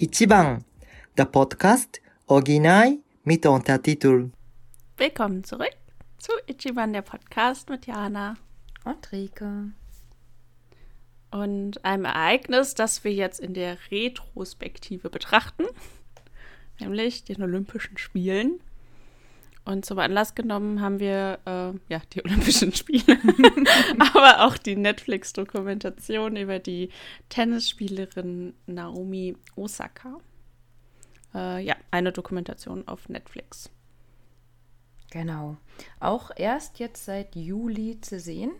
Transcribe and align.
Ichiban, 0.00 0.64
der 1.16 1.24
Podcast 1.24 2.00
Original 2.28 2.98
mit 3.24 3.44
Untertitel. 3.44 4.30
Willkommen 4.96 5.42
zurück 5.42 5.74
zu 6.18 6.30
Ichiban, 6.46 6.92
der 6.92 7.02
Podcast 7.02 7.68
mit 7.68 7.88
Jana 7.88 8.36
und 8.84 9.10
Rike. 9.10 9.72
Und 11.32 11.84
einem 11.84 12.04
Ereignis, 12.04 12.74
das 12.74 13.02
wir 13.02 13.12
jetzt 13.12 13.40
in 13.40 13.54
der 13.54 13.76
Retrospektive 13.90 15.10
betrachten, 15.10 15.64
nämlich 16.78 17.24
den 17.24 17.42
Olympischen 17.42 17.98
Spielen. 17.98 18.60
Und 19.68 19.84
zum 19.84 19.98
Anlass 19.98 20.34
genommen 20.34 20.80
haben 20.80 20.98
wir 20.98 21.40
äh, 21.44 21.92
ja 21.92 22.00
die 22.14 22.22
Olympischen 22.24 22.72
Spiele, 22.72 23.18
aber 23.98 24.46
auch 24.46 24.56
die 24.56 24.76
Netflix-Dokumentation 24.76 26.36
über 26.36 26.58
die 26.58 26.88
Tennisspielerin 27.28 28.54
Naomi 28.64 29.36
Osaka. 29.56 30.20
Äh, 31.34 31.62
ja, 31.66 31.76
eine 31.90 32.12
Dokumentation 32.12 32.88
auf 32.88 33.10
Netflix. 33.10 33.68
Genau. 35.10 35.58
Auch 36.00 36.30
erst 36.34 36.78
jetzt 36.78 37.04
seit 37.04 37.36
Juli 37.36 38.00
zu 38.00 38.20
sehen. 38.20 38.52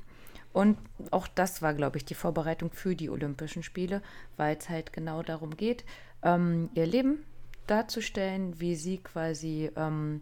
Und 0.52 0.76
auch 1.10 1.26
das 1.26 1.62
war, 1.62 1.72
glaube 1.72 1.96
ich, 1.96 2.04
die 2.04 2.16
Vorbereitung 2.16 2.70
für 2.70 2.94
die 2.94 3.08
Olympischen 3.08 3.62
Spiele, 3.62 4.02
weil 4.36 4.58
es 4.58 4.68
halt 4.68 4.92
genau 4.92 5.22
darum 5.22 5.56
geht, 5.56 5.86
ähm, 6.22 6.68
ihr 6.74 6.84
Leben 6.84 7.24
darzustellen, 7.66 8.60
wie 8.60 8.74
sie 8.74 8.98
quasi 8.98 9.70
ähm, 9.74 10.20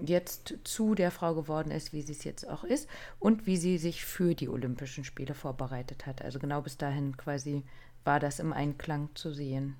jetzt 0.00 0.54
zu 0.64 0.94
der 0.94 1.10
Frau 1.10 1.34
geworden 1.34 1.70
ist, 1.70 1.92
wie 1.92 2.02
sie 2.02 2.12
es 2.12 2.24
jetzt 2.24 2.48
auch 2.48 2.64
ist 2.64 2.88
und 3.18 3.46
wie 3.46 3.56
sie 3.56 3.78
sich 3.78 4.04
für 4.04 4.34
die 4.34 4.48
Olympischen 4.48 5.04
Spiele 5.04 5.34
vorbereitet 5.34 6.06
hat. 6.06 6.22
Also 6.22 6.38
genau 6.38 6.62
bis 6.62 6.76
dahin 6.78 7.16
quasi 7.16 7.62
war 8.04 8.20
das 8.20 8.38
im 8.38 8.52
Einklang 8.52 9.10
zu 9.14 9.32
sehen. 9.32 9.76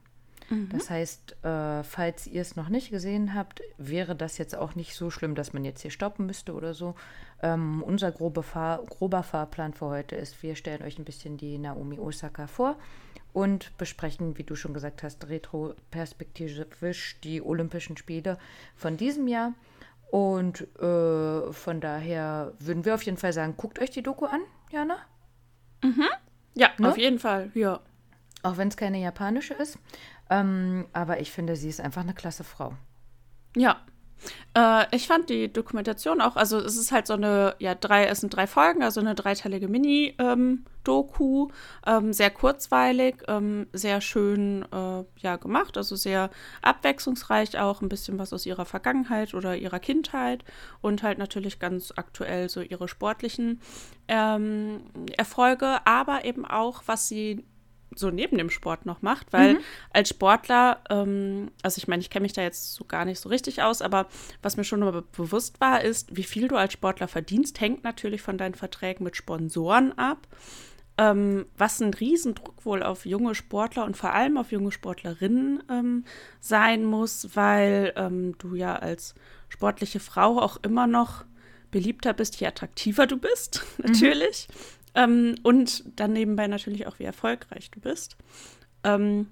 Mhm. 0.51 0.69
Das 0.71 0.91
heißt, 0.91 1.45
äh, 1.45 1.83
falls 1.83 2.27
ihr 2.27 2.43
es 2.43 2.57
noch 2.57 2.69
nicht 2.69 2.91
gesehen 2.91 3.35
habt, 3.35 3.63
wäre 3.79 4.15
das 4.15 4.39
jetzt 4.39 4.55
auch 4.55 4.75
nicht 4.75 4.95
so 4.95 5.11
schlimm, 5.11 5.35
dass 5.35 5.53
man 5.53 5.65
jetzt 5.65 5.83
hier 5.83 5.91
stoppen 5.91 6.27
müsste 6.27 6.55
oder 6.55 6.75
so. 6.75 6.95
Ähm, 7.43 7.83
unser 7.83 8.13
grobe 8.13 8.43
Fahr 8.43 8.85
grober 8.85 9.23
Fahrplan 9.23 9.73
für 9.73 9.87
heute 9.87 10.17
ist, 10.17 10.43
wir 10.43 10.55
stellen 10.57 10.83
euch 10.83 10.99
ein 10.99 11.05
bisschen 11.05 11.37
die 11.37 11.59
Naomi 11.59 11.99
Osaka 11.99 12.47
vor 12.47 12.77
und 13.33 13.77
besprechen, 13.79 14.37
wie 14.37 14.45
du 14.45 14.55
schon 14.55 14.75
gesagt 14.75 15.03
hast, 15.03 15.29
retroperspektivisch 15.29 17.19
die 17.25 17.41
Olympischen 17.41 17.97
Spiele 17.97 18.39
von 18.77 18.97
diesem 18.97 19.27
Jahr. 19.29 19.55
Und 20.13 20.69
äh, 20.79 21.53
von 21.55 21.81
daher 21.81 22.53
würden 22.59 22.85
wir 22.85 22.95
auf 22.95 23.03
jeden 23.03 23.17
Fall 23.17 23.33
sagen, 23.33 23.55
guckt 23.57 23.79
euch 23.79 23.89
die 23.89 24.03
Doku 24.03 24.27
an, 24.27 24.43
Jana. 24.71 24.99
Mhm. 25.83 26.05
Ja, 26.55 26.69
ne? 26.77 26.91
auf 26.91 26.99
jeden 26.99 27.19
Fall, 27.19 27.51
ja. 27.55 27.81
Auch 28.43 28.59
wenn 28.59 28.69
es 28.69 28.77
keine 28.77 29.01
japanische 29.01 29.55
ist. 29.55 29.79
Ähm, 30.29 30.87
aber 30.93 31.21
ich 31.21 31.33
finde, 31.33 31.57
sie 31.57 31.71
ist 31.71 31.81
einfach 31.81 32.03
eine 32.03 32.13
klasse 32.13 32.45
Frau. 32.45 32.75
Ja, 33.57 33.81
äh, 34.55 34.85
ich 34.95 35.07
fand 35.07 35.31
die 35.31 35.53
Dokumentation 35.53 36.21
auch, 36.21 36.37
also 36.37 36.59
es 36.59 36.77
ist 36.77 36.93
halt 36.93 37.07
so 37.07 37.15
eine, 37.15 37.55
ja, 37.59 37.75
drei, 37.75 38.07
es 38.07 38.21
sind 38.21 38.35
drei 38.35 38.47
Folgen, 38.47 38.83
also 38.83 39.01
eine 39.01 39.15
dreiteilige 39.15 39.69
Mini-Doku, 39.69 41.49
ähm, 41.49 42.07
ähm, 42.07 42.13
sehr 42.13 42.31
kurzweilig, 42.31 43.17
ähm, 43.29 43.67
sehr 43.73 44.01
schön, 44.01 44.65
äh, 44.73 45.05
ja, 45.19 45.37
gemacht, 45.37 45.77
also 45.77 45.97
sehr 45.97 46.31
abwechslungsreich 46.61 47.59
auch, 47.59 47.81
ein 47.81 47.89
bisschen 47.89 48.19
was 48.19 48.33
aus 48.33 48.45
ihrer 48.47 48.67
Vergangenheit 48.67 49.35
oder 49.35 49.57
ihrer 49.57 49.81
Kindheit 49.81 50.45
und 50.81 51.03
halt 51.03 51.19
natürlich 51.19 51.59
ganz 51.59 51.93
aktuell 51.97 52.49
so 52.49 52.61
ihre 52.61 52.89
sportlichen 52.89 53.61
ähm, 54.09 54.83
Erfolge, 55.17 55.79
aber 55.87 56.25
eben 56.25 56.45
auch, 56.45 56.83
was 56.87 57.09
sie 57.09 57.45
so 57.97 58.11
neben 58.11 58.39
dem 58.39 58.51
Sport 58.51 58.87
noch 58.87 59.03
macht, 59.03 59.33
weil 59.33 59.55
mhm. 59.55 59.59
als 59.93 60.11
Sportler, 60.11 60.83
ähm, 60.91 61.51
also 61.63 61.79
ich 61.79 61.89
meine, 61.89 62.01
ich 62.01 62.11
kenne 62.11 62.23
mich 62.23 62.33
da 62.33 62.43
jetzt 62.43 62.75
so 62.75 62.85
gar 62.85 63.05
nicht 63.05 63.21
so 63.21 63.29
richtig 63.29 63.63
aus, 63.63 63.83
aber 63.83 64.07
was 64.43 64.57
mir 64.57 64.65
schon 64.65 64.81
be 64.81 65.05
bewusst 65.17 65.61
war, 65.61 65.83
ist, 65.83 66.17
wie 66.17 66.23
viel 66.23 66.49
du 66.49 66.57
als 66.57 66.73
Sportler 66.73 67.09
verdienst, 67.09 67.61
hängt 67.61 67.85
natürlich 67.85 68.23
von 68.23 68.39
deinen 68.39 68.55
Verträgen 68.55 69.05
mit 69.05 69.17
Sponsoren 69.17 69.97
ab. 69.99 70.27
Ähm, 70.99 71.47
was 71.57 71.81
ein 71.81 71.95
Riesendruck 71.95 72.67
wohl 72.67 72.83
auf 72.83 73.07
junge 73.07 73.35
Sportler 73.35 73.87
und 73.87 73.97
vor 73.97 74.13
allem 74.13 74.37
auf 74.37 74.53
junge 74.53 74.73
Sportlerinnen 74.73 75.63
ähm, 75.71 76.05
sein 76.39 76.85
muss, 76.85 77.35
weil 77.35 77.95
ähm, 77.97 78.37
du 78.37 78.55
ja 78.55 78.77
als 78.77 79.15
sportliche 79.49 80.01
Frau 80.01 80.39
auch 80.39 80.59
immer 80.63 80.87
noch 80.87 81.25
beliebter 81.71 82.13
bist, 82.13 82.39
je 82.39 82.47
attraktiver 82.47 83.07
du 83.07 83.17
bist, 83.17 83.65
natürlich. 83.79 84.49
Mhm. 84.49 84.82
Ähm, 84.95 85.37
und 85.43 85.85
dann 85.99 86.13
nebenbei 86.13 86.47
natürlich 86.47 86.87
auch, 86.87 86.99
wie 86.99 87.05
erfolgreich 87.05 87.71
du 87.71 87.81
bist. 87.81 88.17
Ähm, 88.85 89.29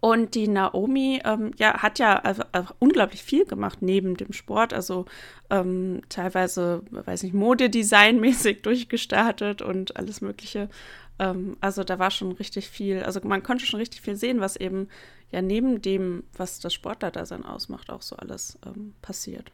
und 0.00 0.34
die 0.34 0.48
Naomi 0.48 1.20
ähm, 1.24 1.52
ja, 1.58 1.80
hat 1.82 1.98
ja 1.98 2.18
also, 2.18 2.42
also 2.50 2.74
unglaublich 2.80 3.22
viel 3.22 3.44
gemacht 3.44 3.82
neben 3.82 4.16
dem 4.16 4.32
Sport. 4.32 4.72
Also 4.72 5.06
ähm, 5.48 6.02
teilweise, 6.08 6.82
weiß 6.90 7.22
nicht, 7.22 7.34
Modedesignmäßig 7.34 8.62
durchgestartet 8.62 9.62
und 9.62 9.96
alles 9.96 10.20
Mögliche. 10.20 10.68
Ähm, 11.18 11.56
also 11.60 11.84
da 11.84 11.98
war 11.98 12.10
schon 12.10 12.32
richtig 12.32 12.68
viel, 12.68 13.02
also 13.02 13.20
man 13.22 13.42
konnte 13.42 13.64
schon 13.64 13.80
richtig 13.80 14.00
viel 14.00 14.16
sehen, 14.16 14.40
was 14.40 14.56
eben 14.56 14.88
ja 15.30 15.40
neben 15.40 15.80
dem, 15.82 16.24
was 16.36 16.58
das 16.58 16.74
Sportlerdasein 16.74 17.44
ausmacht, 17.44 17.90
auch 17.90 18.02
so 18.02 18.16
alles 18.16 18.58
ähm, 18.66 18.94
passiert. 19.02 19.52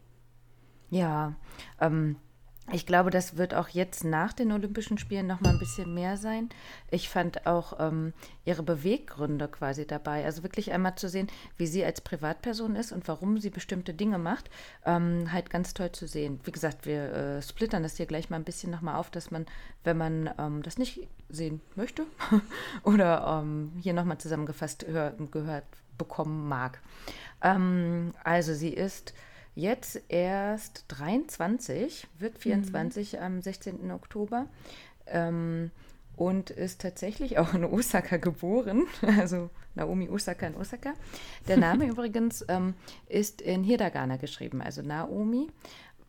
Ja, 0.91 1.35
ähm, 1.81 2.17
ich 2.73 2.87
glaube, 2.87 3.11
das 3.11 3.37
wird 3.37 3.55
auch 3.55 3.69
jetzt 3.69 4.05
nach 4.05 4.33
den 4.33 4.51
Olympischen 4.51 4.99
Spielen 4.99 5.27
noch 5.27 5.41
mal 5.41 5.51
ein 5.51 5.59
bisschen 5.59 5.93
mehr 5.93 6.17
sein. 6.17 6.49
Ich 6.91 7.09
fand 7.09 7.47
auch 7.47 7.79
ähm, 7.79 8.13
ihre 8.45 8.63
Beweggründe 8.63 9.49
quasi 9.49 9.87
dabei. 9.87 10.25
Also 10.25 10.43
wirklich 10.43 10.73
einmal 10.73 10.95
zu 10.95 11.09
sehen, 11.09 11.29
wie 11.59 11.67
sie 11.67 11.85
als 11.85 12.01
Privatperson 12.01 12.75
ist 12.77 12.93
und 12.93 13.07
warum 13.09 13.39
sie 13.39 13.51
bestimmte 13.51 13.93
Dinge 13.93 14.19
macht, 14.19 14.51
ähm, 14.87 15.31
halt 15.33 15.51
ganz 15.51 15.75
toll 15.75 15.93
zu 15.93 16.07
sehen. 16.07 16.41
Wie 16.45 16.53
gesagt, 16.53 16.87
wir 16.87 17.13
äh, 17.13 17.43
splittern 17.43 17.83
das 17.83 17.97
hier 17.97 18.07
gleich 18.07 18.31
mal 18.31 18.37
ein 18.37 18.45
bisschen 18.45 18.71
noch 18.73 18.81
mal 18.81 18.97
auf, 18.97 19.11
dass 19.11 19.31
man, 19.31 19.47
wenn 19.85 19.99
man 19.99 20.31
ähm, 20.39 20.63
das 20.63 20.79
nicht 20.79 21.09
sehen 21.29 21.61
möchte 21.77 22.07
oder 22.85 23.43
ähm, 23.43 23.73
hier 23.81 23.93
noch 23.93 24.05
mal 24.05 24.19
zusammengefasst 24.19 24.87
hör, 24.89 25.13
gehört 25.31 25.65
bekommen 25.99 26.49
mag. 26.49 26.81
Ähm, 27.43 28.15
also 28.25 28.55
sie 28.55 28.71
ist 28.71 29.13
jetzt 29.55 30.01
erst 30.09 30.85
23, 30.89 32.07
wird 32.19 32.39
24 32.39 33.15
mhm. 33.15 33.19
am 33.19 33.43
16. 33.43 33.91
Oktober. 33.91 34.47
Ähm, 35.07 35.71
und 36.17 36.51
ist 36.51 36.83
tatsächlich 36.83 37.39
auch 37.39 37.55
in 37.55 37.65
Osaka 37.65 38.19
geboren, 38.19 38.87
also 39.19 39.51
Naomi 39.75 40.09
Osaka 40.11 40.47
in 40.47 40.55
Osaka. 40.55 40.93
Der 41.49 41.57
Name 41.57 41.87
übrigens 41.89 42.45
ähm, 42.49 42.75
ist 43.09 43.41
in 43.41 43.65
Hiragana 43.65 44.17
geschrieben, 44.17 44.61
also 44.61 44.83
Naomi. 44.83 45.49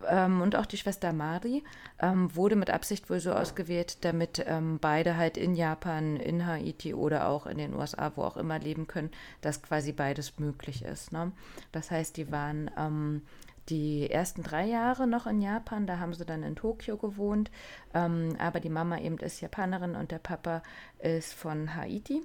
Ähm, 0.08 0.42
und 0.42 0.56
auch 0.56 0.66
die 0.66 0.78
Schwester 0.78 1.14
Mari 1.14 1.64
ähm, 2.00 2.36
wurde 2.36 2.56
mit 2.56 2.70
Absicht 2.70 3.09
wohl 3.09 3.20
so 3.20 3.34
ausgewählt, 3.34 4.04
damit 4.04 4.44
ähm, 4.46 4.80
beide 4.80 5.18
halt 5.18 5.38
in 5.38 5.56
Japan, 5.56 6.18
in 6.18 6.46
Haiti 6.46 6.94
oder 6.94 7.28
auch 7.28 7.46
in 7.46 7.58
den 7.58 7.74
USA, 7.74 8.12
wo 8.16 8.24
auch 8.24 8.38
immer 8.38 8.59
leben 8.59 8.88
können, 8.88 9.12
dass 9.42 9.62
quasi 9.62 9.92
beides 9.92 10.40
möglich 10.40 10.84
ist. 10.84 11.12
Ne? 11.12 11.32
Das 11.72 11.92
heißt, 11.92 12.18
die 12.18 12.32
waren 12.32 12.70
ähm, 12.78 13.22
die 13.70 14.09
ersten 14.09 14.44
drei 14.44 14.66
Jahre 14.66 15.08
noch 15.08 15.26
in 15.26 15.42
Japan, 15.42 15.88
da 15.88 16.00
haben 16.00 16.14
sie 16.14 16.26
dann 16.26 16.44
in 16.44 16.56
Tokio 16.56 16.98
gewohnt, 16.98 17.50
ähm, 17.94 18.36
aber 18.40 18.59
die 18.59 18.70
Mama 18.70 19.00
eben 19.00 19.18
ist 19.20 19.42
Japanerin 19.42 19.96
und 19.96 20.12
der 20.12 20.20
Papa 20.20 20.64
ist 21.00 21.34
von 21.34 21.76
Haiti. 21.76 22.22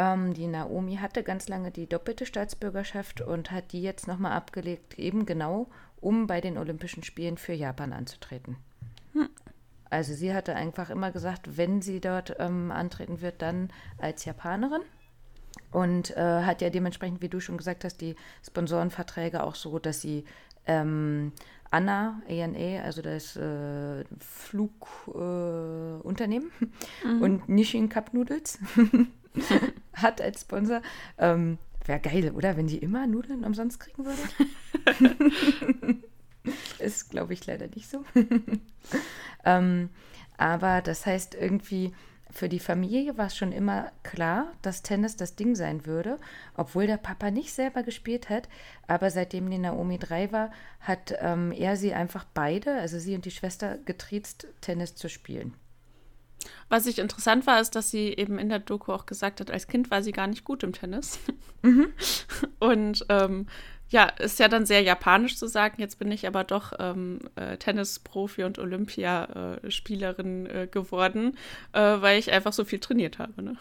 Ähm, 0.00 0.32
die 0.32 0.46
Naomi 0.46 0.96
hatte 0.96 1.22
ganz 1.22 1.46
lange 1.46 1.70
die 1.70 1.86
doppelte 1.86 2.24
Staatsbürgerschaft 2.24 3.20
und 3.20 3.50
hat 3.50 3.72
die 3.72 3.82
jetzt 3.82 4.08
nochmal 4.08 4.32
abgelegt, 4.32 4.98
eben 4.98 5.26
genau, 5.26 5.68
um 6.00 6.26
bei 6.26 6.40
den 6.40 6.56
Olympischen 6.56 7.02
Spielen 7.02 7.36
für 7.36 7.52
Japan 7.52 7.92
anzutreten. 7.92 8.56
Hm. 9.12 9.28
Also 9.90 10.14
sie 10.14 10.32
hatte 10.32 10.54
einfach 10.54 10.88
immer 10.88 11.10
gesagt, 11.10 11.58
wenn 11.58 11.82
sie 11.82 12.00
dort 12.00 12.34
ähm, 12.38 12.70
antreten 12.70 13.20
wird, 13.20 13.42
dann 13.42 13.68
als 13.98 14.24
Japanerin. 14.24 14.80
Und 15.70 16.16
äh, 16.16 16.44
hat 16.44 16.62
ja 16.62 16.70
dementsprechend, 16.70 17.20
wie 17.20 17.28
du 17.28 17.38
schon 17.38 17.58
gesagt 17.58 17.84
hast, 17.84 18.00
die 18.00 18.16
Sponsorenverträge 18.46 19.42
auch 19.42 19.54
so, 19.54 19.78
dass 19.78 20.00
sie 20.00 20.24
ähm, 20.66 21.32
Anna, 21.70 22.22
ANA, 22.26 22.84
also 22.84 23.02
das 23.02 23.36
äh, 23.36 24.04
Flugunternehmen 24.18 26.50
äh, 27.04 27.06
mhm. 27.06 27.22
und 27.22 27.50
Nishin 27.50 27.90
Cup 27.90 28.14
Noodles 28.14 28.58
hat 30.02 30.20
als 30.20 30.42
Sponsor. 30.42 30.82
Ähm, 31.18 31.58
Wäre 31.84 32.00
geil, 32.00 32.30
oder? 32.32 32.56
Wenn 32.56 32.66
die 32.66 32.78
immer 32.78 33.06
Nudeln 33.06 33.44
umsonst 33.44 33.80
kriegen 33.80 34.04
würde. 34.04 34.22
Ist, 36.78 37.10
glaube 37.10 37.32
ich, 37.32 37.46
leider 37.46 37.68
nicht 37.68 37.88
so. 37.88 38.04
ähm, 39.44 39.90
aber 40.36 40.82
das 40.82 41.06
heißt 41.06 41.34
irgendwie, 41.34 41.92
für 42.30 42.48
die 42.48 42.60
Familie 42.60 43.18
war 43.18 43.26
es 43.26 43.36
schon 43.36 43.52
immer 43.52 43.90
klar, 44.02 44.52
dass 44.62 44.82
Tennis 44.82 45.16
das 45.16 45.36
Ding 45.36 45.56
sein 45.56 45.84
würde, 45.84 46.18
obwohl 46.54 46.86
der 46.86 46.96
Papa 46.96 47.30
nicht 47.30 47.52
selber 47.52 47.82
gespielt 47.82 48.28
hat. 48.30 48.48
Aber 48.86 49.10
seitdem 49.10 49.50
die 49.50 49.58
Naomi 49.58 49.98
drei 49.98 50.30
war, 50.32 50.52
hat 50.80 51.14
ähm, 51.20 51.52
er 51.52 51.76
sie 51.76 51.92
einfach 51.92 52.24
beide, 52.32 52.74
also 52.74 52.98
sie 52.98 53.14
und 53.14 53.24
die 53.24 53.30
Schwester, 53.30 53.78
getriezt, 53.78 54.46
Tennis 54.60 54.94
zu 54.94 55.08
spielen. 55.08 55.54
Was 56.68 56.86
ich 56.86 56.98
interessant 56.98 57.46
war, 57.46 57.60
ist, 57.60 57.74
dass 57.74 57.90
sie 57.90 58.14
eben 58.14 58.38
in 58.38 58.48
der 58.48 58.58
Doku 58.58 58.92
auch 58.92 59.06
gesagt 59.06 59.40
hat, 59.40 59.50
als 59.50 59.66
Kind 59.66 59.90
war 59.90 60.02
sie 60.02 60.12
gar 60.12 60.26
nicht 60.26 60.44
gut 60.44 60.62
im 60.62 60.72
Tennis. 60.72 61.18
Mhm. 61.62 61.92
Und 62.58 63.04
ähm, 63.10 63.46
ja, 63.90 64.04
ist 64.04 64.38
ja 64.38 64.48
dann 64.48 64.64
sehr 64.64 64.80
japanisch 64.80 65.36
zu 65.36 65.46
sagen, 65.46 65.74
jetzt 65.78 65.98
bin 65.98 66.10
ich 66.10 66.26
aber 66.26 66.42
doch 66.42 66.72
ähm, 66.78 67.18
äh, 67.34 67.58
Tennisprofi 67.58 68.44
und 68.44 68.58
Olympiaspielerin 68.58 70.46
äh, 70.46 70.68
geworden, 70.70 71.36
äh, 71.72 71.80
weil 71.80 72.18
ich 72.18 72.32
einfach 72.32 72.54
so 72.54 72.64
viel 72.64 72.78
trainiert 72.78 73.18
habe. 73.18 73.42
Ne? 73.42 73.56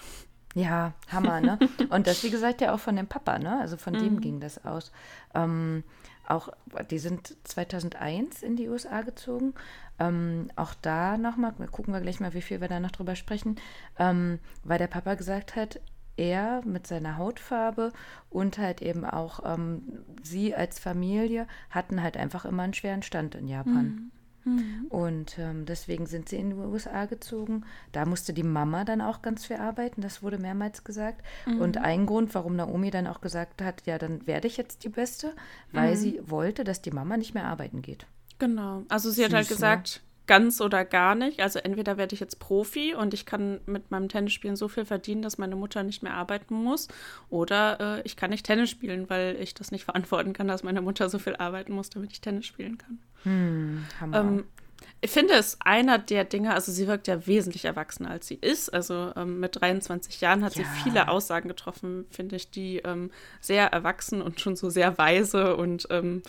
Ja, 0.55 0.93
Hammer, 1.11 1.41
ne? 1.41 1.59
Und 1.89 2.07
das, 2.07 2.23
wie 2.23 2.29
gesagt, 2.29 2.61
ja 2.61 2.73
auch 2.73 2.79
von 2.79 2.95
dem 2.95 3.07
Papa, 3.07 3.37
ne? 3.37 3.59
Also 3.59 3.77
von 3.77 3.93
mhm. 3.93 3.99
dem 3.99 4.21
ging 4.21 4.39
das 4.39 4.65
aus. 4.65 4.91
Ähm, 5.35 5.83
auch, 6.27 6.49
die 6.89 6.99
sind 6.99 7.35
2001 7.43 8.43
in 8.43 8.55
die 8.55 8.69
USA 8.69 9.01
gezogen. 9.01 9.53
Ähm, 9.99 10.49
auch 10.55 10.73
da 10.81 11.17
nochmal, 11.17 11.53
gucken 11.71 11.93
wir 11.93 12.01
gleich 12.01 12.19
mal, 12.19 12.33
wie 12.33 12.41
viel 12.41 12.61
wir 12.61 12.67
da 12.67 12.79
noch 12.79 12.91
drüber 12.91 13.15
sprechen, 13.15 13.57
ähm, 13.97 14.39
weil 14.63 14.79
der 14.79 14.87
Papa 14.87 15.15
gesagt 15.15 15.55
hat, 15.55 15.79
er 16.19 16.61
mit 16.65 16.85
seiner 16.85 17.17
Hautfarbe 17.17 17.93
und 18.29 18.57
halt 18.57 18.81
eben 18.81 19.05
auch 19.05 19.41
ähm, 19.45 19.83
sie 20.21 20.53
als 20.53 20.77
Familie 20.77 21.47
hatten 21.69 22.03
halt 22.03 22.17
einfach 22.17 22.45
immer 22.45 22.63
einen 22.63 22.73
schweren 22.73 23.03
Stand 23.03 23.35
in 23.35 23.47
Japan. 23.47 24.11
Mhm. 24.43 24.51
mhm. 24.53 24.85
Und 24.89 25.39
ähm, 25.39 25.65
deswegen 25.65 26.05
sind 26.07 26.27
sie 26.27 26.35
in 26.35 26.49
die 26.49 26.55
USA 26.57 27.05
gezogen. 27.05 27.63
Da 27.93 28.05
musste 28.05 28.33
die 28.33 28.43
Mama 28.43 28.83
dann 28.83 29.01
auch 29.01 29.21
ganz 29.21 29.45
viel 29.45 29.57
arbeiten, 29.57 30.01
das 30.01 30.21
wurde 30.21 30.37
mehrmals 30.37 30.83
gesagt. 30.83 31.25
Mhm. 31.45 31.61
Und 31.61 31.77
ein 31.77 32.05
Grund, 32.05 32.35
warum 32.35 32.57
Naomi 32.57 32.91
dann 32.91 33.07
auch 33.07 33.21
gesagt 33.21 33.61
hat, 33.61 33.85
ja, 33.85 33.97
dann 33.97 34.27
werde 34.27 34.47
ich 34.47 34.57
jetzt 34.57 34.83
die 34.83 34.89
Beste, 34.89 35.33
weil 35.71 35.91
mhm. 35.91 35.95
sie 35.95 36.21
wollte, 36.25 36.65
dass 36.65 36.81
die 36.81 36.91
Mama 36.91 37.15
nicht 37.15 37.33
mehr 37.33 37.45
arbeiten 37.45 37.81
geht. 37.81 38.05
Genau. 38.39 38.83
Also 38.89 39.11
sie 39.11 39.23
hat 39.23 39.33
halt 39.33 39.47
gesagt, 39.47 40.01
ganz 40.29 40.61
oder 40.61 40.85
gar 40.85 41.15
nicht. 41.15 41.41
Also 41.41 41.57
entweder 41.57 41.97
werde 41.97 42.13
ich 42.13 42.19
jetzt 42.19 42.39
Profi 42.39 42.93
und 42.93 43.15
ich 43.15 43.25
kann 43.25 43.61
mit 43.65 43.89
meinem 43.89 44.09
Tennisspielen 44.09 44.55
so 44.55 44.67
viel 44.67 44.85
verdienen, 44.85 45.23
dass 45.23 45.39
meine 45.39 45.55
Mutter 45.55 45.81
nicht 45.81 46.03
mehr 46.03 46.13
arbeiten 46.13 46.53
muss. 46.53 46.87
Oder 47.29 47.97
äh, 47.97 48.01
ich 48.03 48.15
kann 48.15 48.29
nicht 48.29 48.45
Tennis 48.45 48.69
spielen, 48.69 49.09
weil 49.09 49.37
ich 49.41 49.55
das 49.55 49.71
nicht 49.71 49.83
verantworten 49.85 50.33
kann, 50.33 50.47
dass 50.47 50.61
meine 50.61 50.81
Mutter 50.81 51.09
so 51.09 51.17
viel 51.17 51.35
arbeiten 51.35 51.73
muss, 51.73 51.89
damit 51.89 52.11
ich 52.11 52.21
Tennis 52.21 52.45
spielen 52.45 52.77
kann. 52.77 52.99
Hm, 53.23 53.85
ähm, 54.13 54.43
ich 55.01 55.09
finde 55.09 55.33
es 55.33 55.57
einer 55.61 55.97
der 55.97 56.25
Dinge, 56.25 56.53
also 56.53 56.71
sie 56.71 56.87
wirkt 56.87 57.07
ja 57.07 57.25
wesentlich 57.25 57.65
erwachsener, 57.65 58.11
als 58.11 58.27
sie 58.27 58.35
ist. 58.35 58.71
Also 58.71 59.11
ähm, 59.15 59.39
mit 59.39 59.59
23 59.59 60.21
Jahren 60.21 60.43
hat 60.43 60.55
ja. 60.55 60.63
sie 60.63 60.83
viele 60.83 61.07
Aussagen 61.07 61.47
getroffen, 61.47 62.05
finde 62.11 62.35
ich, 62.35 62.51
die 62.51 62.77
ähm, 62.77 63.09
sehr 63.41 63.67
erwachsen 63.67 64.21
und 64.21 64.39
schon 64.39 64.55
so 64.55 64.69
sehr 64.69 64.97
weise 64.97 65.55
und 65.55 65.87
ähm, 65.89 66.21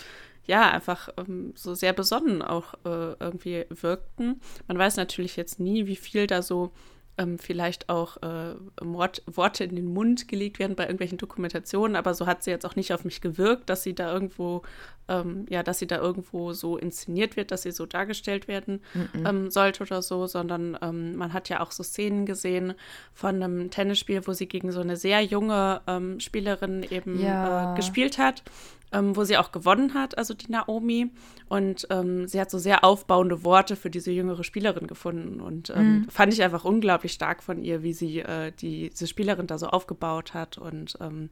ja, 0.46 0.70
einfach 0.70 1.08
ähm, 1.16 1.52
so 1.56 1.74
sehr 1.74 1.92
besonnen 1.92 2.42
auch 2.42 2.74
äh, 2.84 3.14
irgendwie 3.20 3.66
wirkten. 3.68 4.40
Man 4.68 4.78
weiß 4.78 4.96
natürlich 4.96 5.36
jetzt 5.36 5.60
nie, 5.60 5.86
wie 5.86 5.96
viel 5.96 6.26
da 6.26 6.42
so 6.42 6.72
ähm, 7.20 7.38
vielleicht 7.38 7.88
auch 7.88 8.16
äh, 8.22 8.54
Wort, 8.80 9.22
Worte 9.26 9.64
in 9.64 9.76
den 9.76 9.92
Mund 9.92 10.28
gelegt 10.28 10.58
werden 10.58 10.74
bei 10.74 10.84
irgendwelchen 10.84 11.18
Dokumentationen, 11.18 11.96
aber 11.96 12.14
so 12.14 12.26
hat 12.26 12.42
sie 12.42 12.50
jetzt 12.50 12.64
auch 12.64 12.76
nicht 12.76 12.94
auf 12.94 13.04
mich 13.04 13.20
gewirkt, 13.20 13.68
dass 13.68 13.82
sie 13.82 13.94
da 13.94 14.12
irgendwo, 14.12 14.62
ähm, 15.08 15.44
ja, 15.50 15.62
dass 15.62 15.78
sie 15.78 15.86
da 15.86 15.98
irgendwo 15.98 16.52
so 16.52 16.78
inszeniert 16.78 17.36
wird, 17.36 17.50
dass 17.50 17.62
sie 17.62 17.72
so 17.72 17.84
dargestellt 17.84 18.48
werden 18.48 18.80
mm 18.94 19.18
-mm. 19.18 19.50
sollte 19.50 19.82
oder 19.82 20.00
so, 20.02 20.26
sondern 20.26 20.78
ähm, 20.80 21.16
man 21.16 21.32
hat 21.32 21.48
ja 21.48 21.60
auch 21.60 21.72
so 21.72 21.82
Szenen 21.82 22.24
gesehen 22.24 22.74
von 23.12 23.42
einem 23.42 23.70
Tennisspiel, 23.70 24.26
wo 24.26 24.32
sie 24.32 24.46
gegen 24.46 24.72
so 24.72 24.80
eine 24.80 24.96
sehr 24.96 25.22
junge 25.22 25.82
ähm, 25.86 26.20
Spielerin 26.20 26.84
eben 26.84 27.20
ja. 27.20 27.74
äh, 27.74 27.76
gespielt 27.76 28.18
hat 28.18 28.42
ähm, 28.92 29.16
wo 29.16 29.24
sie 29.24 29.36
auch 29.36 29.52
gewonnen 29.52 29.94
hat, 29.94 30.18
also 30.18 30.34
die 30.34 30.50
Naomi. 30.50 31.10
Und 31.48 31.86
ähm, 31.90 32.26
sie 32.26 32.40
hat 32.40 32.50
so 32.50 32.58
sehr 32.58 32.84
aufbauende 32.84 33.44
Worte 33.44 33.76
für 33.76 33.90
diese 33.90 34.10
jüngere 34.10 34.44
Spielerin 34.44 34.86
gefunden. 34.86 35.40
Und 35.40 35.70
ähm, 35.70 36.00
mhm. 36.00 36.08
fand 36.10 36.32
ich 36.32 36.42
einfach 36.42 36.64
unglaublich 36.64 37.12
stark 37.12 37.42
von 37.42 37.62
ihr, 37.62 37.82
wie 37.82 37.92
sie 37.92 38.20
äh, 38.20 38.52
die, 38.52 38.90
diese 38.90 39.06
Spielerin 39.06 39.46
da 39.46 39.58
so 39.58 39.68
aufgebaut 39.68 40.34
hat. 40.34 40.58
Und 40.58 40.96
ähm, 41.00 41.30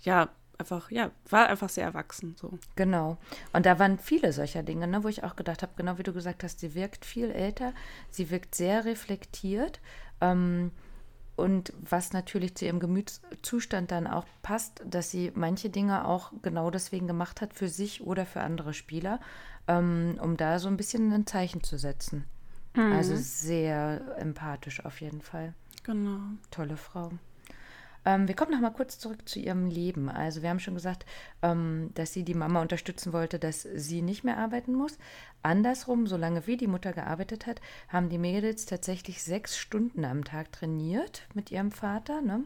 ja, 0.00 0.28
einfach, 0.58 0.90
ja, 0.90 1.10
war 1.28 1.48
einfach 1.48 1.68
sehr 1.68 1.84
erwachsen. 1.84 2.36
So. 2.38 2.58
Genau. 2.76 3.16
Und 3.52 3.66
da 3.66 3.78
waren 3.78 3.98
viele 3.98 4.32
solcher 4.32 4.62
Dinge, 4.62 4.86
ne, 4.86 5.02
wo 5.02 5.08
ich 5.08 5.24
auch 5.24 5.34
gedacht 5.36 5.62
habe, 5.62 5.72
genau 5.76 5.98
wie 5.98 6.02
du 6.02 6.12
gesagt 6.12 6.44
hast, 6.44 6.60
sie 6.60 6.74
wirkt 6.74 7.04
viel 7.04 7.30
älter, 7.30 7.72
sie 8.10 8.30
wirkt 8.30 8.54
sehr 8.54 8.84
reflektiert. 8.84 9.80
Ähm, 10.20 10.70
und 11.40 11.72
was 11.78 12.12
natürlich 12.12 12.54
zu 12.54 12.66
ihrem 12.66 12.80
Gemütszustand 12.80 13.90
dann 13.90 14.06
auch 14.06 14.26
passt, 14.42 14.82
dass 14.84 15.10
sie 15.10 15.32
manche 15.34 15.70
Dinge 15.70 16.06
auch 16.06 16.32
genau 16.42 16.70
deswegen 16.70 17.06
gemacht 17.06 17.40
hat, 17.40 17.54
für 17.54 17.68
sich 17.68 18.02
oder 18.02 18.26
für 18.26 18.42
andere 18.42 18.74
Spieler, 18.74 19.20
ähm, 19.66 20.18
um 20.22 20.36
da 20.36 20.58
so 20.58 20.68
ein 20.68 20.76
bisschen 20.76 21.12
ein 21.12 21.26
Zeichen 21.26 21.62
zu 21.62 21.78
setzen. 21.78 22.24
Mhm. 22.74 22.92
Also 22.92 23.16
sehr 23.16 24.16
empathisch 24.18 24.84
auf 24.84 25.00
jeden 25.00 25.22
Fall. 25.22 25.54
Genau. 25.82 26.20
Tolle 26.50 26.76
Frau. 26.76 27.10
Ähm, 28.04 28.28
wir 28.28 28.34
kommen 28.34 28.52
noch 28.52 28.60
mal 28.60 28.70
kurz 28.70 28.98
zurück 28.98 29.28
zu 29.28 29.38
ihrem 29.38 29.66
Leben. 29.66 30.08
Also 30.08 30.42
wir 30.42 30.50
haben 30.50 30.60
schon 30.60 30.74
gesagt, 30.74 31.04
ähm, 31.42 31.90
dass 31.94 32.12
sie 32.12 32.24
die 32.24 32.34
Mama 32.34 32.60
unterstützen 32.62 33.12
wollte, 33.12 33.38
dass 33.38 33.62
sie 33.62 34.02
nicht 34.02 34.24
mehr 34.24 34.38
arbeiten 34.38 34.74
muss. 34.74 34.98
Andersrum, 35.42 36.06
solange 36.06 36.46
wie 36.46 36.56
die 36.56 36.66
Mutter 36.66 36.92
gearbeitet 36.92 37.46
hat, 37.46 37.60
haben 37.88 38.08
die 38.08 38.18
Mädels 38.18 38.66
tatsächlich 38.66 39.22
sechs 39.22 39.56
Stunden 39.56 40.04
am 40.04 40.24
Tag 40.24 40.52
trainiert 40.52 41.26
mit 41.34 41.50
ihrem 41.50 41.72
Vater. 41.72 42.20
Ne? 42.22 42.44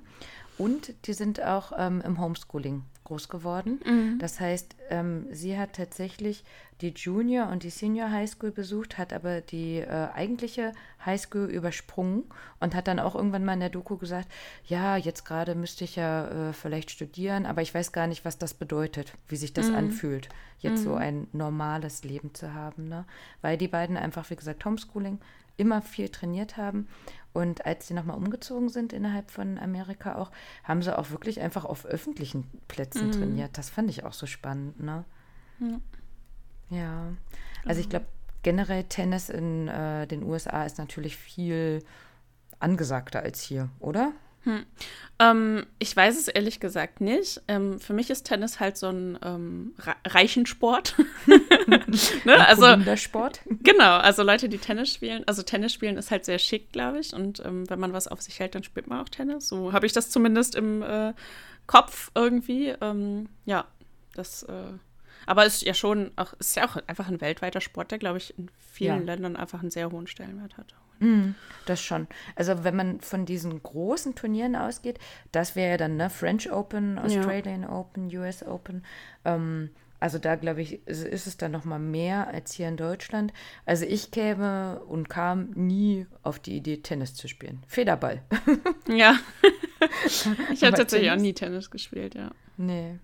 Und 0.58 0.94
die 1.06 1.14
sind 1.14 1.42
auch 1.42 1.72
ähm, 1.76 2.00
im 2.04 2.20
Homeschooling 2.20 2.82
groß 3.04 3.28
geworden. 3.28 3.80
Mhm. 3.84 4.18
Das 4.18 4.40
heißt, 4.40 4.76
ähm, 4.90 5.26
sie 5.30 5.58
hat 5.58 5.74
tatsächlich 5.74 6.44
die 6.80 6.88
Junior 6.88 7.48
und 7.48 7.62
die 7.62 7.70
Senior 7.70 8.10
High 8.10 8.28
School 8.28 8.50
besucht, 8.50 8.98
hat 8.98 9.12
aber 9.12 9.40
die 9.40 9.78
äh, 9.78 10.08
eigentliche 10.14 10.72
High 11.04 11.20
School 11.20 11.46
übersprungen 11.46 12.24
und 12.60 12.74
hat 12.74 12.88
dann 12.88 12.98
auch 12.98 13.14
irgendwann 13.14 13.44
mal 13.44 13.54
in 13.54 13.60
der 13.60 13.70
Doku 13.70 13.96
gesagt, 13.96 14.28
ja, 14.66 14.96
jetzt 14.96 15.24
gerade 15.24 15.54
müsste 15.54 15.84
ich 15.84 15.96
ja 15.96 16.50
äh, 16.50 16.52
vielleicht 16.52 16.90
studieren, 16.90 17.46
aber 17.46 17.62
ich 17.62 17.74
weiß 17.74 17.92
gar 17.92 18.06
nicht, 18.06 18.24
was 18.24 18.38
das 18.38 18.54
bedeutet, 18.54 19.12
wie 19.28 19.36
sich 19.36 19.52
das 19.52 19.68
mhm. 19.68 19.76
anfühlt, 19.76 20.28
jetzt 20.58 20.80
mhm. 20.80 20.84
so 20.84 20.94
ein 20.94 21.28
normales 21.32 22.02
Leben 22.04 22.34
zu 22.34 22.54
haben. 22.54 22.88
Ne? 22.88 23.04
Weil 23.40 23.56
die 23.56 23.68
beiden 23.68 23.96
einfach, 23.96 24.28
wie 24.30 24.36
gesagt, 24.36 24.64
Homeschooling 24.64 25.20
immer 25.56 25.82
viel 25.82 26.08
trainiert 26.08 26.56
haben 26.56 26.88
und 27.32 27.66
als 27.66 27.88
sie 27.88 27.94
nochmal 27.94 28.16
umgezogen 28.16 28.68
sind 28.68 28.92
innerhalb 28.92 29.30
von 29.30 29.58
Amerika 29.58 30.16
auch, 30.16 30.30
haben 30.62 30.82
sie 30.82 30.96
auch 30.96 31.10
wirklich 31.10 31.40
einfach 31.40 31.64
auf 31.64 31.84
öffentlichen 31.84 32.48
Plätzen 32.68 33.08
mhm. 33.08 33.12
trainiert. 33.12 33.58
Das 33.58 33.70
fand 33.70 33.90
ich 33.90 34.04
auch 34.04 34.12
so 34.12 34.26
spannend, 34.26 34.80
ne? 34.80 35.04
Ja. 35.58 35.80
ja. 36.76 37.12
Also 37.64 37.80
ich 37.80 37.88
glaube, 37.88 38.06
generell 38.42 38.84
Tennis 38.84 39.30
in 39.30 39.66
äh, 39.66 40.06
den 40.06 40.22
USA 40.22 40.64
ist 40.64 40.78
natürlich 40.78 41.16
viel 41.16 41.82
angesagter 42.60 43.20
als 43.20 43.40
hier, 43.40 43.68
oder? 43.80 44.12
Hm. 44.44 44.64
Ähm, 45.18 45.66
ich 45.78 45.96
weiß 45.96 46.18
es 46.18 46.28
ehrlich 46.28 46.58
gesagt 46.60 47.00
nicht. 47.00 47.40
Ähm, 47.46 47.78
für 47.78 47.92
mich 47.92 48.10
ist 48.10 48.24
Tennis 48.24 48.58
halt 48.58 48.76
so 48.76 48.88
ein 48.88 49.18
ähm, 49.22 49.74
reichen 50.06 50.44
Sport. 50.46 50.96
ne? 52.24 52.46
also 52.46 52.96
Sport. 52.96 53.40
Genau, 53.62 53.96
also 53.96 54.22
Leute, 54.22 54.48
die 54.48 54.58
Tennis 54.58 54.92
spielen. 54.92 55.22
Also 55.26 55.42
Tennis 55.42 55.72
spielen 55.72 55.96
ist 55.96 56.10
halt 56.10 56.24
sehr 56.24 56.38
schick, 56.38 56.72
glaube 56.72 56.98
ich. 56.98 57.12
Und 57.14 57.40
ähm, 57.44 57.68
wenn 57.70 57.78
man 57.78 57.92
was 57.92 58.08
auf 58.08 58.20
sich 58.22 58.40
hält, 58.40 58.54
dann 58.54 58.64
spielt 58.64 58.88
man 58.88 59.00
auch 59.00 59.08
Tennis. 59.08 59.48
So 59.48 59.72
habe 59.72 59.86
ich 59.86 59.92
das 59.92 60.10
zumindest 60.10 60.56
im 60.56 60.82
äh, 60.82 61.14
Kopf 61.66 62.10
irgendwie. 62.14 62.74
Ähm, 62.80 63.28
ja, 63.44 63.66
das. 64.14 64.42
Äh, 64.44 64.72
aber 65.26 65.46
es 65.46 65.56
ist 65.56 65.62
ja 65.62 65.74
schon 65.74 66.10
auch, 66.16 66.34
ist 66.34 66.56
ja 66.56 66.68
auch 66.68 66.76
einfach 66.86 67.08
ein 67.08 67.20
weltweiter 67.20 67.60
Sport, 67.60 67.92
der, 67.92 67.98
glaube 67.98 68.18
ich, 68.18 68.36
in 68.38 68.50
vielen 68.58 69.00
ja. 69.00 69.14
Ländern 69.14 69.36
einfach 69.36 69.60
einen 69.60 69.70
sehr 69.70 69.90
hohen 69.90 70.06
Stellenwert 70.06 70.58
hat. 70.58 70.74
Mm, 70.98 71.34
das 71.66 71.80
schon. 71.80 72.06
Also 72.36 72.64
wenn 72.64 72.76
man 72.76 73.00
von 73.00 73.26
diesen 73.26 73.62
großen 73.62 74.14
Turnieren 74.14 74.56
ausgeht, 74.56 74.98
das 75.32 75.56
wäre 75.56 75.72
ja 75.72 75.76
dann 75.76 75.96
ne, 75.96 76.10
French 76.10 76.50
Open, 76.50 76.98
Australian 76.98 77.62
ja. 77.62 77.72
Open, 77.72 78.14
US 78.16 78.42
Open. 78.42 78.84
Ähm, 79.24 79.70
also 80.04 80.18
da 80.18 80.34
glaube 80.36 80.60
ich, 80.60 80.86
ist 80.86 81.26
es 81.26 81.38
dann 81.38 81.52
noch 81.52 81.64
mal 81.64 81.78
mehr 81.78 82.28
als 82.28 82.52
hier 82.52 82.68
in 82.68 82.76
Deutschland. 82.76 83.32
Also 83.64 83.86
ich 83.86 84.10
käme 84.10 84.80
und 84.80 85.08
kam 85.08 85.50
nie 85.54 86.06
auf 86.22 86.38
die 86.38 86.56
Idee, 86.56 86.82
Tennis 86.82 87.14
zu 87.14 87.26
spielen. 87.26 87.62
Federball. 87.66 88.22
Ja. 88.86 89.18
ich 90.04 90.62
habe 90.62 90.76
tatsächlich 90.76 91.08
Tennis? 91.08 91.12
auch 91.12 91.22
nie 91.22 91.32
Tennis 91.32 91.70
gespielt, 91.70 92.14
ja. 92.14 92.32
Nee. 92.58 92.98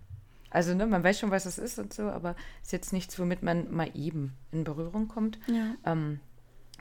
Also 0.50 0.75
ne, 0.75 0.87
man 0.87 1.02
weiß 1.02 1.18
schon, 1.20 1.30
was 1.30 1.47
es 1.47 1.56
ist 1.56 1.78
und 1.78 1.94
so, 1.94 2.02
aber 2.02 2.37
es 2.61 2.66
ist 2.66 2.73
jetzt 2.73 2.92
nichts, 2.92 3.18
womit 3.18 3.42
man 3.42 3.73
mal 3.73 3.90
eben 3.94 4.37
in 4.52 4.64
Berührung 4.64 5.09
kommt. 5.09 5.38
Ja. 5.47 5.76
Ähm, 5.87 6.20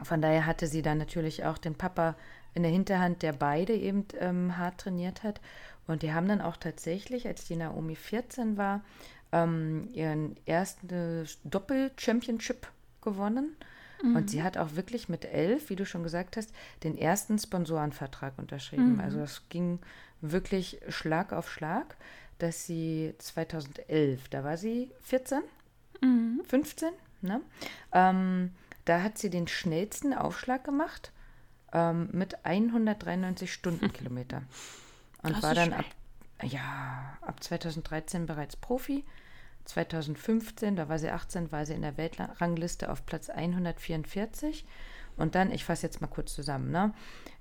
von 0.04 0.22
daher 0.22 0.46
hatte 0.46 0.68
sie 0.68 0.82
dann 0.82 0.98
natürlich 0.98 1.46
auch 1.46 1.58
den 1.58 1.76
Papa 1.76 2.16
in 2.54 2.64
der 2.64 2.72
Hinterhand, 2.72 3.22
der 3.22 3.34
beide 3.34 3.74
eben 3.74 4.06
ähm, 4.20 4.58
hart 4.58 4.80
trainiert 4.80 5.24
hat. 5.24 5.40
Und 5.88 6.04
die 6.04 6.14
haben 6.14 6.28
dann 6.28 6.42
auch 6.42 6.58
tatsächlich, 6.58 7.28
als 7.28 7.46
die 7.46 7.56
Naomi 7.56 7.96
14 7.96 8.58
war, 8.58 8.82
ähm, 9.32 9.90
ihren 9.94 10.36
ersten 10.46 11.28
Doppel-Championship 11.44 12.68
gewonnen. 13.02 13.56
Mhm. 14.04 14.16
Und 14.16 14.30
sie 14.30 14.44
hat 14.44 14.58
auch 14.58 14.76
wirklich 14.76 15.10
mit 15.10 15.26
elf, 15.26 15.70
wie 15.70 15.76
du 15.76 15.86
schon 15.86 16.04
gesagt 16.04 16.38
hast, 16.38 16.52
den 16.84 16.98
ersten 16.98 17.38
Sponsorenvertrag 17.38 18.38
unterschrieben. 18.38 18.94
Mhm. 18.94 19.00
Also 19.00 19.20
es 19.20 19.44
ging 19.50 19.80
wirklich 20.22 20.80
Schlag 20.90 21.34
auf 21.34 21.52
Schlag, 21.52 21.96
dass 22.38 22.66
sie 22.66 23.14
2011, 23.18 24.30
da 24.30 24.44
war 24.44 24.58
sie 24.58 24.92
14, 25.02 25.42
mhm. 26.02 26.42
15, 26.48 26.90
ne? 27.22 27.42
Ähm, 27.94 28.52
da 28.90 29.04
hat 29.04 29.20
sie 29.20 29.30
den 29.30 29.48
schnellsten 29.48 30.16
Aufschlag 30.16 30.64
gemacht 30.64 31.12
ähm, 31.74 32.10
mit 32.12 32.44
193 32.44 33.54
Stundenkilometer. 33.54 34.42
Und 35.22 35.36
Das 35.36 35.44
war 35.44 35.54
dann 35.54 35.68
schnell. 35.68 35.80
ab, 35.80 35.86
ja, 36.42 37.18
ab 37.22 37.44
2013 37.44 38.26
bereits 38.26 38.56
Profi. 38.56 39.06
2015, 39.66 40.76
da 40.76 40.90
war 40.90 40.98
sie 40.98 41.12
18, 41.12 41.52
war 41.52 41.68
sie 41.68 41.76
in 41.76 41.84
der 41.84 41.98
Weltrangliste 41.98 42.90
auf 42.90 43.06
Platz 43.06 43.30
144. 43.30 44.66
Und 45.18 45.36
dann, 45.36 45.52
ich 45.52 45.66
fasse 45.66 45.86
jetzt 45.86 46.02
mal 46.02 46.08
kurz 46.08 46.34
zusammen, 46.34 46.72
ne? 46.72 46.92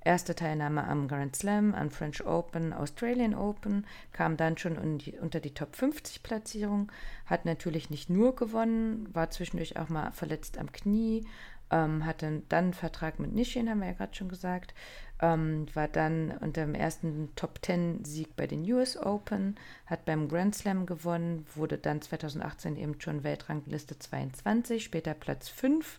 Erste 0.04 0.34
Teilnahme 0.34 0.84
am 0.84 1.08
Grand 1.08 1.34
Slam, 1.34 1.74
am 1.74 1.90
French 1.90 2.24
Open, 2.24 2.72
Australian 2.72 3.34
Open, 3.34 3.84
kam 4.12 4.36
dann 4.36 4.56
schon 4.56 4.98
die, 4.98 5.18
unter 5.18 5.40
die 5.40 5.54
Top 5.54 5.74
50 5.74 6.22
Platzierung, 6.22 6.90
hat 7.26 7.44
natürlich 7.44 7.90
nicht 7.90 8.08
nur 8.08 8.36
gewonnen, 8.36 9.08
war 9.12 9.30
zwischendurch 9.30 9.76
auch 9.76 9.88
mal 9.88 10.12
verletzt 10.12 10.56
am 10.56 10.70
Knie, 10.70 11.26
ähm, 11.70 12.06
hatte 12.06 12.42
dann 12.48 12.64
einen 12.64 12.74
Vertrag 12.74 13.18
mit 13.18 13.32
Nishin, 13.32 13.68
haben 13.68 13.80
wir 13.80 13.88
ja 13.88 13.92
gerade 13.94 14.14
schon 14.14 14.28
gesagt, 14.28 14.72
ähm, 15.20 15.66
war 15.74 15.88
dann 15.88 16.30
unter 16.40 16.64
dem 16.64 16.74
ersten 16.74 17.30
Top 17.34 17.58
10 17.60 18.04
Sieg 18.04 18.36
bei 18.36 18.46
den 18.46 18.70
US 18.72 18.96
Open, 18.96 19.56
hat 19.86 20.04
beim 20.04 20.28
Grand 20.28 20.54
Slam 20.54 20.86
gewonnen, 20.86 21.44
wurde 21.54 21.76
dann 21.76 22.00
2018 22.00 22.76
eben 22.76 23.00
schon 23.00 23.24
Weltrangliste 23.24 23.98
22, 23.98 24.84
später 24.84 25.14
Platz 25.14 25.48
5 25.48 25.98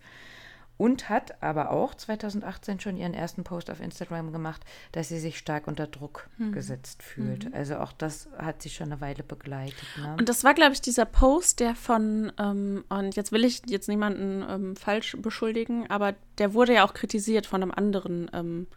und 0.80 1.10
hat 1.10 1.44
aber 1.44 1.72
auch 1.72 1.94
2018 1.94 2.80
schon 2.80 2.96
ihren 2.96 3.14
ersten 3.14 3.44
Post 3.44 3.70
auf 3.70 3.82
Instagram 3.82 4.32
gemacht, 4.32 4.64
dass 4.94 5.10
sie 5.10 5.20
sich 5.20 5.38
stark 5.38 5.68
unter 5.68 5.88
Druck 5.88 6.30
gesetzt 6.54 7.04
fühlt. 7.04 7.54
Also 7.54 7.76
auch 7.80 7.92
das 7.92 8.30
hat 8.38 8.62
sie 8.62 8.70
schon 8.70 8.90
eine 8.90 9.02
Weile 9.02 9.22
begleitet. 9.22 9.84
Ne? 9.98 10.16
Und 10.18 10.30
das 10.30 10.46
war, 10.46 10.54
glaube 10.54 10.72
ich, 10.72 10.80
dieser 10.80 11.04
Post, 11.04 11.60
der 11.60 11.76
von, 11.76 12.32
ähm, 12.40 12.86
und 12.88 13.18
jetzt 13.18 13.34
will 13.34 13.44
ich 13.44 13.64
jetzt 13.68 13.90
niemanden 13.90 14.42
ähm, 14.50 14.76
falsch 14.78 15.18
beschuldigen, 15.20 15.86
aber 15.92 16.16
der 16.38 16.54
wurde 16.54 16.76
ja 16.76 16.86
auch 16.86 16.94
kritisiert 16.94 17.46
von 17.46 17.62
einem 17.62 17.74
anderen 17.74 18.32
ähm, 18.32 18.68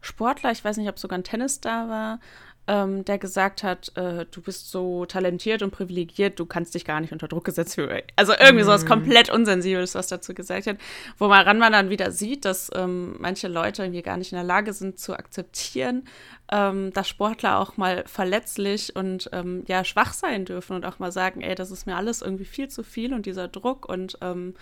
Sportler, 0.00 0.52
ich 0.52 0.64
weiß 0.64 0.76
nicht, 0.76 0.88
ob 0.88 0.98
sogar 1.00 1.18
ein 1.18 1.24
Tennisstar 1.24 1.88
war, 1.88 2.20
ähm, 2.68 3.04
der 3.04 3.18
gesagt 3.18 3.64
hat, 3.64 3.90
äh, 3.96 4.24
du 4.30 4.40
bist 4.40 4.70
so 4.70 5.04
talentiert 5.04 5.62
und 5.62 5.72
privilegiert, 5.72 6.38
du 6.38 6.46
kannst 6.46 6.74
dich 6.74 6.84
gar 6.84 7.00
nicht 7.00 7.12
unter 7.12 7.26
Druck 7.26 7.44
gesetzt 7.44 7.74
fühlen. 7.74 8.02
Also 8.14 8.34
irgendwie 8.38 8.62
sowas 8.62 8.86
komplett 8.86 9.30
Unsensibles, 9.30 9.96
was 9.96 10.06
dazu 10.06 10.32
gesagt 10.32 10.68
hat, 10.68 10.78
woran 11.18 11.58
man 11.58 11.72
dann 11.72 11.90
wieder 11.90 12.12
sieht, 12.12 12.44
dass 12.44 12.70
ähm, 12.74 13.16
manche 13.18 13.48
Leute 13.48 13.82
irgendwie 13.82 14.02
gar 14.02 14.16
nicht 14.16 14.30
in 14.30 14.36
der 14.36 14.44
Lage 14.44 14.72
sind 14.72 15.00
zu 15.00 15.14
akzeptieren, 15.14 16.04
ähm, 16.52 16.92
dass 16.92 17.08
Sportler 17.08 17.58
auch 17.58 17.76
mal 17.76 18.04
verletzlich 18.06 18.94
und 18.94 19.28
ähm, 19.32 19.64
ja 19.66 19.84
schwach 19.84 20.12
sein 20.12 20.44
dürfen 20.44 20.76
und 20.76 20.86
auch 20.86 21.00
mal 21.00 21.10
sagen, 21.10 21.40
ey, 21.40 21.56
das 21.56 21.72
ist 21.72 21.86
mir 21.86 21.96
alles 21.96 22.22
irgendwie 22.22 22.44
viel 22.44 22.68
zu 22.68 22.84
viel 22.84 23.12
und 23.12 23.26
dieser 23.26 23.48
Druck 23.48 23.88
und 23.88 24.18
ähm, 24.20 24.54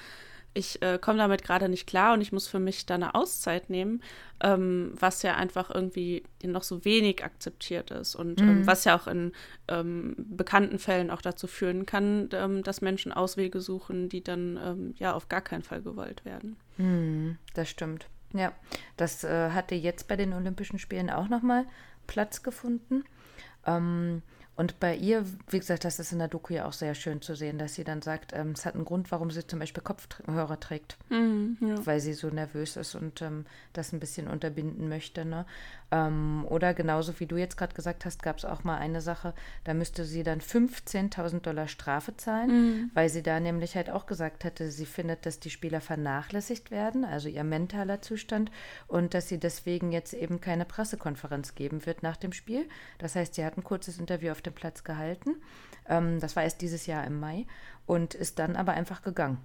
ich 0.52 0.83
äh, 0.83 0.99
komme 1.00 1.19
damit 1.19 1.45
gerade 1.45 1.69
nicht 1.69 1.87
klar 1.87 2.14
und 2.14 2.21
ich 2.21 2.33
muss 2.33 2.49
für 2.49 2.59
mich 2.59 2.87
da 2.87 2.95
eine 2.95 3.14
Auszeit 3.14 3.71
nehmen, 3.71 4.02
ähm, 4.42 4.92
was 4.99 5.23
ja 5.23 5.37
einfach 5.37 5.71
irgendwie 5.71 6.25
noch 6.42 6.62
so 6.62 6.85
wenig 6.85 7.25
akzeptiert 7.25 7.90
ist 7.90 8.16
und 8.16 8.40
ähm, 8.40 8.66
was 8.66 8.85
ja 8.85 8.99
auch 8.99 9.07
in 9.07 9.33
ähm, 9.69 10.14
bekannten 10.16 10.78
Fällen 10.78 11.11
auch 11.11 11.23
dazu 11.23 11.47
führen 11.47 11.87
kann, 11.87 12.28
ähm, 12.33 12.62
dass 12.62 12.80
Menschen 12.80 13.12
Auswege 13.12 13.61
suchen, 13.61 14.09
die 14.09 14.25
dann 14.25 14.59
ähm, 14.62 14.95
ja 14.99 15.14
auf 15.14 15.28
gar 15.28 15.40
keinen 15.40 15.62
Fall 15.62 15.83
gewollt 15.83 16.25
werden. 16.25 16.57
Hm, 16.76 17.38
das 17.54 17.69
stimmt. 17.69 18.07
Ja, 18.33 18.52
das 18.97 19.25
äh, 19.25 19.50
hatte 19.50 19.75
jetzt 19.75 20.09
bei 20.09 20.16
den 20.16 20.33
Olympischen 20.33 20.78
Spielen 20.78 21.11
auch 21.11 21.28
nochmal 21.28 21.64
Platz 22.07 22.42
gefunden. 22.42 23.04
Ähm, 23.66 24.23
und 24.61 24.79
bei 24.79 24.95
ihr, 24.95 25.25
wie 25.49 25.59
gesagt, 25.59 25.85
das 25.87 25.99
ist 25.99 26.12
in 26.12 26.19
der 26.19 26.29
Doku 26.29 26.52
ja 26.52 26.67
auch 26.67 26.75
sehr 26.75 26.95
schön 26.95 27.23
zu 27.23 27.35
sehen, 27.35 27.57
dass 27.59 27.75
sie 27.75 27.83
dann 27.85 28.02
sagt, 28.02 28.33
ähm, 28.35 28.50
es 28.50 28.67
hat 28.67 28.75
einen 28.75 28.85
Grund, 28.85 29.11
warum 29.11 29.31
sie 29.31 29.47
zum 29.47 29.59
Beispiel 29.59 29.83
Kopfhörer 29.83 30.61
trägt, 30.61 30.99
Mhm, 31.09 31.57
ja. 31.62 31.87
weil 31.87 32.00
sie 32.00 32.12
so 32.12 32.29
nervös 32.29 32.76
ist 32.76 32.95
und 32.95 33.23
ähm, 33.23 33.47
das 33.73 33.93
ein 33.93 34.00
bisschen 34.00 34.29
unterbinden 34.29 34.88
möchte. 34.90 35.25
Ne? 35.25 35.47
Ähm, 35.92 36.47
oder 36.49 36.73
genauso 36.75 37.18
wie 37.18 37.26
du 37.26 37.37
jetzt 37.37 37.56
gerade 37.56 37.75
gesagt 37.75 38.04
hast, 38.04 38.23
gab 38.23 38.38
es 38.38 38.44
auch 38.44 38.62
mal 38.62 38.78
eine 38.78 39.00
Sache, 39.00 39.35
da 39.64 39.75
müsste 39.75 40.04
sie 40.04 40.23
dann 40.23 40.40
15.000 40.40 41.40
Dollar 41.40 41.66
Strafe 41.66 42.16
zahlen, 42.16 42.90
weil 42.94 43.09
sie 43.09 43.23
da 43.23 43.40
nämlich 43.40 43.75
halt 43.75 43.90
auch 43.90 44.06
gesagt 44.06 44.44
hatte, 44.44 44.70
sie 44.70 44.87
findet, 44.87 45.26
dass 45.26 45.40
die 45.40 45.50
Spieler 45.50 45.80
vernachlässigt 45.80 46.70
werden, 46.70 47.04
also 47.04 47.28
ihr 47.28 47.44
mentaler 47.44 48.02
Zustand, 48.02 48.50
und 48.87 49.14
dass 49.14 49.28
sie 49.28 49.38
deswegen 49.38 49.90
jetzt 49.90 50.14
eben 50.14 50.40
keine 50.40 50.64
Pressekonferenz 50.64 51.54
geben 51.54 51.85
wird 51.87 52.02
nach 52.02 52.16
dem 52.16 52.32
Spiel. 52.32 52.68
Das 52.99 53.16
heißt, 53.16 53.35
sie 53.35 53.44
hat 53.44 53.56
ein 53.56 53.64
kurzes 53.64 53.99
Interview 53.99 54.30
auf 54.30 54.42
dem 54.42 54.54
Platz 54.54 54.85
gehalten. 54.85 55.37
Ähm, 55.88 56.20
das 56.20 56.37
war 56.37 56.44
erst 56.44 56.61
dieses 56.61 56.87
Jahr 56.87 57.04
im 57.04 57.18
Mai 57.18 57.47
und 57.90 58.14
ist 58.14 58.38
dann 58.38 58.56
aber 58.56 58.73
einfach 58.73 59.02
gegangen. 59.02 59.38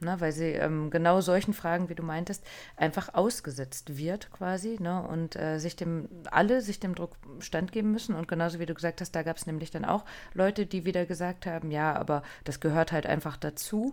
Ne, 0.00 0.16
weil 0.20 0.32
sie 0.32 0.52
ähm, 0.52 0.88
genau 0.90 1.20
solchen 1.20 1.52
Fragen, 1.52 1.90
wie 1.90 1.94
du 1.94 2.02
meintest, 2.02 2.42
einfach 2.76 3.12
ausgesetzt 3.12 3.98
wird 3.98 4.30
quasi 4.30 4.78
ne, 4.80 5.02
und 5.06 5.36
äh, 5.36 5.58
sich 5.58 5.76
dem, 5.76 6.08
alle 6.30 6.62
sich 6.62 6.80
dem 6.80 6.94
Druck 6.94 7.16
standgeben 7.40 7.92
müssen. 7.92 8.14
Und 8.14 8.26
genauso 8.26 8.58
wie 8.58 8.64
du 8.64 8.72
gesagt 8.72 9.02
hast, 9.02 9.12
da 9.14 9.22
gab 9.22 9.36
es 9.36 9.46
nämlich 9.46 9.70
dann 9.70 9.84
auch 9.84 10.06
Leute, 10.32 10.64
die 10.64 10.86
wieder 10.86 11.04
gesagt 11.04 11.44
haben, 11.44 11.70
ja, 11.70 11.94
aber 11.94 12.22
das 12.44 12.60
gehört 12.60 12.90
halt 12.90 13.04
einfach 13.04 13.36
dazu. 13.36 13.92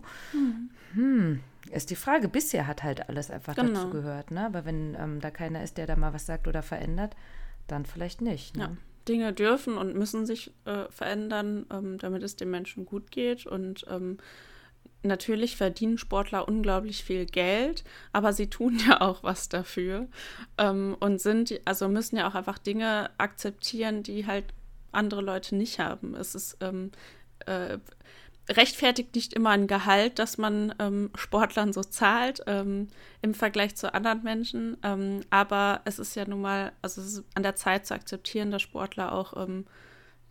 Hm, 0.94 1.40
ist 1.70 1.90
die 1.90 1.96
Frage. 1.96 2.28
Bisher 2.28 2.66
hat 2.66 2.82
halt 2.82 3.08
alles 3.10 3.30
einfach 3.30 3.54
Genau. 3.56 3.74
dazu 3.74 3.90
gehört. 3.90 4.30
Ne? 4.30 4.46
Aber 4.46 4.64
wenn 4.64 4.94
ähm, 4.98 5.20
da 5.20 5.30
keiner 5.30 5.62
ist, 5.62 5.76
der 5.76 5.86
da 5.86 5.96
mal 5.96 6.14
was 6.14 6.24
sagt 6.24 6.48
oder 6.48 6.62
verändert, 6.62 7.14
dann 7.66 7.84
vielleicht 7.84 8.22
nicht. 8.22 8.56
Ne? 8.56 8.62
Ja. 8.62 8.70
Dinge 9.08 9.32
dürfen 9.32 9.78
und 9.78 9.94
müssen 9.94 10.26
sich 10.26 10.52
äh, 10.64 10.84
verändern, 10.90 11.66
ähm, 11.70 11.98
damit 11.98 12.22
es 12.22 12.36
den 12.36 12.50
Menschen 12.50 12.84
gut 12.86 13.10
geht. 13.10 13.46
Und 13.46 13.84
ähm, 13.88 14.18
natürlich 15.02 15.56
verdienen 15.56 15.98
Sportler 15.98 16.48
unglaublich 16.48 17.04
viel 17.04 17.26
Geld, 17.26 17.84
aber 18.12 18.32
sie 18.32 18.48
tun 18.48 18.78
ja 18.86 19.00
auch 19.00 19.22
was 19.22 19.48
dafür 19.48 20.08
ähm, 20.58 20.96
und 21.00 21.20
sind, 21.20 21.60
also 21.64 21.88
müssen 21.88 22.16
ja 22.16 22.28
auch 22.28 22.34
einfach 22.34 22.58
Dinge 22.58 23.10
akzeptieren, 23.18 24.02
die 24.02 24.26
halt 24.26 24.44
andere 24.92 25.20
Leute 25.22 25.56
nicht 25.56 25.78
haben. 25.78 26.14
Es 26.14 26.34
ist 26.34 26.58
ähm, 26.60 26.90
äh, 27.46 27.78
rechtfertigt 28.48 29.14
nicht 29.14 29.32
immer 29.32 29.50
ein 29.50 29.66
Gehalt, 29.66 30.18
das 30.18 30.38
man 30.38 30.74
ähm, 30.78 31.10
Sportlern 31.14 31.72
so 31.72 31.82
zahlt 31.82 32.42
ähm, 32.46 32.88
im 33.22 33.34
Vergleich 33.34 33.76
zu 33.76 33.92
anderen 33.92 34.22
Menschen. 34.22 34.76
Ähm, 34.82 35.20
aber 35.30 35.80
es 35.84 35.98
ist 35.98 36.14
ja 36.14 36.26
nun 36.26 36.40
mal, 36.40 36.72
also 36.82 37.00
es 37.00 37.14
ist 37.14 37.24
an 37.34 37.42
der 37.42 37.56
Zeit 37.56 37.86
zu 37.86 37.94
akzeptieren, 37.94 38.50
dass 38.50 38.62
Sportler 38.62 39.12
auch 39.12 39.36
ähm, 39.36 39.66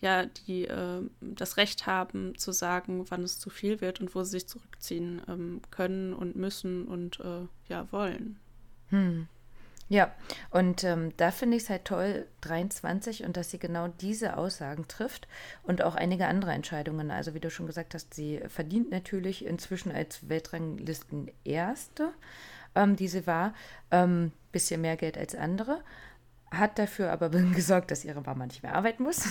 ja 0.02 0.26
die 0.26 0.66
äh, 0.66 1.02
das 1.22 1.58
Recht 1.58 1.88
haben 1.88 2.38
zu 2.38 2.52
sagen, 2.52 3.06
wann 3.10 3.24
es 3.24 3.40
zu 3.40 3.50
viel 3.50 3.82
wird 3.82 4.00
und 4.00 4.16
wo 4.16 4.24
sie 4.24 4.32
sich 4.32 4.48
zurückziehen 4.48 5.22
ähm, 5.28 5.62
können 5.72 6.14
und 6.14 6.36
müssen 6.36 6.88
und 6.88 7.20
äh, 7.20 7.48
ja 7.68 7.92
wollen. 7.92 8.40
Ja, 9.88 10.12
und 10.50 10.84
ähm, 10.84 11.14
da 11.18 11.30
finde 11.30 11.58
ich 11.58 11.64
es 11.64 11.70
halt 11.70 11.86
toll, 11.86 12.26
23, 12.42 13.24
und 13.24 13.38
dass 13.38 13.52
sie 13.52 13.60
genau 13.60 13.88
diese 13.88 14.36
Aussagen 14.36 14.88
trifft 14.88 15.28
und 15.62 15.84
auch 15.84 15.94
einige 15.94 16.26
andere 16.28 16.54
Entscheidungen. 16.54 17.12
Also 17.12 17.36
wie 17.36 17.40
du 17.40 17.52
schon 17.52 17.68
gesagt 17.68 17.94
hast, 17.94 18.16
sie 18.16 18.42
verdient 18.48 18.90
natürlich 18.90 19.46
inzwischen 19.46 19.92
als 19.92 20.28
Weltranglisten-Erste, 20.28 22.14
ähm, 22.74 22.96
die 22.96 23.08
sie 23.08 23.28
war, 23.28 23.54
ähm, 23.92 24.32
bisschen 24.52 24.82
mehr 24.82 24.98
Geld 24.98 25.20
als 25.20 25.36
andere. 25.36 25.82
Hat 26.50 26.80
dafür 26.80 27.12
aber 27.12 27.30
gesorgt, 27.54 27.92
dass 27.92 28.06
ihre 28.06 28.22
Mama 28.22 28.48
nicht 28.48 28.64
mehr 28.64 28.74
arbeiten 28.74 29.04
muss. 29.04 29.28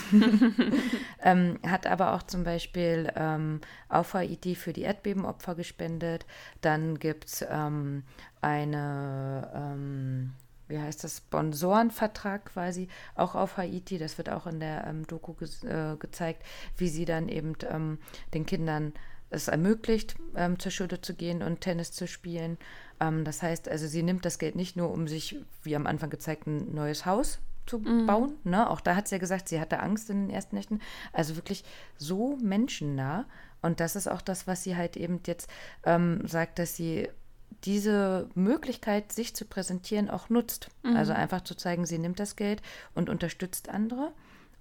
ähm, 1.22 1.58
hat 1.66 1.88
aber 1.88 2.14
auch 2.14 2.22
zum 2.22 2.44
Beispiel 2.44 3.10
ähm, 3.16 3.60
auf 3.88 4.14
Haiti 4.14 4.54
für 4.54 4.72
die 4.72 4.82
Erdbebenopfer 4.82 5.56
gespendet. 5.56 6.26
Dann 6.60 6.98
gibt 6.98 7.26
es 7.26 7.44
ähm, 7.48 8.04
eine, 8.40 9.50
ähm, 9.54 10.34
wie 10.74 10.80
heißt 10.80 11.04
das, 11.04 11.18
Sponsorenvertrag 11.18 12.46
quasi, 12.46 12.88
auch 13.14 13.36
auf 13.36 13.56
Haiti. 13.56 13.96
Das 13.96 14.18
wird 14.18 14.28
auch 14.28 14.46
in 14.48 14.58
der 14.58 14.86
ähm, 14.86 15.06
Doku 15.06 15.32
ges- 15.32 15.64
äh, 15.64 15.96
gezeigt, 15.96 16.42
wie 16.76 16.88
sie 16.88 17.04
dann 17.04 17.28
eben 17.28 17.54
ähm, 17.70 17.98
den 18.34 18.44
Kindern 18.44 18.92
es 19.30 19.48
ermöglicht, 19.48 20.16
ähm, 20.36 20.58
zur 20.58 20.72
Schule 20.72 21.00
zu 21.00 21.14
gehen 21.14 21.42
und 21.42 21.60
Tennis 21.60 21.92
zu 21.92 22.06
spielen. 22.06 22.58
Ähm, 23.00 23.24
das 23.24 23.42
heißt, 23.42 23.68
also 23.68 23.86
sie 23.86 24.02
nimmt 24.02 24.24
das 24.24 24.38
Geld 24.38 24.56
nicht 24.56 24.76
nur, 24.76 24.90
um 24.90 25.06
sich, 25.06 25.36
wie 25.62 25.76
am 25.76 25.86
Anfang 25.86 26.10
gezeigt, 26.10 26.46
ein 26.46 26.74
neues 26.74 27.06
Haus 27.06 27.38
zu 27.66 27.80
bauen. 27.80 28.34
Ne? 28.44 28.68
Auch 28.68 28.80
da 28.80 28.94
hat 28.94 29.08
sie 29.08 29.14
ja 29.14 29.18
gesagt, 29.18 29.48
sie 29.48 29.58
hatte 29.60 29.80
Angst 29.80 30.10
in 30.10 30.26
den 30.26 30.30
ersten 30.30 30.56
Nächten. 30.56 30.80
Also 31.12 31.36
wirklich 31.36 31.64
so 31.96 32.36
menschennah. 32.42 33.26
Und 33.62 33.80
das 33.80 33.96
ist 33.96 34.08
auch 34.08 34.20
das, 34.20 34.46
was 34.46 34.62
sie 34.62 34.76
halt 34.76 34.96
eben 34.98 35.20
jetzt 35.26 35.48
ähm, 35.84 36.26
sagt, 36.26 36.58
dass 36.58 36.76
sie 36.76 37.08
diese 37.64 38.28
Möglichkeit, 38.34 39.12
sich 39.12 39.34
zu 39.34 39.44
präsentieren, 39.44 40.10
auch 40.10 40.28
nutzt. 40.28 40.68
Also 40.96 41.12
einfach 41.12 41.42
zu 41.42 41.54
zeigen, 41.54 41.86
sie 41.86 41.98
nimmt 41.98 42.20
das 42.20 42.36
Geld 42.36 42.62
und 42.94 43.08
unterstützt 43.08 43.68
andere. 43.68 44.12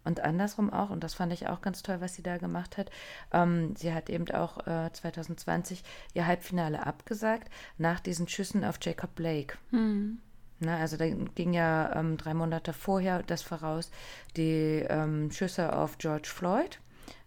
Und 0.05 0.19
andersrum 0.19 0.71
auch, 0.71 0.89
und 0.89 1.03
das 1.03 1.13
fand 1.13 1.31
ich 1.31 1.47
auch 1.47 1.61
ganz 1.61 1.81
toll, 1.81 2.01
was 2.01 2.15
sie 2.15 2.23
da 2.23 2.37
gemacht 2.37 2.77
hat. 2.77 2.89
Ähm, 3.31 3.75
sie 3.75 3.93
hat 3.93 4.09
eben 4.09 4.29
auch 4.31 4.67
äh, 4.67 4.91
2020 4.91 5.83
ihr 6.13 6.27
Halbfinale 6.27 6.85
abgesagt, 6.85 7.49
nach 7.77 7.99
diesen 7.99 8.27
Schüssen 8.27 8.65
auf 8.65 8.79
Jacob 8.81 9.15
Blake. 9.15 9.57
Na, 10.59 10.77
also 10.77 10.97
da 10.97 11.07
ging 11.07 11.53
ja 11.53 11.95
ähm, 11.95 12.17
drei 12.17 12.33
Monate 12.33 12.73
vorher 12.73 13.23
das 13.23 13.41
voraus, 13.41 13.91
die 14.37 14.85
ähm, 14.89 15.31
Schüsse 15.31 15.73
auf 15.75 15.97
George 15.97 16.29
Floyd. 16.33 16.79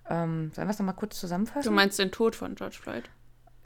Ähm, 0.08 0.52
sollen 0.54 0.68
wir 0.68 0.72
es 0.72 0.78
nochmal 0.78 0.94
kurz 0.94 1.18
zusammenfassen? 1.18 1.68
Du 1.68 1.74
meinst 1.74 1.98
den 1.98 2.12
Tod 2.12 2.36
von 2.36 2.54
George 2.54 2.76
Floyd? 2.80 3.04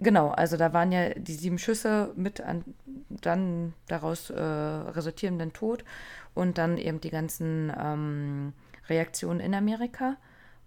Genau, 0.02 0.30
also 0.30 0.56
da 0.56 0.72
waren 0.72 0.92
ja 0.92 1.10
die 1.10 1.34
sieben 1.34 1.58
Schüsse 1.58 2.12
mit 2.16 2.40
an, 2.40 2.64
dann 3.08 3.74
daraus 3.86 4.30
äh, 4.30 4.40
resultierenden 4.40 5.52
Tod 5.52 5.84
und 6.34 6.56
dann 6.56 6.78
eben 6.78 7.00
die 7.00 7.10
ganzen 7.10 7.70
ähm, 7.78 8.54
Reaktionen 8.88 9.40
in 9.40 9.54
Amerika. 9.54 10.16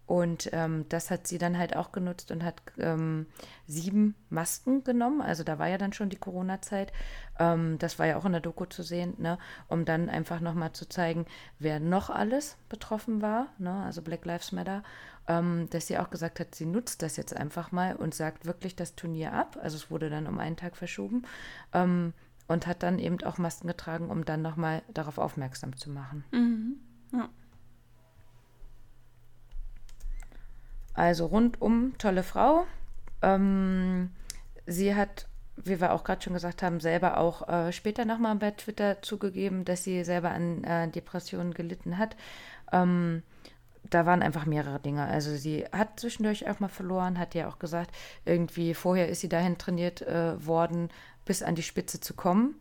Und 0.05 0.49
ähm, 0.51 0.85
das 0.89 1.09
hat 1.09 1.27
sie 1.27 1.37
dann 1.37 1.57
halt 1.57 1.75
auch 1.77 1.93
genutzt 1.93 2.29
und 2.29 2.43
hat 2.43 2.61
ähm, 2.77 3.25
sieben 3.67 4.15
Masken 4.29 4.83
genommen. 4.83 5.21
Also 5.21 5.43
da 5.43 5.59
war 5.59 5.69
ja 5.69 5.77
dann 5.77 5.93
schon 5.93 6.09
die 6.09 6.17
Corona-Zeit. 6.17 6.91
Ähm, 7.39 7.79
das 7.79 7.99
war 7.99 8.05
ja 8.07 8.17
auch 8.17 8.25
in 8.25 8.33
der 8.33 8.41
Doku 8.41 8.65
zu 8.65 8.83
sehen, 8.83 9.13
ne? 9.17 9.37
um 9.69 9.85
dann 9.85 10.09
einfach 10.09 10.41
nochmal 10.41 10.73
zu 10.73 10.89
zeigen, 10.89 11.25
wer 11.57 11.79
noch 11.79 12.09
alles 12.09 12.57
betroffen 12.67 13.21
war. 13.21 13.47
Ne? 13.59 13.81
Also 13.85 14.01
Black 14.01 14.25
Lives 14.25 14.51
Matter. 14.51 14.83
Ähm, 15.27 15.69
dass 15.69 15.87
sie 15.87 15.97
auch 15.97 16.09
gesagt 16.09 16.39
hat, 16.39 16.53
sie 16.53 16.65
nutzt 16.65 17.01
das 17.01 17.15
jetzt 17.15 17.35
einfach 17.35 17.71
mal 17.71 17.95
und 17.95 18.13
sagt 18.13 18.45
wirklich 18.45 18.75
das 18.75 18.95
Turnier 18.95 19.33
ab. 19.33 19.57
Also 19.61 19.77
es 19.77 19.89
wurde 19.89 20.09
dann 20.09 20.27
um 20.27 20.37
einen 20.37 20.57
Tag 20.57 20.75
verschoben. 20.75 21.23
Ähm, 21.73 22.13
und 22.47 22.67
hat 22.67 22.83
dann 22.83 22.99
eben 22.99 23.21
auch 23.23 23.37
Masken 23.37 23.67
getragen, 23.67 24.09
um 24.09 24.25
dann 24.25 24.41
nochmal 24.41 24.81
darauf 24.93 25.17
aufmerksam 25.17 25.75
zu 25.77 25.89
machen. 25.89 26.25
Mhm. 26.31 26.75
Ja. 27.13 27.29
Also 30.93 31.25
rundum 31.25 31.97
tolle 31.97 32.23
Frau. 32.23 32.65
Ähm, 33.21 34.11
sie 34.67 34.95
hat, 34.95 35.27
wie 35.55 35.79
wir 35.79 35.93
auch 35.93 36.03
gerade 36.03 36.21
schon 36.21 36.33
gesagt 36.33 36.61
haben, 36.61 36.79
selber 36.79 37.17
auch 37.17 37.47
äh, 37.47 37.71
später 37.71 38.05
nochmal 38.05 38.35
bei 38.35 38.51
Twitter 38.51 39.01
zugegeben, 39.01 39.65
dass 39.65 39.83
sie 39.83 40.03
selber 40.03 40.31
an 40.31 40.63
äh, 40.63 40.89
Depressionen 40.89 41.53
gelitten 41.53 41.97
hat. 41.97 42.15
Ähm, 42.71 43.23
da 43.93 44.05
waren 44.05 44.21
einfach 44.21 44.45
mehrere 44.45 44.79
Dinge. 44.79 45.05
Also 45.05 45.35
sie 45.35 45.65
hat 45.71 45.99
zwischendurch 45.99 46.49
auch 46.49 46.59
mal 46.59 46.67
verloren, 46.67 47.19
hat 47.19 47.35
ja 47.35 47.47
auch 47.47 47.59
gesagt, 47.59 47.91
irgendwie 48.25 48.73
vorher 48.73 49.09
ist 49.09 49.21
sie 49.21 49.29
dahin 49.29 49.57
trainiert 49.57 50.01
äh, 50.01 50.45
worden, 50.45 50.89
bis 51.25 51.43
an 51.43 51.55
die 51.55 51.63
Spitze 51.63 51.99
zu 51.99 52.13
kommen. 52.13 52.55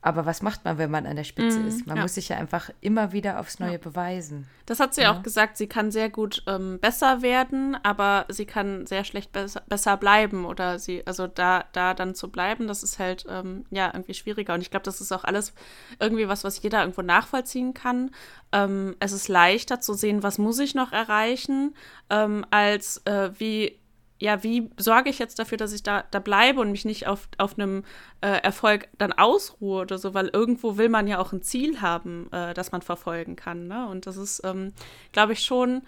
Aber 0.00 0.26
was 0.26 0.42
macht 0.42 0.64
man, 0.64 0.78
wenn 0.78 0.92
man 0.92 1.06
an 1.06 1.16
der 1.16 1.24
Spitze 1.24 1.58
mm, 1.58 1.66
ist? 1.66 1.86
Man 1.86 1.96
ja. 1.96 2.02
muss 2.02 2.14
sich 2.14 2.28
ja 2.28 2.36
einfach 2.36 2.70
immer 2.80 3.10
wieder 3.10 3.40
aufs 3.40 3.58
Neue 3.58 3.72
ja. 3.72 3.78
beweisen. 3.78 4.46
Das 4.64 4.78
hat 4.78 4.94
sie 4.94 5.02
ja. 5.02 5.12
auch 5.12 5.24
gesagt, 5.24 5.56
sie 5.56 5.66
kann 5.66 5.90
sehr 5.90 6.08
gut 6.08 6.44
ähm, 6.46 6.78
besser 6.78 7.20
werden, 7.20 7.76
aber 7.82 8.24
sie 8.28 8.46
kann 8.46 8.86
sehr 8.86 9.02
schlecht 9.02 9.32
besser, 9.32 9.62
besser 9.66 9.96
bleiben 9.96 10.44
oder 10.44 10.78
sie, 10.78 11.04
also 11.04 11.26
da, 11.26 11.64
da 11.72 11.94
dann 11.94 12.14
zu 12.14 12.30
bleiben, 12.30 12.68
das 12.68 12.84
ist 12.84 13.00
halt 13.00 13.26
ähm, 13.28 13.64
ja 13.70 13.90
irgendwie 13.92 14.14
schwieriger. 14.14 14.54
Und 14.54 14.60
ich 14.60 14.70
glaube, 14.70 14.84
das 14.84 15.00
ist 15.00 15.10
auch 15.10 15.24
alles 15.24 15.52
irgendwie 15.98 16.28
was, 16.28 16.44
was 16.44 16.62
jeder 16.62 16.80
irgendwo 16.80 17.02
nachvollziehen 17.02 17.74
kann. 17.74 18.12
Ähm, 18.52 18.94
es 19.00 19.10
ist 19.10 19.26
leichter 19.26 19.80
zu 19.80 19.94
sehen, 19.94 20.22
was 20.22 20.38
muss 20.38 20.60
ich 20.60 20.76
noch 20.76 20.92
erreichen, 20.92 21.74
ähm, 22.08 22.46
als 22.50 22.98
äh, 23.04 23.30
wie 23.36 23.80
ja, 24.18 24.42
wie 24.42 24.70
sorge 24.76 25.10
ich 25.10 25.18
jetzt 25.18 25.38
dafür, 25.38 25.58
dass 25.58 25.72
ich 25.72 25.82
da, 25.82 26.04
da 26.10 26.18
bleibe 26.18 26.60
und 26.60 26.72
mich 26.72 26.84
nicht 26.84 27.06
auf, 27.06 27.28
auf 27.38 27.58
einem 27.58 27.84
äh, 28.20 28.40
Erfolg 28.42 28.88
dann 28.98 29.12
ausruhe 29.12 29.82
oder 29.82 29.98
so, 29.98 30.12
weil 30.12 30.28
irgendwo 30.28 30.76
will 30.76 30.88
man 30.88 31.06
ja 31.06 31.18
auch 31.18 31.32
ein 31.32 31.42
Ziel 31.42 31.80
haben, 31.80 32.28
äh, 32.32 32.52
das 32.52 32.72
man 32.72 32.82
verfolgen 32.82 33.36
kann. 33.36 33.68
Ne? 33.68 33.86
Und 33.88 34.06
das 34.06 34.16
ist, 34.16 34.40
ähm, 34.44 34.72
glaube 35.12 35.34
ich, 35.34 35.44
schon 35.44 35.82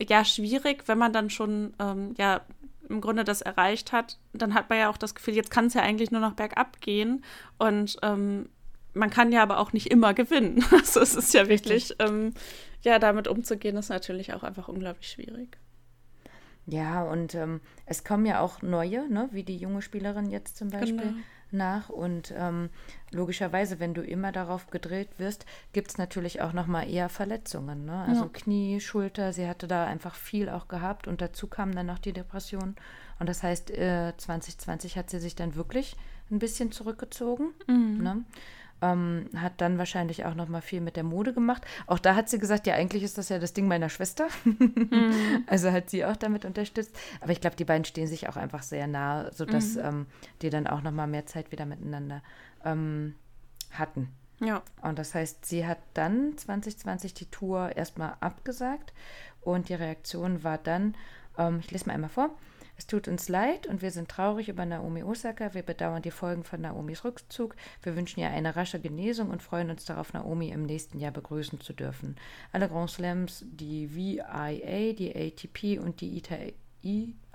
ja 0.00 0.24
schwierig, 0.24 0.84
wenn 0.86 0.98
man 0.98 1.12
dann 1.12 1.30
schon 1.30 1.74
ähm, 1.80 2.14
ja 2.18 2.42
im 2.88 3.00
Grunde 3.00 3.24
das 3.24 3.42
erreicht 3.42 3.92
hat, 3.92 4.18
dann 4.32 4.54
hat 4.54 4.68
man 4.68 4.78
ja 4.78 4.90
auch 4.90 4.96
das 4.96 5.14
Gefühl, 5.14 5.34
jetzt 5.34 5.50
kann 5.50 5.66
es 5.66 5.74
ja 5.74 5.82
eigentlich 5.82 6.10
nur 6.10 6.20
noch 6.20 6.34
bergab 6.34 6.80
gehen 6.80 7.24
und 7.58 7.96
ähm, 8.02 8.48
man 8.94 9.10
kann 9.10 9.32
ja 9.32 9.42
aber 9.42 9.58
auch 9.58 9.72
nicht 9.72 9.90
immer 9.90 10.14
gewinnen. 10.14 10.64
Also 10.72 11.00
es 11.00 11.14
ist 11.14 11.32
ja 11.32 11.48
wirklich, 11.48 11.94
ähm, 11.98 12.34
ja, 12.82 12.98
damit 12.98 13.28
umzugehen, 13.28 13.76
ist 13.76 13.88
natürlich 13.88 14.34
auch 14.34 14.42
einfach 14.42 14.68
unglaublich 14.68 15.08
schwierig. 15.08 15.56
Ja, 16.66 17.02
und 17.02 17.34
ähm, 17.34 17.60
es 17.86 18.04
kommen 18.04 18.24
ja 18.24 18.40
auch 18.40 18.62
neue, 18.62 19.08
ne, 19.08 19.28
wie 19.32 19.42
die 19.42 19.56
junge 19.56 19.82
Spielerin 19.82 20.30
jetzt 20.30 20.56
zum 20.56 20.70
Beispiel 20.70 20.96
genau. 20.96 21.22
nach. 21.50 21.88
Und 21.88 22.32
ähm, 22.36 22.70
logischerweise, 23.10 23.80
wenn 23.80 23.94
du 23.94 24.02
immer 24.02 24.30
darauf 24.30 24.68
gedrillt 24.70 25.18
wirst, 25.18 25.44
gibt 25.72 25.90
es 25.90 25.98
natürlich 25.98 26.40
auch 26.40 26.52
nochmal 26.52 26.88
eher 26.88 27.08
Verletzungen. 27.08 27.84
Ne? 27.84 28.04
Also 28.06 28.22
ja. 28.24 28.30
Knie, 28.32 28.80
Schulter, 28.80 29.32
sie 29.32 29.48
hatte 29.48 29.66
da 29.66 29.86
einfach 29.86 30.14
viel 30.14 30.48
auch 30.48 30.68
gehabt 30.68 31.08
und 31.08 31.20
dazu 31.20 31.48
kam 31.48 31.74
dann 31.74 31.86
noch 31.86 31.98
die 31.98 32.12
Depression. 32.12 32.76
Und 33.18 33.28
das 33.28 33.42
heißt, 33.42 33.70
äh, 33.72 34.12
2020 34.16 34.96
hat 34.96 35.10
sie 35.10 35.18
sich 35.18 35.34
dann 35.34 35.56
wirklich 35.56 35.96
ein 36.30 36.38
bisschen 36.38 36.70
zurückgezogen. 36.70 37.48
Mhm. 37.66 38.02
Ne? 38.02 38.24
Ähm, 38.82 39.30
hat 39.36 39.60
dann 39.60 39.78
wahrscheinlich 39.78 40.24
auch 40.24 40.34
noch 40.34 40.48
mal 40.48 40.60
viel 40.60 40.80
mit 40.80 40.96
der 40.96 41.04
Mode 41.04 41.32
gemacht. 41.32 41.64
Auch 41.86 41.98
da 41.98 42.14
hat 42.14 42.28
sie 42.28 42.38
gesagt, 42.38 42.66
ja, 42.66 42.74
eigentlich 42.74 43.02
ist 43.02 43.16
das 43.16 43.28
ja 43.28 43.38
das 43.38 43.52
Ding 43.52 43.68
meiner 43.68 43.88
Schwester. 43.88 44.26
mhm. 44.44 45.44
Also 45.46 45.70
hat 45.70 45.88
sie 45.88 46.04
auch 46.04 46.16
damit 46.16 46.44
unterstützt. 46.44 46.94
Aber 47.20 47.32
ich 47.32 47.40
glaube, 47.40 47.56
die 47.56 47.64
beiden 47.64 47.84
stehen 47.84 48.08
sich 48.08 48.28
auch 48.28 48.36
einfach 48.36 48.62
sehr 48.62 48.86
nah, 48.86 49.30
sodass 49.32 49.76
mhm. 49.76 49.82
ähm, 49.84 50.06
die 50.42 50.50
dann 50.50 50.66
auch 50.66 50.82
noch 50.82 50.92
mal 50.92 51.06
mehr 51.06 51.26
Zeit 51.26 51.52
wieder 51.52 51.64
miteinander 51.64 52.22
ähm, 52.64 53.14
hatten. 53.70 54.08
Ja. 54.40 54.62
Und 54.82 54.98
das 54.98 55.14
heißt, 55.14 55.46
sie 55.46 55.66
hat 55.66 55.78
dann 55.94 56.36
2020 56.36 57.14
die 57.14 57.26
Tour 57.26 57.76
erstmal 57.76 58.16
abgesagt 58.20 58.92
und 59.40 59.68
die 59.68 59.74
Reaktion 59.74 60.42
war 60.42 60.58
dann, 60.58 60.96
ähm, 61.38 61.60
ich 61.60 61.70
lese 61.70 61.86
mal 61.86 61.94
einmal 61.94 62.10
vor, 62.10 62.30
es 62.76 62.86
tut 62.86 63.06
uns 63.06 63.28
leid 63.28 63.66
und 63.66 63.82
wir 63.82 63.90
sind 63.90 64.08
traurig 64.08 64.48
über 64.48 64.64
Naomi 64.64 65.02
Osaka. 65.02 65.54
Wir 65.54 65.62
bedauern 65.62 66.02
die 66.02 66.10
Folgen 66.10 66.42
von 66.42 66.60
Naomis 66.60 67.04
Rückzug. 67.04 67.54
Wir 67.82 67.96
wünschen 67.96 68.20
ihr 68.20 68.30
eine 68.30 68.56
rasche 68.56 68.80
Genesung 68.80 69.30
und 69.30 69.42
freuen 69.42 69.70
uns 69.70 69.84
darauf, 69.84 70.12
Naomi 70.12 70.48
im 70.48 70.64
nächsten 70.64 70.98
Jahr 70.98 71.12
begrüßen 71.12 71.60
zu 71.60 71.72
dürfen. 71.72 72.16
Alle 72.50 72.68
Grand 72.68 72.90
Slams, 72.90 73.44
die 73.46 73.94
VIA, 73.94 74.92
die 74.94 75.14
ATP 75.14 75.78
und 75.78 76.00
die 76.00 76.22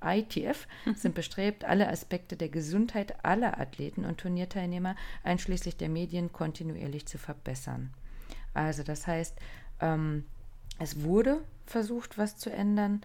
ITF 0.01 0.67
sind 0.95 1.15
bestrebt, 1.15 1.63
alle 1.65 1.87
Aspekte 1.87 2.35
der 2.35 2.49
Gesundheit 2.49 3.23
aller 3.23 3.59
Athleten 3.59 4.05
und 4.05 4.19
Turnierteilnehmer, 4.19 4.95
einschließlich 5.23 5.77
der 5.77 5.89
Medien, 5.89 6.33
kontinuierlich 6.33 7.05
zu 7.05 7.17
verbessern. 7.17 7.93
Also 8.53 8.83
das 8.83 9.05
heißt, 9.05 9.37
ähm, 9.81 10.25
es 10.79 11.03
wurde 11.03 11.41
versucht, 11.65 12.17
was 12.17 12.37
zu 12.37 12.51
ändern. 12.51 13.01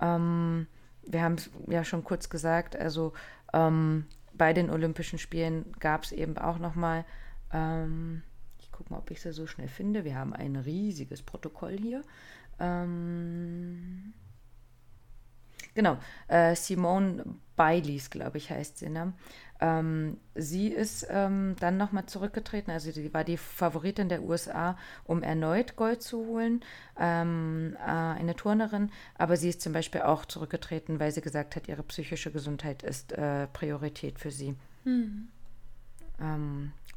Ähm, 0.00 0.68
wir 1.06 1.22
haben 1.22 1.34
es 1.34 1.50
ja 1.68 1.84
schon 1.84 2.04
kurz 2.04 2.28
gesagt, 2.28 2.76
also 2.76 3.12
ähm, 3.52 4.06
bei 4.32 4.52
den 4.52 4.70
Olympischen 4.70 5.18
Spielen 5.18 5.72
gab 5.78 6.04
es 6.04 6.12
eben 6.12 6.38
auch 6.38 6.58
nochmal, 6.58 7.04
ähm, 7.52 8.22
ich 8.60 8.72
gucke 8.72 8.92
mal, 8.92 8.98
ob 8.98 9.10
ich 9.10 9.24
es 9.24 9.36
so 9.36 9.46
schnell 9.46 9.68
finde, 9.68 10.04
wir 10.04 10.16
haben 10.16 10.32
ein 10.32 10.56
riesiges 10.56 11.22
Protokoll 11.22 11.76
hier. 11.78 12.02
Ähm, 12.58 14.14
genau, 15.74 15.98
äh, 16.28 16.54
Simone 16.54 17.24
Baileys, 17.56 18.10
glaube 18.10 18.38
ich, 18.38 18.50
heißt 18.50 18.78
sie. 18.78 18.88
Ne? 18.88 19.12
Ähm, 19.62 20.18
sie 20.34 20.68
ist 20.68 21.06
ähm, 21.08 21.54
dann 21.60 21.76
nochmal 21.76 22.06
zurückgetreten, 22.06 22.72
also 22.72 22.90
sie 22.90 23.14
war 23.14 23.22
die 23.22 23.36
Favoritin 23.36 24.08
der 24.08 24.24
USA, 24.24 24.76
um 25.04 25.22
erneut 25.22 25.76
Gold 25.76 26.02
zu 26.02 26.26
holen, 26.26 26.64
ähm, 26.98 27.76
äh, 27.78 27.88
eine 27.88 28.34
Turnerin, 28.34 28.90
aber 29.14 29.36
sie 29.36 29.50
ist 29.50 29.60
zum 29.60 29.72
Beispiel 29.72 30.02
auch 30.02 30.24
zurückgetreten, 30.24 30.98
weil 30.98 31.12
sie 31.12 31.20
gesagt 31.20 31.54
hat, 31.54 31.68
ihre 31.68 31.84
psychische 31.84 32.32
Gesundheit 32.32 32.82
ist 32.82 33.12
äh, 33.12 33.46
Priorität 33.46 34.18
für 34.18 34.32
sie. 34.32 34.56
Mhm. 34.84 35.28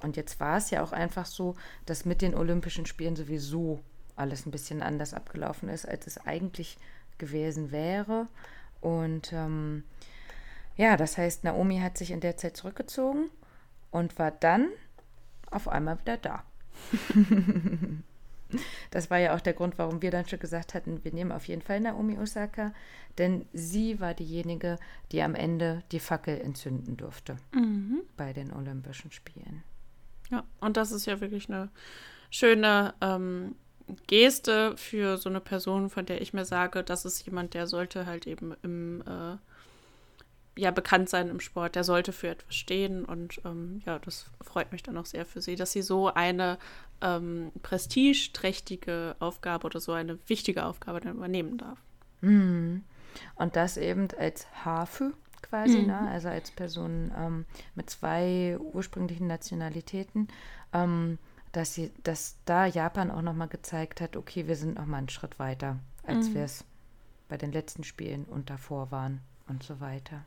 und 0.02 0.18
jetzt 0.18 0.40
war 0.40 0.58
es 0.58 0.72
ja 0.72 0.84
auch 0.84 0.92
einfach 0.92 1.28
so, 1.28 1.56
dass 1.86 2.04
mit 2.04 2.24
den 2.24 2.34
Olympischen 2.34 2.88
Spielen 2.88 3.16
sowieso 3.16 3.80
alles 4.16 4.48
ein 4.48 4.52
bisschen 4.52 4.82
anders 4.82 5.14
abgelaufen 5.14 5.70
ist, 5.70 5.88
als 5.88 6.08
es 6.08 6.18
eigentlich 6.26 6.80
gewesen 7.18 7.72
wäre. 7.72 8.28
Und 8.86 9.34
ähm, 9.34 9.84
ja, 10.78 10.96
das 10.96 11.18
heißt, 11.18 11.44
Naomi 11.44 11.80
hat 11.80 11.98
sich 11.98 12.12
in 12.12 12.20
der 12.20 12.38
Zeit 12.38 12.56
zurückgezogen 12.56 13.32
und 13.90 14.20
war 14.20 14.30
dann 14.30 14.68
auf 15.50 15.68
einmal 15.68 16.00
wieder 16.00 16.18
da. 16.18 16.44
das 18.92 19.10
war 19.10 19.18
ja 19.18 19.36
auch 19.36 19.42
der 19.42 19.54
Grund, 19.54 19.80
warum 19.80 20.04
wir 20.04 20.12
dann 20.12 20.28
schon 20.28 20.38
gesagt 20.38 20.76
hatten, 20.76 21.04
wir 21.04 21.12
nehmen 21.14 21.32
auf 21.32 21.48
jeden 21.48 21.64
Fall 21.64 21.80
Naomi 21.80 22.20
Osaka, 22.20 22.76
denn 23.18 23.48
sie 23.54 24.00
war 24.00 24.14
diejenige, 24.14 24.78
die 25.12 25.24
am 25.24 25.34
Ende 25.34 25.82
die 25.92 26.00
Fackel 26.00 26.40
entzünden 26.40 26.96
durfte 26.96 27.38
mhm. 27.56 28.02
bei 28.18 28.34
den 28.34 28.54
Olympischen 28.54 29.12
Spielen. 29.12 29.64
Ja, 30.30 30.44
und 30.60 30.78
das 30.78 30.92
ist 30.92 31.08
ja 31.08 31.22
wirklich 31.22 31.50
eine 31.50 31.70
schöne 32.30 32.94
ähm, 33.02 33.56
Geste 34.08 34.76
für 34.78 35.18
so 35.18 35.30
eine 35.30 35.40
Person, 35.40 35.90
von 35.90 36.06
der 36.06 36.22
ich 36.22 36.34
mir 36.34 36.46
sage, 36.46 36.84
das 36.84 37.06
ist 37.06 37.26
jemand, 37.26 37.54
der 37.54 37.68
sollte 37.68 38.06
halt 38.06 38.26
eben 38.28 38.56
im 38.64 39.02
äh, 39.02 39.38
ja 40.58 40.72
bekannt 40.72 41.10
sein 41.10 41.30
im 41.30 41.40
Sport, 41.40 41.76
der 41.76 41.84
sollte 41.84 42.14
für 42.14 42.30
etwas 42.30 42.56
stehen 42.56 43.06
und 43.06 43.42
ähm, 43.46 43.82
ja, 43.86 44.00
das 44.00 44.26
freut 44.42 44.72
mich 44.72 44.84
dann 44.84 44.98
auch 44.98 45.06
sehr 45.06 45.26
für 45.26 45.42
sie, 45.42 45.56
dass 45.56 45.74
sie 45.74 45.82
so 45.82 46.08
eine 46.08 46.58
ähm, 47.02 47.52
prestigeträchtige 47.62 49.16
Aufgabe 49.20 49.66
oder 49.66 49.80
so 49.80 49.92
eine 49.92 50.18
wichtige 50.28 50.66
Aufgabe 50.66 51.02
dann 51.02 51.18
übernehmen 51.18 51.58
darf. 51.58 51.80
Mhm. 52.22 52.84
Und 53.36 53.56
das 53.56 53.78
eben 53.78 54.08
als 54.18 54.48
Hafe 54.64 55.14
quasi, 55.42 55.80
mhm. 55.80 55.88
ne? 55.88 56.00
also 56.10 56.30
als 56.30 56.52
Person 56.52 57.12
ähm, 57.18 57.46
mit 57.76 57.90
zwei 57.90 58.58
ursprünglichen 58.60 59.28
Nationalitäten, 59.28 60.30
ähm, 60.74 61.18
dass 61.56 61.74
sie, 61.74 61.92
dass 62.04 62.36
da 62.46 62.66
Japan 62.66 63.12
auch 63.12 63.22
nochmal 63.22 63.48
gezeigt 63.48 64.02
hat, 64.02 64.18
okay, 64.18 64.48
wir 64.48 64.56
sind 64.56 64.76
nochmal 64.76 65.00
einen 65.00 65.10
Schritt 65.10 65.40
weiter, 65.40 65.80
als 66.04 66.30
mhm. 66.30 66.36
wir 66.36 66.44
es 66.44 66.66
bei 67.30 67.38
den 67.38 67.52
letzten 67.52 67.84
Spielen 67.84 68.26
und 68.26 68.50
davor 68.50 68.92
waren 68.92 69.22
und 69.48 69.64
so 69.64 69.80
weiter. 69.80 70.26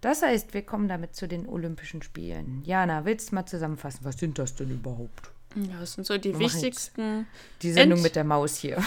Das 0.00 0.22
heißt, 0.22 0.54
wir 0.54 0.62
kommen 0.62 0.88
damit 0.88 1.14
zu 1.14 1.28
den 1.28 1.48
Olympischen 1.48 2.02
Spielen. 2.02 2.62
Jana, 2.64 3.04
willst 3.04 3.30
du 3.30 3.36
mal 3.36 3.46
zusammenfassen? 3.46 4.00
Was 4.04 4.18
sind 4.18 4.38
das 4.38 4.54
denn 4.54 4.70
überhaupt? 4.70 5.30
Ja, 5.54 5.80
das 5.80 5.94
sind 5.94 6.06
so 6.06 6.18
die 6.18 6.38
wichtigsten. 6.38 7.26
Die 7.60 7.72
Sendung 7.72 7.98
Ent 7.98 8.04
mit 8.04 8.16
der 8.16 8.24
Maus 8.24 8.56
hier. 8.56 8.82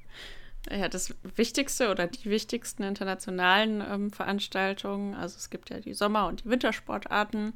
ja, 0.70 0.88
das 0.88 1.14
Wichtigste 1.34 1.90
oder 1.90 2.06
die 2.06 2.28
wichtigsten 2.30 2.82
internationalen 2.82 3.80
ähm, 3.80 4.12
Veranstaltungen. 4.12 5.14
Also 5.14 5.36
es 5.36 5.50
gibt 5.50 5.70
ja 5.70 5.80
die 5.80 5.94
Sommer- 5.94 6.28
und 6.28 6.44
die 6.44 6.50
Wintersportarten, 6.50 7.52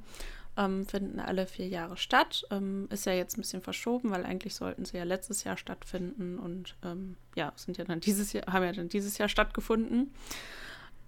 ähm, 0.61 0.85
finden 0.85 1.21
alle 1.21 1.47
vier 1.47 1.69
Jahre 1.69 1.97
statt. 1.97 2.45
Ähm, 2.51 2.87
ist 2.91 3.07
ja 3.07 3.13
jetzt 3.13 3.37
ein 3.37 3.41
bisschen 3.41 3.63
verschoben, 3.63 4.11
weil 4.11 4.27
eigentlich 4.27 4.55
sollten 4.55 4.85
sie 4.85 4.99
ja 4.99 5.05
letztes 5.05 5.43
Jahr 5.45 5.57
stattfinden 5.57 6.39
und 6.39 6.77
ähm, 6.85 7.17
ja, 7.35 7.53
sind 7.57 7.79
ja 7.79 7.85
dann 7.85 8.01
dieses 8.01 8.33
Jahr, 8.35 8.47
haben 8.47 8.65
ja 8.65 8.73
dann 8.73 8.91
dieses 8.91 9.17
Jahr 9.17 9.29
stattgefunden. 9.29 10.13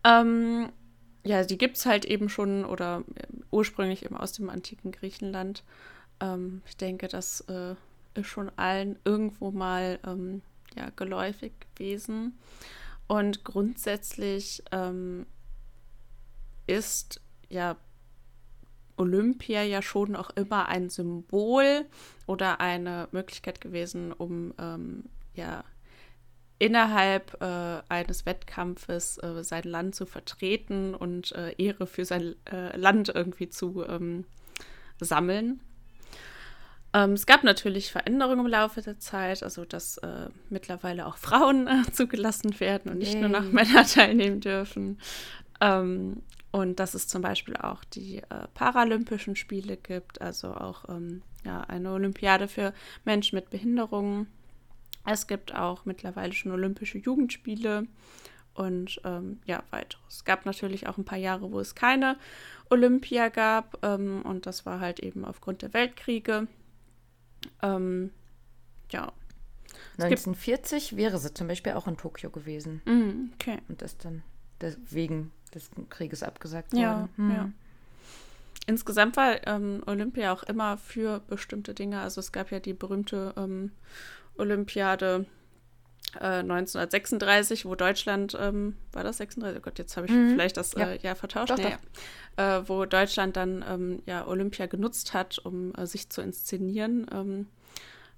Ähm, 0.05 0.73
ja, 1.23 1.45
die 1.45 1.59
gibt 1.59 1.77
es 1.77 1.85
halt 1.85 2.07
eben 2.07 2.31
schon 2.31 2.65
oder 2.65 3.05
äh, 3.15 3.27
ursprünglich 3.51 4.05
eben 4.07 4.17
aus 4.17 4.33
dem 4.33 4.49
antiken 4.49 4.91
Griechenland. 4.91 5.65
Ähm, 6.21 6.63
ich 6.67 6.79
denke, 6.79 7.09
das 7.09 7.43
äh, 7.43 7.75
ist 8.15 8.29
schon 8.29 8.51
allen 8.57 8.99
irgendwo 9.05 9.51
mal 9.51 10.01
ähm, 10.07 10.41
ja, 10.77 10.89
geläufig 10.97 11.53
gewesen. 11.75 12.39
Und 13.07 13.45
grundsätzlich 13.45 14.63
ist 16.67 17.21
ja 17.51 17.77
Olympia 18.97 19.63
ja 19.63 19.83
schon 19.83 20.17
auch 20.17 20.31
immer 20.31 20.69
ein 20.69 20.91
Symbol 20.91 21.87
oder 22.27 22.61
eine 22.61 23.09
Möglichkeit 23.13 23.61
gewesen, 23.61 24.13
um 24.13 24.55
ähm, 24.59 25.05
ja 25.35 25.65
innerhalb 26.59 27.43
äh, 27.43 27.83
eines 27.89 28.25
Wettkampfes 28.25 29.19
äh, 29.19 29.43
sein 29.43 29.65
Land 29.65 29.97
zu 29.97 30.07
vertreten 30.07 30.95
und 30.95 31.33
äh, 31.33 31.55
Ehre 31.59 31.89
für 31.89 32.05
sein 32.05 32.37
äh, 32.51 32.77
Land 32.77 33.11
irgendwie 33.13 33.49
zu 33.49 33.85
ähm, 33.85 34.25
sammeln. 35.01 35.61
Ähm, 36.95 37.15
es 37.15 37.27
gab 37.27 37.43
natürlich 37.43 37.91
Veränderungen 37.91 38.41
im 38.41 38.47
Laufe 38.47 38.83
der 38.83 38.99
Zeit, 38.99 39.43
also 39.43 39.65
dass 39.65 39.99
äh, 39.99 40.29
mittlerweile 40.51 41.07
auch 41.07 41.17
Frauen 41.17 41.67
äh, 41.67 41.83
zugelassen 41.93 42.59
werden 42.61 42.93
und 42.93 42.99
nicht 42.99 43.15
Yay. 43.15 43.23
nur 43.23 43.31
noch 43.31 43.51
Männer 43.51 43.85
teilnehmen 43.85 44.41
dürfen. 44.41 45.01
Ähm, 45.61 46.23
und 46.53 46.79
dass 46.79 46.95
es 46.95 47.09
zum 47.09 47.23
Beispiel 47.23 47.57
auch 47.57 47.83
die 47.83 48.19
äh, 48.19 48.47
Paralympischen 48.55 49.37
Spiele 49.37 49.77
gibt, 49.77 50.21
also 50.21 50.55
auch 50.55 50.89
ähm, 50.89 51.23
ja, 51.45 51.63
eine 51.63 51.91
Olympiade 51.91 52.47
für 52.47 52.75
Menschen 53.05 53.37
mit 53.37 53.51
Behinderungen. 53.51 54.29
Es 55.05 55.27
gibt 55.27 55.55
auch 55.55 55.87
mittlerweile 55.87 56.35
schon 56.35 56.53
Olympische 56.53 56.99
Jugendspiele 56.99 57.87
und 58.55 59.01
ähm, 59.05 59.41
ja, 59.47 59.63
weiteres. 59.71 60.03
Es 60.09 60.25
gab 60.25 60.45
natürlich 60.45 60.87
auch 60.87 60.99
ein 60.99 61.07
paar 61.07 61.19
Jahre, 61.19 61.51
wo 61.51 61.59
es 61.59 61.75
keine 61.75 62.19
Olympia 62.71 63.31
gab 63.31 63.79
ähm, 63.83 64.21
und 64.23 64.45
das 64.45 64.67
war 64.67 64.79
halt 64.79 65.01
eben 65.01 65.25
aufgrund 65.25 65.63
der 65.63 65.73
Weltkriege. 65.73 66.47
Ähm, 67.63 68.11
ja. 68.91 69.11
1940 69.93 70.97
wäre 70.97 71.19
sie 71.19 71.33
zum 71.33 71.49
Beispiel 71.49 71.73
auch 71.73 71.89
in 71.89 71.97
Tokio 71.97 72.31
gewesen. 72.31 72.83
Mm, 72.85 73.33
okay. 73.35 73.59
Und 73.69 73.81
das 73.81 73.97
dann 73.97 74.23
wegen 74.91 75.33
des 75.55 75.71
Krieges 75.91 76.23
abgesagt 76.23 76.73
ja, 76.75 76.93
worden. 76.93 77.09
Hm. 77.17 77.31
Ja. 77.31 77.51
Insgesamt 78.67 79.17
war 79.17 79.47
ähm, 79.47 79.83
Olympia 79.87 80.33
auch 80.33 80.45
immer 80.45 80.79
für 80.79 81.21
bestimmte 81.29 81.75
Dinge. 81.75 82.01
Also 82.01 82.21
es 82.21 82.33
gab 82.33 82.51
ja 82.51 82.61
die 82.61 82.75
berühmte 82.75 83.35
ähm, 83.37 83.73
Olympiade 84.37 85.27
äh, 86.21 86.41
1936, 86.41 87.65
wo 87.65 87.75
Deutschland, 87.75 88.37
ähm, 88.41 88.77
war 88.93 89.03
das 89.03 89.17
36? 89.17 89.59
Oh 89.59 89.63
Gott, 89.63 89.79
jetzt 89.79 89.97
habe 89.97 90.07
ich 90.07 90.13
mhm. 90.13 90.31
vielleicht 90.31 90.57
das 90.57 90.75
ja. 90.75 90.91
äh, 90.91 90.99
Jahr 91.01 91.17
vertauscht. 91.17 91.51
Doch, 91.51 91.59
nee, 91.59 91.75
doch. 92.37 92.45
Äh, 92.45 92.69
wo 92.69 92.85
Deutschland 92.85 93.37
dann 93.37 93.65
ähm, 93.69 94.03
ja 94.07 94.27
Olympia 94.27 94.67
genutzt 94.67 95.13
hat, 95.13 95.39
um 95.39 95.75
äh, 95.75 95.87
sich 95.87 96.09
zu 96.09 96.23
inszenieren. 96.23 97.49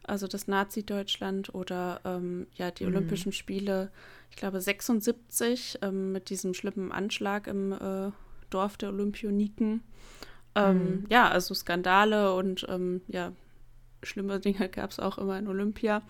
Ähm, 0.04 0.10
also 0.10 0.26
das 0.26 0.48
Nazi-Deutschland 0.48 1.54
oder 1.54 2.00
ähm, 2.04 2.46
ja 2.54 2.70
die 2.70 2.84
mhm. 2.84 2.94
Olympischen 2.94 3.32
Spiele, 3.32 3.90
ich 4.30 4.36
glaube 4.36 4.60
76 4.60 5.78
ähm, 5.82 6.12
mit 6.12 6.30
diesem 6.30 6.54
schlimmen 6.54 6.92
Anschlag 6.92 7.46
im 7.46 7.72
äh, 7.72 8.10
Dorf 8.50 8.76
der 8.76 8.90
Olympioniken. 8.90 9.82
Mhm. 10.56 11.06
Ja, 11.10 11.28
also 11.30 11.52
Skandale 11.52 12.32
und 12.36 12.64
ja, 13.08 13.32
schlimme 14.04 14.38
Dinge 14.38 14.68
gab 14.68 14.92
es 14.92 15.00
auch 15.00 15.18
immer 15.18 15.36
in 15.36 15.48
Olympia. 15.48 16.02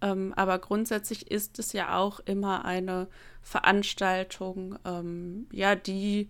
Ähm, 0.00 0.34
aber 0.36 0.58
grundsätzlich 0.58 1.30
ist 1.30 1.58
es 1.58 1.72
ja 1.72 1.96
auch 1.96 2.20
immer 2.20 2.64
eine 2.64 3.08
Veranstaltung, 3.42 4.78
ähm, 4.84 5.46
ja, 5.52 5.74
die 5.74 6.28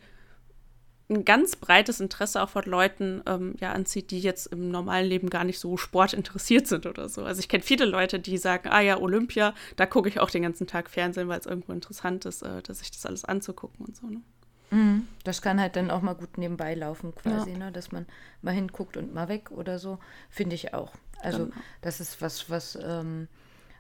ein 1.09 1.25
ganz 1.25 1.57
breites 1.57 2.01
Interesse 2.01 2.43
auch 2.43 2.49
von 2.49 2.65
Leuten 2.65 3.23
ähm, 3.27 3.55
ja 3.61 3.73
anzieht, 3.73 4.11
die 4.11 4.21
jetzt 4.21 4.47
im 4.47 4.71
normalen 4.71 5.07
Leben 5.07 5.31
gar 5.31 5.45
nicht 5.45 5.61
so 5.61 5.77
sportinteressiert 5.77 6.67
sind 6.67 6.87
oder 6.87 7.09
so. 7.09 7.25
Also 7.25 7.39
ich 7.39 7.49
kenne 7.49 7.63
viele 7.63 7.85
Leute, 7.85 8.19
die 8.19 8.39
sagen, 8.39 8.69
ah 8.71 8.81
ja, 8.81 8.99
Olympia, 8.99 9.55
da 9.77 9.87
gucke 9.87 10.09
ich 10.09 10.19
auch 10.19 10.31
den 10.31 10.43
ganzen 10.43 10.67
Tag 10.67 10.91
Fernsehen, 10.91 11.29
weil 11.29 11.39
es 11.39 11.47
irgendwo 11.47 11.73
interessant 11.73 12.25
ist, 12.25 12.43
äh, 12.43 12.63
dass 12.63 12.81
sich 12.81 12.91
das 12.91 13.07
alles 13.07 13.25
anzugucken 13.25 13.87
und 13.87 13.97
so. 13.97 14.07
Ne? 14.09 14.21
Mhm. 14.71 15.07
Das 15.23 15.43
kann 15.43 15.61
halt 15.61 15.77
dann 15.77 15.91
auch 15.91 16.03
mal 16.03 16.15
gut 16.15 16.39
nebenbei 16.39 16.75
laufen, 16.75 17.15
quasi, 17.15 17.53
ja. 17.53 17.59
ne? 17.59 17.73
dass 17.73 17.93
man 17.93 18.07
mal 18.43 18.55
hinguckt 18.55 18.97
und 18.97 19.15
mal 19.15 19.29
weg 19.29 19.51
oder 19.53 19.79
so, 19.79 19.99
finde 20.29 20.57
ich 20.57 20.75
auch. 20.75 20.93
Also 21.21 21.47
genau. 21.47 21.57
das 21.83 22.01
ist 22.01 22.21
was, 22.21 22.51
was 22.51 22.77
ähm, 22.83 23.29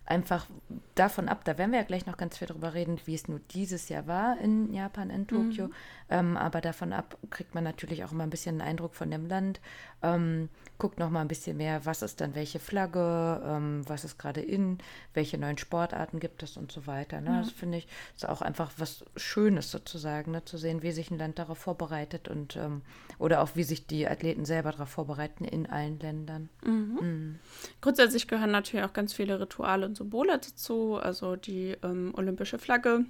einfach 0.06 0.46
davon 0.94 1.28
ab, 1.28 1.44
da 1.44 1.58
werden 1.58 1.72
wir 1.72 1.80
ja 1.80 1.84
gleich 1.84 2.06
noch 2.06 2.16
ganz 2.16 2.38
viel 2.38 2.46
drüber 2.46 2.74
reden, 2.74 2.98
wie 3.04 3.14
es 3.14 3.28
nur 3.28 3.40
dieses 3.50 3.88
Jahr 3.88 4.06
war 4.06 4.38
in 4.38 4.72
Japan, 4.72 5.10
in 5.10 5.26
Tokio. 5.26 5.66
Mhm. 5.66 5.72
Ähm, 6.08 6.36
aber 6.36 6.60
davon 6.60 6.92
ab 6.92 7.18
kriegt 7.30 7.54
man 7.54 7.64
natürlich 7.64 8.04
auch 8.04 8.12
immer 8.12 8.22
ein 8.22 8.30
bisschen 8.30 8.60
einen 8.60 8.70
Eindruck 8.70 8.94
von 8.94 9.10
dem 9.10 9.26
Land. 9.26 9.60
Ähm, 10.02 10.48
guckt 10.78 10.98
noch 10.98 11.10
mal 11.10 11.22
ein 11.22 11.28
bisschen 11.28 11.56
mehr, 11.56 11.84
was 11.84 12.02
ist 12.02 12.20
dann 12.20 12.34
welche 12.34 12.58
Flagge, 12.58 13.42
ähm, 13.44 13.82
was 13.86 14.04
ist 14.04 14.18
gerade 14.18 14.40
in, 14.40 14.78
welche 15.14 15.38
neuen 15.38 15.58
Sportarten 15.58 16.20
gibt 16.20 16.42
es 16.42 16.56
und 16.56 16.70
so 16.70 16.86
weiter. 16.86 17.20
Ne? 17.20 17.30
Ja. 17.30 17.40
Das 17.40 17.50
finde 17.50 17.78
ich 17.78 17.88
ist 18.14 18.28
auch 18.28 18.42
einfach 18.42 18.70
was 18.76 19.04
Schönes 19.16 19.70
sozusagen, 19.70 20.32
ne? 20.32 20.44
zu 20.44 20.58
sehen, 20.58 20.82
wie 20.82 20.92
sich 20.92 21.10
ein 21.10 21.18
Land 21.18 21.38
darauf 21.38 21.58
vorbereitet 21.58 22.28
und 22.28 22.56
ähm, 22.56 22.82
oder 23.18 23.42
auch 23.42 23.50
wie 23.54 23.64
sich 23.64 23.86
die 23.86 24.06
Athleten 24.06 24.44
selber 24.44 24.70
darauf 24.70 24.90
vorbereiten 24.90 25.44
in 25.44 25.66
allen 25.66 25.98
Ländern. 25.98 26.50
Mhm. 26.64 26.98
Mhm. 27.00 27.38
Grundsätzlich 27.80 28.28
gehören 28.28 28.50
natürlich 28.50 28.84
auch 28.84 28.92
ganz 28.92 29.12
viele 29.12 29.40
Rituale 29.40 29.86
und 29.86 29.96
Symbole 29.96 30.38
dazu, 30.38 30.96
also 30.96 31.36
die 31.36 31.76
ähm, 31.82 32.12
olympische 32.16 32.58
Flagge. 32.58 33.06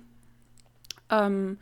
Ähm, 1.10 1.58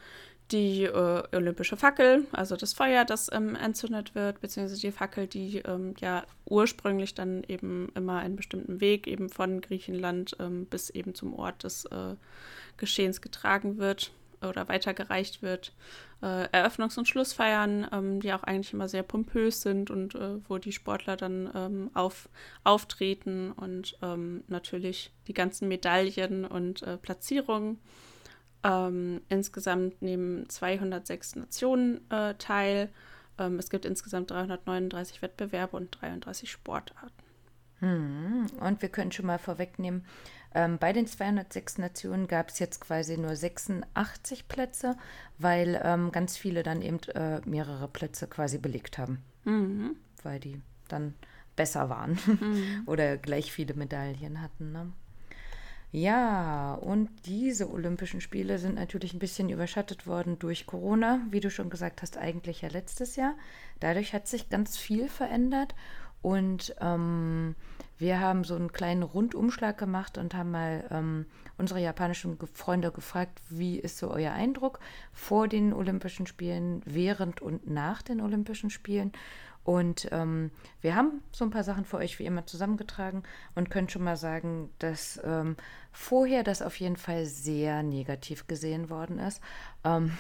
die 0.53 0.85
äh, 0.85 1.23
olympische 1.33 1.77
Fackel, 1.77 2.27
also 2.33 2.57
das 2.57 2.75
Feuer, 2.75 3.05
das 3.05 3.31
ähm, 3.33 3.57
entzündet 3.57 4.15
wird, 4.15 4.41
beziehungsweise 4.41 4.81
die 4.81 4.93
Fackel, 4.93 5.27
die 5.27 5.59
ähm, 5.59 5.95
ja 6.01 6.25
ursprünglich 6.45 7.15
dann 7.15 7.45
eben 7.49 7.91
immer 7.95 8.19
einen 8.19 8.37
bestimmten 8.37 8.81
Weg 8.81 9.07
eben 9.07 9.31
von 9.31 9.61
Griechenland 9.63 10.37
ähm, 10.41 10.67
bis 10.67 10.91
eben 10.91 11.15
zum 11.15 11.35
Ort 11.35 11.65
des 11.65 11.87
äh, 11.87 12.15
Geschehens 12.77 13.23
getragen 13.23 13.79
wird 13.79 14.13
oder 14.43 14.69
weitergereicht 14.69 15.43
wird. 15.43 15.73
Äh, 16.23 16.49
Eröffnungs- 16.49 16.99
und 16.99 17.09
Schlussfeiern, 17.09 17.89
ähm, 17.93 18.21
die 18.21 18.33
auch 18.33 18.43
eigentlich 18.43 18.73
immer 18.73 18.89
sehr 18.89 19.03
pompös 19.03 19.63
sind 19.63 19.91
und 19.91 20.15
äh, 20.15 20.37
wo 20.49 20.59
die 20.59 20.73
Sportler 20.73 21.17
dann 21.17 21.51
ähm, 21.55 21.91
auf, 21.95 22.29
auftreten 22.65 23.53
und 23.53 23.97
ähm, 24.03 24.45
natürlich 24.49 25.11
die 25.27 25.35
ganzen 25.35 25.69
Medaillen 25.69 26.45
und 26.45 26.83
äh, 26.83 26.99
Platzierungen. 26.99 27.79
Ähm, 28.65 29.21
insgesamt 29.29 30.01
nehmen 30.03 30.49
206 30.49 31.37
Nationen 31.37 32.11
äh, 32.11 32.35
teil. 32.35 32.91
Ähm, 33.39 33.59
es 33.59 33.69
gibt 33.69 33.85
insgesamt 33.85 34.31
339 34.31 35.23
Wettbewerbe 35.23 35.77
und 35.77 35.91
33 36.01 36.51
Sportarten. 36.51 37.13
Hm. 37.81 38.47
Und 38.61 38.81
wir 38.81 38.89
können 38.89 39.13
schon 39.13 39.27
mal 39.27 39.39
vorwegnehmen, 39.39 40.05
ähm, 40.55 40.79
bei 40.79 40.93
den 40.93 41.07
206 41.07 41.79
Nationen 41.79 42.29
gab 42.29 42.49
es 42.49 42.61
jetzt 42.61 42.81
quasi 42.81 43.19
nur 43.19 43.35
86 43.35 44.47
Plätze, 44.47 44.97
weil 45.37 45.81
ähm, 45.83 46.13
ganz 46.13 46.37
viele 46.37 46.63
dann 46.63 46.81
eben 46.81 47.01
äh, 47.15 47.41
mehrere 47.45 47.89
Plätze 47.89 48.29
quasi 48.29 48.59
belegt 48.59 48.97
haben. 48.97 49.23
Mhm. 49.45 49.97
Weil 50.23 50.39
die 50.39 50.63
dann 50.89 51.15
besser 51.57 51.91
waren 51.91 52.19
mhm. 52.27 52.83
oder 52.87 53.17
gleich 53.17 53.53
viele 53.53 53.75
Medaillen 53.75 54.41
hatten. 54.41 54.71
Ne? 54.73 54.93
Ja, 55.97 56.75
und 56.75 57.09
diese 57.25 57.71
Olympischen 57.71 58.21
Spiele 58.21 58.59
sind 58.59 58.75
natürlich 58.75 59.15
ein 59.15 59.21
bisschen 59.21 59.49
überschattet 59.49 60.09
worden 60.09 60.41
durch 60.41 60.67
Corona, 60.67 61.21
wie 61.31 61.39
du 61.39 61.53
schon 61.53 61.71
gesagt 61.71 62.03
hast, 62.03 62.19
eigentlich 62.19 62.63
ja 62.63 62.69
letztes 62.69 63.15
Jahr. 63.15 63.37
Dadurch 63.79 64.13
hat 64.13 64.27
sich 64.27 64.49
ganz 64.49 64.77
viel 64.77 65.09
verändert 65.09 65.77
und 66.21 66.75
ähm, 66.81 67.55
wir 67.97 68.19
haben 68.19 68.43
so 68.43 68.57
einen 68.57 68.73
kleinen 68.73 69.05
Rundumschlag 69.05 69.79
gemacht 69.79 70.19
und 70.19 70.35
haben 70.35 70.51
mal 70.51 70.85
ähm, 70.91 71.27
unsere 71.59 71.79
japanischen 71.79 72.39
Freunde 72.55 72.91
gefragt, 72.91 73.41
wie 73.49 73.79
ist 73.79 73.99
so 73.99 74.11
euer 74.11 74.33
Eindruck 74.33 74.81
vor 75.13 75.47
den 75.47 75.73
Olympischen 75.73 76.27
Spielen, 76.27 76.83
während 76.87 77.41
und 77.41 77.71
nach 77.71 78.03
den 78.03 78.21
Olympischen 78.21 78.71
Spielen. 78.71 79.13
Und 79.65 80.09
ähm, 80.13 80.51
wir 80.83 80.95
haben 80.95 81.23
so 81.33 81.45
ein 81.45 81.51
paar 81.51 81.65
Sachen 81.65 81.87
für 81.87 81.97
euch 81.97 82.19
wie 82.19 82.27
immer 82.27 82.45
zusammengetragen 82.45 83.23
und 83.55 83.71
können 83.71 83.89
schon 83.89 84.05
mal 84.05 84.17
sagen, 84.17 84.69
dass 84.79 85.19
ähm, 85.25 85.57
vorher 85.95 86.43
das 86.43 86.61
auf 86.61 86.79
jeden 86.81 86.97
Fall 86.97 87.25
sehr 87.25 87.85
negativ 87.85 88.49
gesehen 88.49 88.91
worden 88.91 89.21
ist. 89.21 89.41
Ähm, 89.85 90.19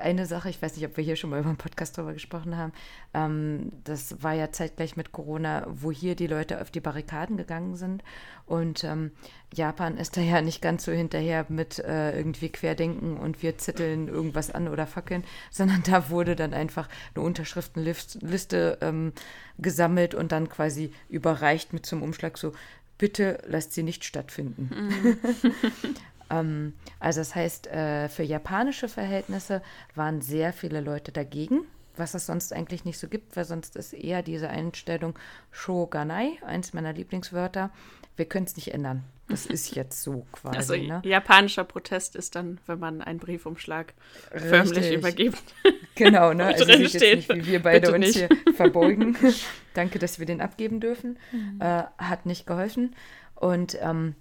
eine 0.00 0.24
Sache, 0.24 0.48
ich 0.48 0.62
weiß 0.62 0.76
nicht, 0.76 0.86
ob 0.86 0.96
wir 0.96 1.04
hier 1.04 1.16
schon 1.16 1.28
mal 1.28 1.40
über 1.40 1.50
einen 1.50 1.58
Podcast 1.58 1.96
drüber 1.96 2.14
gesprochen 2.14 2.56
haben, 2.56 2.72
ähm, 3.12 3.70
das 3.84 4.22
war 4.22 4.32
ja 4.32 4.50
zeitgleich 4.50 4.96
mit 4.96 5.12
Corona, 5.12 5.66
wo 5.68 5.92
hier 5.92 6.16
die 6.16 6.26
Leute 6.26 6.60
auf 6.60 6.70
die 6.70 6.80
Barrikaden 6.80 7.36
gegangen 7.36 7.76
sind. 7.76 8.02
Und 8.46 8.82
ähm, 8.84 9.12
Japan 9.52 9.98
ist 9.98 10.16
da 10.16 10.22
ja 10.22 10.40
nicht 10.40 10.62
ganz 10.62 10.84
so 10.84 10.92
hinterher 10.92 11.44
mit 11.50 11.78
äh, 11.78 12.16
irgendwie 12.16 12.48
Querdenken 12.48 13.18
und 13.18 13.42
wir 13.42 13.58
zetteln 13.58 14.08
irgendwas 14.08 14.50
an 14.50 14.68
oder 14.68 14.86
fackeln, 14.86 15.22
sondern 15.50 15.82
da 15.82 16.08
wurde 16.08 16.34
dann 16.34 16.54
einfach 16.54 16.88
eine 17.14 17.24
Unterschriftenliste 17.24 18.78
ähm, 18.80 19.12
gesammelt 19.58 20.14
und 20.14 20.32
dann 20.32 20.48
quasi 20.48 20.92
überreicht 21.10 21.74
mit 21.74 21.84
zum 21.84 22.02
Umschlag 22.02 22.38
so, 22.38 22.52
bitte 22.98 23.38
lasst 23.46 23.72
sie 23.72 23.82
nicht 23.82 24.04
stattfinden. 24.04 24.70
Mhm. 24.74 25.18
ähm, 26.30 26.72
also 27.00 27.20
das 27.20 27.34
heißt, 27.34 27.66
äh, 27.68 28.08
für 28.08 28.22
japanische 28.22 28.88
Verhältnisse 28.88 29.62
waren 29.94 30.20
sehr 30.20 30.52
viele 30.52 30.80
Leute 30.80 31.12
dagegen, 31.12 31.60
was 31.96 32.14
es 32.14 32.26
sonst 32.26 32.52
eigentlich 32.52 32.84
nicht 32.84 32.98
so 32.98 33.08
gibt, 33.08 33.36
weil 33.36 33.44
sonst 33.44 33.76
ist 33.76 33.92
eher 33.92 34.22
diese 34.22 34.48
Einstellung 34.48 35.18
Shoganai, 35.50 36.38
eins 36.44 36.72
meiner 36.72 36.92
Lieblingswörter. 36.92 37.70
Wir 38.16 38.26
können 38.26 38.46
es 38.46 38.56
nicht 38.56 38.72
ändern. 38.72 39.04
Das 39.28 39.46
ist 39.46 39.74
jetzt 39.74 40.02
so 40.02 40.26
quasi. 40.32 40.56
Also 40.56 40.76
ne? 40.76 41.00
japanischer 41.04 41.64
Protest 41.64 42.16
ist 42.16 42.34
dann, 42.36 42.58
wenn 42.66 42.78
man 42.78 43.02
einen 43.02 43.18
Briefumschlag 43.18 43.94
Richtig. 44.32 44.50
förmlich 44.50 44.92
übergibt. 44.92 45.42
Genau, 45.94 46.32
ne? 46.32 46.46
Also 46.46 46.64
sieht 46.64 46.92
jetzt 46.92 47.00
nicht, 47.00 47.34
wie 47.34 47.46
wir 47.46 47.62
beide 47.62 47.92
uns 47.92 48.08
hier 48.08 48.28
verbeugen. 48.54 49.16
Danke, 49.74 49.98
dass 49.98 50.18
wir 50.18 50.26
den 50.26 50.40
abgeben 50.40 50.80
dürfen. 50.80 51.18
Mhm. 51.32 51.60
Äh, 51.60 51.84
hat 51.98 52.26
nicht 52.26 52.46
geholfen. 52.46 52.94
Und 53.34 53.76
ähm, 53.80 54.14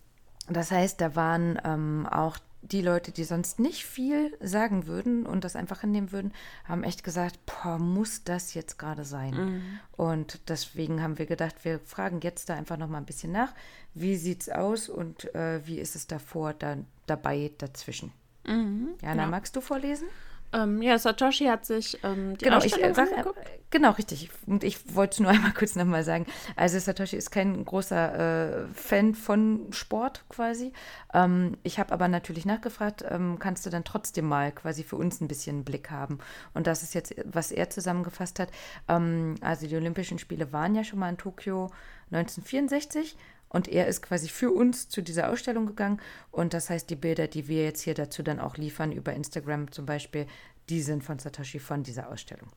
das 0.49 0.71
heißt, 0.71 0.99
da 0.99 1.15
waren 1.15 1.59
ähm, 1.63 2.07
auch 2.09 2.37
die 2.61 2.81
Leute, 2.81 3.11
die 3.11 3.23
sonst 3.23 3.59
nicht 3.59 3.85
viel 3.85 4.37
sagen 4.39 4.85
würden 4.85 5.25
und 5.25 5.43
das 5.43 5.55
einfach 5.55 5.81
hinnehmen 5.81 6.11
würden, 6.11 6.31
haben 6.63 6.83
echt 6.83 7.03
gesagt, 7.03 7.39
boah, 7.45 7.79
muss 7.79 8.23
das 8.23 8.53
jetzt 8.53 8.77
gerade 8.77 9.03
sein? 9.03 9.33
Mhm. 9.33 9.79
Und 9.97 10.49
deswegen 10.49 11.01
haben 11.01 11.17
wir 11.17 11.25
gedacht, 11.25 11.55
wir 11.63 11.79
fragen 11.79 12.21
jetzt 12.21 12.49
da 12.49 12.55
einfach 12.55 12.77
noch 12.77 12.87
mal 12.87 12.99
ein 12.99 13.05
bisschen 13.05 13.31
nach, 13.31 13.53
wie 13.93 14.15
sieht's 14.15 14.49
aus 14.49 14.89
und 14.89 15.33
äh, 15.33 15.65
wie 15.65 15.79
ist 15.79 15.95
es 15.95 16.07
davor, 16.07 16.53
da, 16.53 16.77
dabei, 17.07 17.51
dazwischen? 17.57 18.11
Mhm, 18.45 18.89
Jana, 19.01 19.23
ja. 19.23 19.27
magst 19.27 19.55
du 19.55 19.61
vorlesen? 19.61 20.07
Ähm, 20.53 20.81
ja, 20.81 20.97
Satoshi 20.97 21.45
hat 21.45 21.65
sich 21.65 21.97
ähm, 22.03 22.37
die 22.37 22.45
genau, 22.45 22.57
Ausstellung 22.57 22.91
ich, 22.91 22.97
äh, 22.97 23.05
sag, 23.05 23.25
äh, 23.25 23.51
Genau, 23.71 23.91
richtig. 23.91 24.29
Und 24.45 24.65
ich 24.65 24.95
wollte 24.95 25.13
es 25.13 25.19
nur 25.21 25.31
einmal 25.31 25.53
kurz 25.53 25.75
nochmal 25.75 26.03
sagen. 26.03 26.25
Also 26.55 26.77
Satoshi 26.77 27.15
ist 27.15 27.31
kein 27.31 27.63
großer 27.63 28.63
äh, 28.63 28.67
Fan 28.73 29.15
von 29.15 29.67
Sport 29.71 30.25
quasi. 30.29 30.73
Ähm, 31.13 31.57
ich 31.63 31.79
habe 31.79 31.93
aber 31.93 32.09
natürlich 32.09 32.45
nachgefragt, 32.45 33.03
ähm, 33.09 33.39
kannst 33.39 33.65
du 33.65 33.69
dann 33.69 33.85
trotzdem 33.85 34.25
mal 34.25 34.51
quasi 34.51 34.83
für 34.83 34.97
uns 34.97 35.21
ein 35.21 35.29
bisschen 35.29 35.63
Blick 35.63 35.89
haben? 35.89 36.19
Und 36.53 36.67
das 36.67 36.83
ist 36.83 36.93
jetzt, 36.93 37.15
was 37.25 37.51
er 37.51 37.69
zusammengefasst 37.69 38.39
hat. 38.39 38.49
Ähm, 38.89 39.35
also 39.39 39.67
die 39.67 39.75
Olympischen 39.75 40.19
Spiele 40.19 40.51
waren 40.51 40.75
ja 40.75 40.83
schon 40.83 40.99
mal 40.99 41.09
in 41.09 41.17
Tokio 41.17 41.71
1964 42.11 43.15
und 43.51 43.67
er 43.67 43.87
ist 43.87 44.01
quasi 44.01 44.29
für 44.29 44.49
uns 44.51 44.87
zu 44.87 45.01
dieser 45.01 45.29
Ausstellung 45.29 45.65
gegangen. 45.65 45.99
Und 46.31 46.53
das 46.53 46.69
heißt, 46.69 46.89
die 46.89 46.95
Bilder, 46.95 47.27
die 47.27 47.49
wir 47.49 47.65
jetzt 47.65 47.81
hier 47.81 47.93
dazu 47.93 48.23
dann 48.23 48.39
auch 48.39 48.55
liefern, 48.55 48.93
über 48.93 49.13
Instagram 49.13 49.71
zum 49.71 49.85
Beispiel, 49.85 50.25
die 50.69 50.81
sind 50.81 51.03
von 51.03 51.19
Satoshi 51.19 51.59
von 51.59 51.83
dieser 51.83 52.09
Ausstellung. 52.09 52.49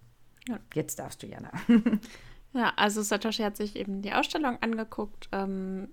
Ja. 0.48 0.61
Jetzt 0.72 1.00
darfst 1.00 1.22
du, 1.22 1.26
Jana. 1.26 1.50
ja, 2.52 2.72
also 2.76 3.02
Satoshi 3.02 3.42
hat 3.42 3.57
sich 3.57 3.74
eben 3.74 4.02
die 4.02 4.12
Ausstellung 4.12 4.57
angeguckt 4.62 5.28
ähm, 5.33 5.88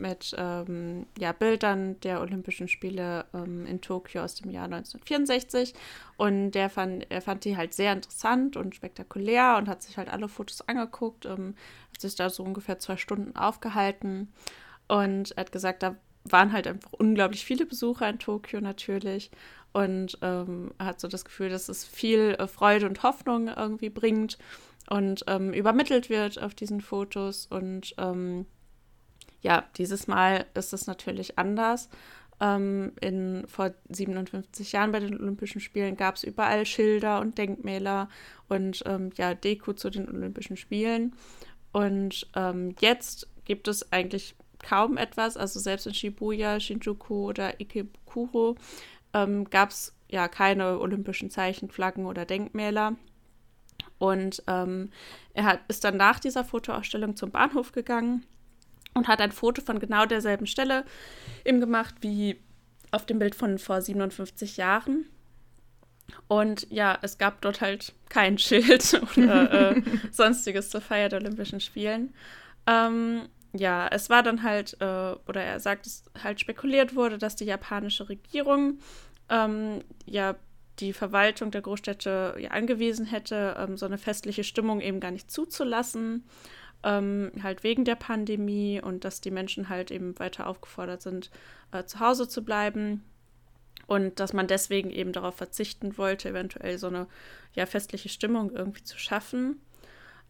mit 0.00 0.34
ähm, 0.38 1.06
ja, 1.18 1.32
Bildern 1.32 2.00
der 2.00 2.20
Olympischen 2.20 2.68
Spiele 2.68 3.26
ähm, 3.34 3.66
in 3.66 3.80
Tokio 3.80 4.22
aus 4.22 4.34
dem 4.34 4.50
Jahr 4.50 4.64
1964. 4.64 5.74
Und 6.16 6.52
der 6.52 6.70
fand, 6.70 7.10
er 7.10 7.22
fand 7.22 7.44
die 7.44 7.56
halt 7.56 7.74
sehr 7.74 7.92
interessant 7.92 8.56
und 8.56 8.74
spektakulär 8.74 9.56
und 9.58 9.68
hat 9.68 9.82
sich 9.82 9.96
halt 9.96 10.08
alle 10.08 10.28
Fotos 10.28 10.66
angeguckt. 10.68 11.26
Ähm, 11.26 11.54
hat 11.92 12.00
sich 12.00 12.14
da 12.14 12.30
so 12.30 12.42
ungefähr 12.42 12.78
zwei 12.78 12.96
Stunden 12.96 13.36
aufgehalten 13.36 14.32
und 14.88 15.32
er 15.32 15.40
hat 15.42 15.52
gesagt, 15.52 15.82
da 15.82 15.96
waren 16.24 16.52
halt 16.52 16.66
einfach 16.66 16.92
unglaublich 16.92 17.44
viele 17.44 17.66
Besucher 17.66 18.08
in 18.08 18.18
Tokio 18.18 18.60
natürlich 18.60 19.30
und 19.72 20.18
ähm, 20.22 20.72
hat 20.78 21.00
so 21.00 21.08
das 21.08 21.24
Gefühl, 21.24 21.48
dass 21.48 21.68
es 21.68 21.84
viel 21.84 22.36
äh, 22.38 22.46
Freude 22.46 22.86
und 22.86 23.02
Hoffnung 23.02 23.48
irgendwie 23.48 23.90
bringt 23.90 24.38
und 24.88 25.24
ähm, 25.26 25.52
übermittelt 25.52 26.08
wird 26.08 26.40
auf 26.40 26.54
diesen 26.54 26.80
Fotos 26.80 27.46
und 27.46 27.94
ähm, 27.98 28.46
ja, 29.46 29.64
dieses 29.76 30.08
Mal 30.08 30.44
ist 30.54 30.72
es 30.72 30.88
natürlich 30.88 31.38
anders. 31.38 31.88
Ähm, 32.40 32.92
in, 33.00 33.44
vor 33.46 33.72
57 33.88 34.72
Jahren 34.72 34.90
bei 34.90 34.98
den 34.98 35.14
Olympischen 35.20 35.60
Spielen 35.60 35.96
gab 35.96 36.16
es 36.16 36.24
überall 36.24 36.66
Schilder 36.66 37.20
und 37.20 37.38
Denkmäler 37.38 38.08
und 38.48 38.82
ähm, 38.86 39.10
ja, 39.16 39.34
Deko 39.34 39.72
zu 39.72 39.88
den 39.88 40.08
Olympischen 40.08 40.56
Spielen. 40.56 41.14
Und 41.70 42.26
ähm, 42.34 42.74
jetzt 42.80 43.28
gibt 43.44 43.68
es 43.68 43.92
eigentlich 43.92 44.34
kaum 44.58 44.96
etwas, 44.96 45.36
also 45.36 45.60
selbst 45.60 45.86
in 45.86 45.94
Shibuya, 45.94 46.58
Shinjuku 46.58 47.28
oder 47.28 47.60
Ikebukuro 47.60 48.56
ähm, 49.14 49.48
gab 49.48 49.70
es 49.70 49.94
ja 50.08 50.26
keine 50.26 50.80
olympischen 50.80 51.30
Zeichen, 51.30 51.70
Flaggen 51.70 52.04
oder 52.04 52.24
Denkmäler. 52.24 52.96
Und 53.98 54.42
ähm, 54.48 54.90
er 55.34 55.44
hat, 55.44 55.60
ist 55.68 55.84
dann 55.84 55.96
nach 55.96 56.18
dieser 56.18 56.44
Fotoausstellung 56.44 57.14
zum 57.14 57.30
Bahnhof 57.30 57.70
gegangen 57.70 58.26
und 58.96 59.08
hat 59.08 59.20
ein 59.20 59.32
Foto 59.32 59.62
von 59.62 59.78
genau 59.78 60.06
derselben 60.06 60.46
Stelle 60.46 60.84
eben 61.44 61.60
gemacht 61.60 61.94
wie 62.00 62.40
auf 62.90 63.06
dem 63.06 63.18
Bild 63.18 63.34
von 63.34 63.58
vor 63.58 63.80
57 63.80 64.56
Jahren. 64.56 65.06
Und 66.28 66.70
ja, 66.70 66.98
es 67.02 67.18
gab 67.18 67.40
dort 67.40 67.60
halt 67.60 67.92
kein 68.08 68.38
Schild 68.38 69.00
oder 69.16 69.76
äh, 69.76 69.82
sonstiges 70.10 70.70
zur 70.70 70.80
Feier 70.80 71.08
der 71.08 71.20
Olympischen 71.20 71.60
Spielen. 71.60 72.14
Ähm, 72.66 73.28
ja, 73.52 73.88
es 73.88 74.10
war 74.10 74.22
dann 74.22 74.42
halt, 74.42 74.76
äh, 74.80 74.84
oder 75.26 75.42
er 75.42 75.60
sagt, 75.60 75.86
es 75.86 76.04
halt 76.22 76.40
spekuliert 76.40 76.94
wurde, 76.94 77.18
dass 77.18 77.36
die 77.36 77.44
japanische 77.44 78.08
Regierung 78.08 78.78
ähm, 79.28 79.80
ja 80.04 80.36
die 80.78 80.92
Verwaltung 80.92 81.50
der 81.50 81.62
Großstädte 81.62 82.36
ja 82.38 82.50
angewiesen 82.50 83.06
hätte, 83.06 83.56
ähm, 83.58 83.76
so 83.76 83.86
eine 83.86 83.98
festliche 83.98 84.44
Stimmung 84.44 84.80
eben 84.80 85.00
gar 85.00 85.10
nicht 85.10 85.30
zuzulassen, 85.30 86.24
ähm, 86.86 87.32
halt 87.42 87.64
wegen 87.64 87.84
der 87.84 87.96
Pandemie 87.96 88.80
und 88.80 89.04
dass 89.04 89.20
die 89.20 89.32
Menschen 89.32 89.68
halt 89.68 89.90
eben 89.90 90.18
weiter 90.18 90.46
aufgefordert 90.46 91.02
sind, 91.02 91.30
äh, 91.72 91.84
zu 91.84 91.98
Hause 91.98 92.28
zu 92.28 92.44
bleiben 92.44 93.02
und 93.88 94.20
dass 94.20 94.32
man 94.32 94.46
deswegen 94.46 94.90
eben 94.90 95.12
darauf 95.12 95.34
verzichten 95.34 95.98
wollte, 95.98 96.30
eventuell 96.30 96.78
so 96.78 96.86
eine 96.86 97.08
ja, 97.54 97.66
festliche 97.66 98.08
Stimmung 98.08 98.52
irgendwie 98.52 98.84
zu 98.84 98.98
schaffen. 98.98 99.60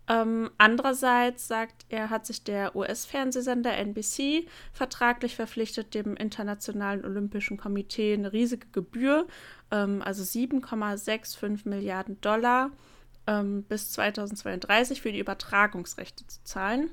Ähm, 0.08 0.50
andererseits 0.56 1.46
sagt 1.48 1.84
er, 1.88 2.10
hat 2.10 2.26
sich 2.26 2.44
der 2.44 2.74
US-Fernsehsender 2.76 3.76
NBC 3.76 4.46
vertraglich 4.72 5.34
verpflichtet, 5.34 5.94
dem 5.94 6.16
Internationalen 6.16 7.04
Olympischen 7.04 7.56
Komitee 7.56 8.14
eine 8.14 8.32
riesige 8.32 8.68
Gebühr, 8.68 9.26
ähm, 9.72 10.00
also 10.02 10.22
7,65 10.22 11.68
Milliarden 11.68 12.20
Dollar, 12.20 12.70
ähm, 13.26 13.64
bis 13.64 13.92
2032 13.92 15.02
für 15.02 15.12
die 15.12 15.18
Übertragungsrechte 15.18 16.26
zu 16.26 16.42
zahlen. 16.44 16.90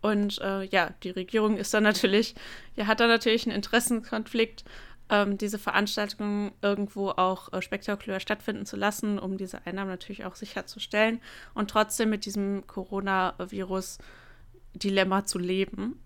Und 0.00 0.40
äh, 0.40 0.62
ja, 0.64 0.92
die 1.04 1.10
Regierung 1.10 1.56
ist 1.56 1.72
dann 1.72 1.84
natürlich, 1.84 2.34
ja, 2.74 2.86
hat 2.86 3.00
da 3.00 3.06
natürlich 3.06 3.46
einen 3.46 3.54
Interessenkonflikt 3.54 4.64
ähm, 5.08 5.38
diese 5.38 5.58
Veranstaltungen 5.58 6.52
irgendwo 6.62 7.10
auch 7.10 7.52
äh, 7.52 7.62
spektakulär 7.62 8.18
stattfinden 8.18 8.66
zu 8.66 8.76
lassen, 8.76 9.18
um 9.18 9.36
diese 9.36 9.64
Einnahmen 9.66 9.90
natürlich 9.90 10.24
auch 10.24 10.34
sicherzustellen 10.34 11.20
und 11.54 11.70
trotzdem 11.70 12.10
mit 12.10 12.24
diesem 12.24 12.66
Coronavirus-Dilemma 12.66 15.24
zu 15.24 15.38
leben. 15.38 16.00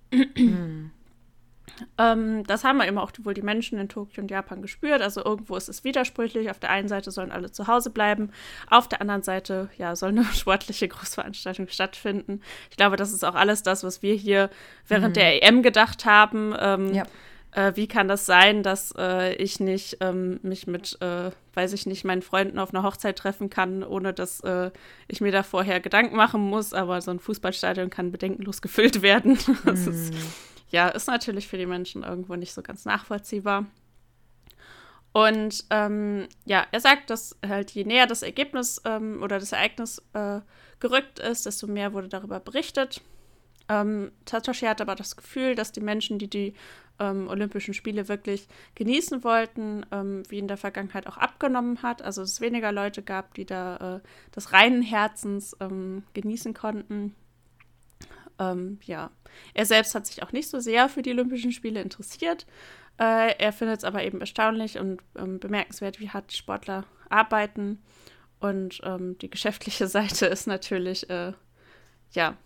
Mhm. 1.67 1.87
Ähm, 1.99 2.45
das 2.47 2.65
haben 2.65 2.79
wir 2.79 2.87
eben 2.87 2.99
auch 2.99 3.13
wohl 3.23 3.35
die 3.35 3.43
Menschen 3.43 3.79
in 3.79 3.89
Tokio 3.89 4.23
und 4.23 4.31
Japan 4.31 4.63
gespürt. 4.63 5.03
Also 5.03 5.25
irgendwo 5.25 5.57
ist 5.57 5.69
es 5.69 5.85
widersprüchlich. 5.85 6.51
Auf 6.51 6.59
der 6.59 6.71
einen 6.71 6.89
Seite 6.89 7.11
sollen 7.11 7.33
alle 7.33 7.51
zu 7.51 7.67
Hause 7.67 7.91
bleiben, 7.91 8.31
auf 8.69 8.89
der 8.89 9.01
anderen 9.01 9.23
Seite 9.23 9.69
ja, 9.79 9.95
soll 9.97 10.11
eine 10.11 10.25
sportliche 10.35 10.89
Großveranstaltung 10.89 11.69
stattfinden. 11.69 12.41
Ich 12.71 12.77
glaube, 12.77 12.97
das 12.97 13.13
ist 13.13 13.25
auch 13.25 13.35
alles 13.35 13.63
das, 13.63 13.85
was 13.85 14.03
wir 14.03 14.15
hier 14.15 14.51
während 14.87 15.11
mhm. 15.11 15.21
der 15.21 15.43
EM 15.43 15.63
gedacht 15.63 16.05
haben. 16.05 16.55
Ähm, 16.59 16.95
ja 16.95 17.05
äh, 17.57 17.73
wie 17.75 17.89
kann 17.89 18.07
das 18.07 18.27
sein, 18.27 18.63
dass 18.63 18.93
äh, 18.97 19.35
ich 19.37 19.59
nicht 19.61 19.97
ähm, 20.01 20.39
mich 20.43 20.67
mit, 20.67 20.99
äh, 21.01 21.31
weiß 21.55 21.73
ich 21.73 21.87
nicht, 21.87 22.05
meinen 22.05 22.23
Freunden 22.23 22.59
auf 22.59 22.73
einer 22.73 22.83
Hochzeit 22.83 23.17
treffen 23.17 23.51
kann, 23.51 23.83
ohne 23.83 24.13
dass 24.13 24.41
äh, 24.41 24.71
ich 25.09 25.21
mir 25.21 25.33
da 25.33 25.43
vorher 25.43 25.81
Gedanken 25.81 26.17
machen 26.17 26.43
muss, 26.43 26.75
aber 26.75 27.01
so 27.01 27.11
ein 27.11 27.19
Fußballstadion 27.19 27.89
kann 27.89 28.13
bedenkenlos 28.13 28.61
gefüllt 28.61 29.01
werden. 29.01 29.39
das 29.65 29.87
mm. 29.87 29.91
ist, 29.91 30.15
ja, 30.69 30.89
ist 30.89 31.07
natürlich 31.07 31.49
für 31.49 31.59
die 31.59 31.67
Menschen 31.67 32.03
irgendwo 32.03 32.37
nicht 32.37 32.53
so 32.53 32.63
ganz 32.63 32.85
nachvollziehbar. 32.85 33.67
Und 35.13 35.65
ähm, 35.71 36.29
ja, 36.45 36.67
er 36.73 36.81
sagt, 36.81 37.09
dass 37.09 37.39
halt 37.47 37.71
je 37.71 37.85
näher 37.85 38.07
das 38.07 38.23
Ergebnis 38.23 38.83
ähm, 38.85 39.23
oder 39.23 39.39
das 39.39 39.53
Ereignis 39.53 40.03
äh, 40.13 40.41
gerückt 40.79 41.21
ist, 41.21 41.47
desto 41.47 41.67
mehr 41.67 41.95
wurde 41.95 42.09
darüber 42.09 42.39
berichtet. 42.39 43.01
Ähm, 43.69 44.13
Satoshi 44.29 44.67
hat 44.67 44.81
aber 44.81 44.95
das 44.95 45.17
Gefühl, 45.17 45.55
dass 45.55 45.73
die 45.73 45.81
Menschen, 45.81 46.19
die 46.19 46.29
die 46.29 46.55
ähm, 46.99 47.29
Olympischen 47.29 47.75
Spiele 47.75 48.09
wirklich 48.09 48.47
genießen 48.75 49.25
wollten, 49.25 49.85
ähm, 49.91 50.23
wie 50.29 50.39
in 50.39 50.49
der 50.49 50.57
Vergangenheit 50.57 51.07
auch 51.07 51.17
abgenommen 51.17 51.83
hat. 51.83 52.03
Also 52.03 52.23
es 52.23 52.41
weniger 52.41 52.73
Leute 52.73 53.03
gab, 53.03 53.35
die 53.35 53.47
da 53.47 53.97
äh, 53.97 54.35
des 54.35 54.53
reinen 54.53 54.83
Herzens 54.83 55.57
ähm, 55.61 56.05
genießen 56.15 56.55
konnten. 56.55 57.15
Ähm, 58.39 58.79
ja, 58.85 59.11
er 59.55 59.67
selbst 59.67 59.95
hat 59.95 60.07
sich 60.07 60.23
auch 60.23 60.33
nicht 60.33 60.49
so 60.49 60.61
sehr 60.61 60.89
für 60.89 61.03
die 61.03 61.11
Olympischen 61.11 61.53
Spiele 61.53 61.81
interessiert. 61.81 62.47
Äh, 62.99 63.35
er 63.39 63.53
findet 63.53 63.79
es 63.79 63.85
aber 63.85 64.05
eben 64.05 64.21
erstaunlich 64.21 64.79
und 64.79 65.03
ähm, 65.17 65.39
bemerkenswert, 65.39 66.01
wie 66.01 66.11
hart 66.11 66.33
die 66.33 66.37
Sportler 66.37 66.85
arbeiten. 67.09 67.83
Und 68.41 68.81
ähm, 68.85 69.19
die 69.19 69.31
geschäftliche 69.31 69.87
Seite 69.89 70.27
ist 70.27 70.47
natürlich, 70.47 71.09
äh, 71.11 71.33
ja, 72.13 72.37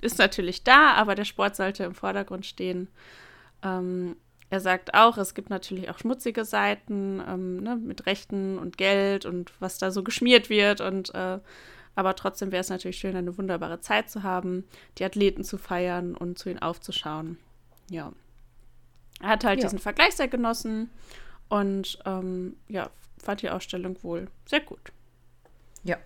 ist 0.00 0.18
natürlich 0.18 0.64
da, 0.64 0.92
aber 0.94 1.14
der 1.14 1.24
Sport 1.24 1.56
sollte 1.56 1.84
im 1.84 1.94
Vordergrund 1.94 2.46
stehen. 2.46 2.88
Ähm, 3.62 4.16
er 4.50 4.60
sagt 4.60 4.92
auch, 4.92 5.16
es 5.16 5.34
gibt 5.34 5.48
natürlich 5.48 5.88
auch 5.88 5.98
schmutzige 5.98 6.44
Seiten 6.44 7.22
ähm, 7.26 7.56
ne, 7.62 7.76
mit 7.76 8.04
Rechten 8.04 8.58
und 8.58 8.76
Geld 8.76 9.24
und 9.24 9.50
was 9.60 9.78
da 9.78 9.90
so 9.90 10.02
geschmiert 10.02 10.50
wird. 10.50 10.80
Und 10.82 11.14
äh, 11.14 11.38
aber 11.94 12.16
trotzdem 12.16 12.52
wäre 12.52 12.60
es 12.60 12.70
natürlich 12.70 12.98
schön, 12.98 13.16
eine 13.16 13.36
wunderbare 13.36 13.80
Zeit 13.80 14.10
zu 14.10 14.22
haben, 14.22 14.64
die 14.98 15.04
Athleten 15.04 15.44
zu 15.44 15.58
feiern 15.58 16.14
und 16.14 16.38
zu 16.38 16.50
ihnen 16.50 16.60
aufzuschauen. 16.60 17.38
Ja. 17.90 18.12
Er 19.20 19.28
hat 19.28 19.44
halt 19.44 19.60
ja. 19.60 19.66
diesen 19.66 19.78
Vergleich 19.78 20.14
sehr 20.14 20.28
genossen 20.28 20.90
und 21.48 21.98
ähm, 22.06 22.56
ja, 22.68 22.90
fand 23.22 23.42
die 23.42 23.50
Ausstellung 23.50 24.02
wohl 24.02 24.28
sehr 24.46 24.60
gut. 24.60 24.92
Ja, 25.84 25.98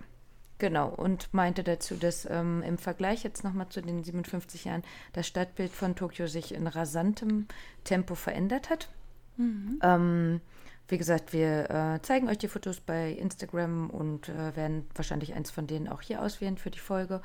Genau, 0.58 0.88
und 0.88 1.32
meinte 1.34 1.62
dazu, 1.62 1.96
dass 1.96 2.26
ähm, 2.30 2.62
im 2.62 2.78
Vergleich 2.78 3.22
jetzt 3.24 3.44
nochmal 3.44 3.68
zu 3.68 3.82
den 3.82 4.02
57 4.02 4.64
Jahren 4.64 4.82
das 5.12 5.26
Stadtbild 5.26 5.70
von 5.70 5.94
Tokio 5.94 6.28
sich 6.28 6.54
in 6.54 6.66
rasantem 6.66 7.46
Tempo 7.84 8.14
verändert 8.14 8.70
hat. 8.70 8.88
Mhm. 9.36 9.78
Ähm, 9.82 10.40
wie 10.88 10.98
gesagt, 10.98 11.32
wir 11.32 11.70
äh, 11.70 12.02
zeigen 12.02 12.28
euch 12.28 12.38
die 12.38 12.48
Fotos 12.48 12.80
bei 12.80 13.10
Instagram 13.10 13.90
und 13.90 14.28
äh, 14.28 14.54
werden 14.56 14.86
wahrscheinlich 14.94 15.34
eins 15.34 15.50
von 15.50 15.66
denen 15.66 15.88
auch 15.88 16.00
hier 16.00 16.22
auswählen 16.22 16.58
für 16.58 16.70
die 16.70 16.78
Folge. 16.78 17.22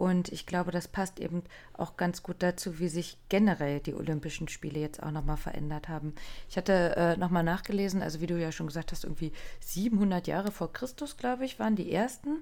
Und 0.00 0.32
ich 0.32 0.46
glaube, 0.46 0.70
das 0.70 0.88
passt 0.88 1.20
eben 1.20 1.42
auch 1.74 1.98
ganz 1.98 2.22
gut 2.22 2.36
dazu, 2.38 2.78
wie 2.78 2.88
sich 2.88 3.18
generell 3.28 3.80
die 3.80 3.92
Olympischen 3.92 4.48
Spiele 4.48 4.80
jetzt 4.80 5.02
auch 5.02 5.10
nochmal 5.10 5.36
verändert 5.36 5.90
haben. 5.90 6.14
Ich 6.48 6.56
hatte 6.56 6.96
äh, 6.96 7.16
nochmal 7.18 7.42
nachgelesen, 7.42 8.00
also 8.00 8.22
wie 8.22 8.26
du 8.26 8.40
ja 8.40 8.50
schon 8.50 8.68
gesagt 8.68 8.92
hast, 8.92 9.04
irgendwie 9.04 9.32
700 9.60 10.26
Jahre 10.26 10.52
vor 10.52 10.72
Christus, 10.72 11.18
glaube 11.18 11.44
ich, 11.44 11.58
waren 11.58 11.76
die 11.76 11.92
ersten. 11.92 12.38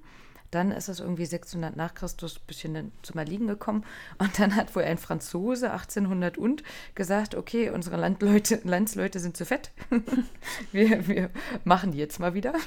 Dann 0.51 0.71
ist 0.71 0.89
es 0.89 1.01
irgendwie 1.01 1.27
600 1.27 1.77
nach 1.77 1.95
Christus 1.95 2.37
ein 2.37 2.47
bisschen 2.47 2.93
zum 3.03 3.19
Erliegen 3.19 3.47
gekommen. 3.47 3.85
Und 4.19 4.39
dann 4.39 4.57
hat 4.57 4.75
wohl 4.75 4.85
ein 4.85 4.99
Franzose 4.99 5.71
1800 5.71 6.39
und 6.39 6.63
gesagt, 6.95 7.35
okay, 7.35 7.71
unsere 7.71 7.97
Landleute, 7.97 8.61
Landsleute 8.65 9.21
sind 9.21 9.37
zu 9.37 9.45
fett. 9.45 9.71
wir, 10.73 11.07
wir 11.07 11.31
machen 11.65 11.93
die 11.93 11.99
jetzt 11.99 12.19
mal 12.19 12.35
wieder. 12.35 12.55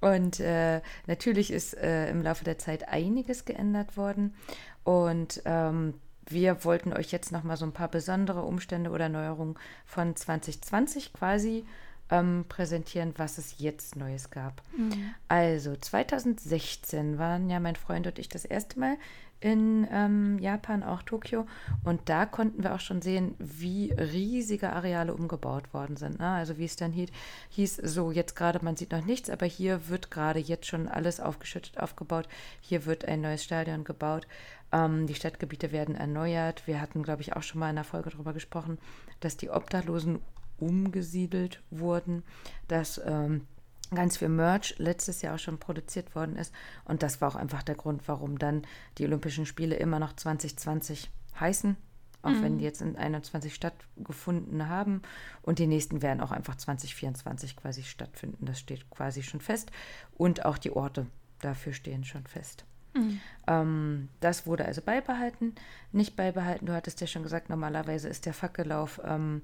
Und 0.00 0.40
äh, 0.40 0.80
natürlich 1.06 1.52
ist 1.52 1.74
äh, 1.74 2.10
im 2.10 2.22
Laufe 2.22 2.42
der 2.42 2.58
Zeit 2.58 2.88
einiges 2.88 3.44
geändert 3.44 3.96
worden. 3.96 4.34
Und 4.82 5.40
ähm, 5.44 5.94
wir 6.26 6.64
wollten 6.64 6.92
euch 6.92 7.12
jetzt 7.12 7.30
noch 7.30 7.44
mal 7.44 7.56
so 7.56 7.64
ein 7.64 7.72
paar 7.72 7.88
besondere 7.88 8.42
Umstände 8.42 8.90
oder 8.90 9.08
Neuerungen 9.08 9.56
von 9.84 10.16
2020 10.16 11.12
quasi 11.12 11.64
ähm, 12.12 12.44
präsentieren, 12.48 13.14
was 13.16 13.38
es 13.38 13.58
jetzt 13.58 13.96
Neues 13.96 14.30
gab. 14.30 14.62
Mhm. 14.76 15.14
Also 15.28 15.74
2016 15.74 17.18
waren 17.18 17.48
ja 17.48 17.58
mein 17.58 17.74
Freund 17.74 18.06
und 18.06 18.18
ich 18.18 18.28
das 18.28 18.44
erste 18.44 18.78
Mal 18.78 18.98
in 19.40 19.88
ähm, 19.90 20.38
Japan, 20.38 20.84
auch 20.84 21.02
Tokio. 21.02 21.46
Und 21.82 22.08
da 22.08 22.26
konnten 22.26 22.62
wir 22.62 22.74
auch 22.74 22.80
schon 22.80 23.02
sehen, 23.02 23.34
wie 23.38 23.92
riesige 23.92 24.72
Areale 24.72 25.14
umgebaut 25.14 25.74
worden 25.74 25.96
sind. 25.96 26.20
Ne? 26.20 26.28
Also 26.28 26.58
wie 26.58 26.66
es 26.66 26.76
dann 26.76 26.92
hieß, 26.92 27.08
hieß, 27.48 27.76
so 27.76 28.12
jetzt 28.12 28.36
gerade, 28.36 28.62
man 28.62 28.76
sieht 28.76 28.92
noch 28.92 29.04
nichts, 29.04 29.30
aber 29.30 29.46
hier 29.46 29.88
wird 29.88 30.10
gerade 30.10 30.38
jetzt 30.38 30.66
schon 30.66 30.86
alles 30.86 31.18
aufgeschüttet, 31.18 31.78
aufgebaut. 31.78 32.28
Hier 32.60 32.84
wird 32.84 33.06
ein 33.06 33.22
neues 33.22 33.42
Stadion 33.42 33.82
gebaut. 33.84 34.28
Ähm, 34.70 35.06
die 35.06 35.14
Stadtgebiete 35.14 35.72
werden 35.72 35.96
erneuert. 35.96 36.66
Wir 36.66 36.80
hatten, 36.80 37.02
glaube 37.02 37.22
ich, 37.22 37.34
auch 37.34 37.42
schon 37.42 37.58
mal 37.58 37.70
in 37.70 37.78
einer 37.78 37.84
Folge 37.84 38.10
darüber 38.10 38.34
gesprochen, 38.34 38.78
dass 39.20 39.36
die 39.36 39.50
Obdachlosen 39.50 40.20
umgesiedelt 40.62 41.62
wurden, 41.70 42.22
dass 42.68 43.00
ähm, 43.04 43.46
ganz 43.94 44.16
viel 44.16 44.28
Merch 44.28 44.74
letztes 44.78 45.22
Jahr 45.22 45.34
auch 45.34 45.38
schon 45.38 45.58
produziert 45.58 46.14
worden 46.14 46.36
ist. 46.36 46.54
Und 46.84 47.02
das 47.02 47.20
war 47.20 47.28
auch 47.28 47.36
einfach 47.36 47.62
der 47.62 47.74
Grund, 47.74 48.02
warum 48.06 48.38
dann 48.38 48.62
die 48.98 49.04
Olympischen 49.04 49.46
Spiele 49.46 49.76
immer 49.76 49.98
noch 49.98 50.14
2020 50.14 51.10
heißen. 51.38 51.76
Auch 52.22 52.30
mhm. 52.30 52.42
wenn 52.42 52.58
die 52.58 52.64
jetzt 52.64 52.80
in 52.80 52.96
21 52.96 53.52
stattgefunden 53.52 54.68
haben. 54.68 55.02
Und 55.42 55.58
die 55.58 55.66
nächsten 55.66 56.02
werden 56.02 56.20
auch 56.20 56.30
einfach 56.30 56.56
2024 56.56 57.56
quasi 57.56 57.82
stattfinden. 57.82 58.46
Das 58.46 58.60
steht 58.60 58.88
quasi 58.90 59.22
schon 59.22 59.40
fest. 59.40 59.72
Und 60.16 60.44
auch 60.44 60.58
die 60.58 60.70
Orte 60.70 61.06
dafür 61.40 61.72
stehen 61.72 62.04
schon 62.04 62.26
fest. 62.26 62.64
Mhm. 62.94 63.20
Ähm, 63.46 64.08
das 64.20 64.46
wurde 64.46 64.64
also 64.64 64.82
beibehalten. 64.82 65.54
Nicht 65.92 66.16
beibehalten, 66.16 66.66
du 66.66 66.74
hattest 66.74 67.00
ja 67.00 67.06
schon 67.06 67.22
gesagt, 67.22 67.50
normalerweise 67.50 68.08
ist 68.08 68.26
der 68.26 68.34
Fackellauf 68.34 69.00
ähm, 69.04 69.42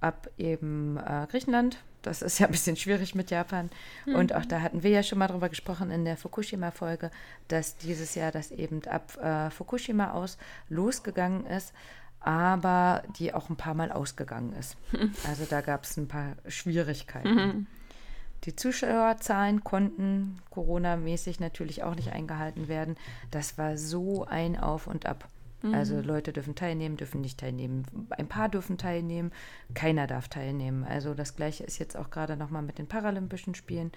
ab 0.00 0.28
eben 0.38 0.96
äh, 0.98 1.26
Griechenland. 1.30 1.78
Das 2.02 2.22
ist 2.22 2.38
ja 2.38 2.46
ein 2.46 2.52
bisschen 2.52 2.76
schwierig 2.76 3.14
mit 3.14 3.30
Japan. 3.30 3.70
Mhm. 4.06 4.14
Und 4.14 4.34
auch 4.34 4.44
da 4.44 4.60
hatten 4.60 4.82
wir 4.82 4.90
ja 4.90 5.02
schon 5.02 5.18
mal 5.18 5.26
drüber 5.26 5.48
gesprochen 5.48 5.90
in 5.90 6.04
der 6.04 6.16
Fukushima-Folge, 6.16 7.10
dass 7.48 7.76
dieses 7.76 8.14
Jahr 8.14 8.30
das 8.30 8.50
eben 8.52 8.84
ab 8.86 9.16
äh, 9.16 9.50
Fukushima 9.50 10.12
aus 10.12 10.38
losgegangen 10.68 11.46
ist, 11.46 11.72
aber 12.20 13.02
die 13.18 13.34
auch 13.34 13.50
ein 13.50 13.56
paar 13.56 13.74
Mal 13.74 13.92
ausgegangen 13.92 14.52
ist. 14.54 14.76
Also 15.28 15.44
da 15.48 15.60
gab 15.60 15.84
es 15.84 15.96
ein 15.96 16.08
paar 16.08 16.36
Schwierigkeiten. 16.46 17.34
Mhm. 17.34 17.66
Die 18.46 18.56
Zuschauerzahlen 18.56 19.64
konnten 19.64 20.38
Corona-mäßig 20.50 21.40
natürlich 21.40 21.82
auch 21.82 21.94
nicht 21.94 22.12
eingehalten 22.12 22.68
werden. 22.68 22.96
Das 23.30 23.58
war 23.58 23.76
so 23.76 24.24
ein 24.24 24.58
Auf 24.58 24.86
und 24.86 25.06
Ab. 25.06 25.28
Also 25.72 25.96
mhm. 25.96 26.04
Leute 26.04 26.32
dürfen 26.32 26.54
teilnehmen, 26.54 26.96
dürfen 26.96 27.20
nicht 27.20 27.40
teilnehmen. 27.40 27.84
Ein 28.10 28.28
paar 28.28 28.48
dürfen 28.48 28.78
teilnehmen, 28.78 29.32
keiner 29.74 30.06
darf 30.06 30.28
teilnehmen. 30.28 30.84
Also 30.84 31.14
das 31.14 31.34
gleiche 31.34 31.64
ist 31.64 31.78
jetzt 31.78 31.96
auch 31.96 32.10
gerade 32.10 32.36
nochmal 32.36 32.62
mit 32.62 32.78
den 32.78 32.86
Paralympischen 32.86 33.54
Spielen. 33.54 33.90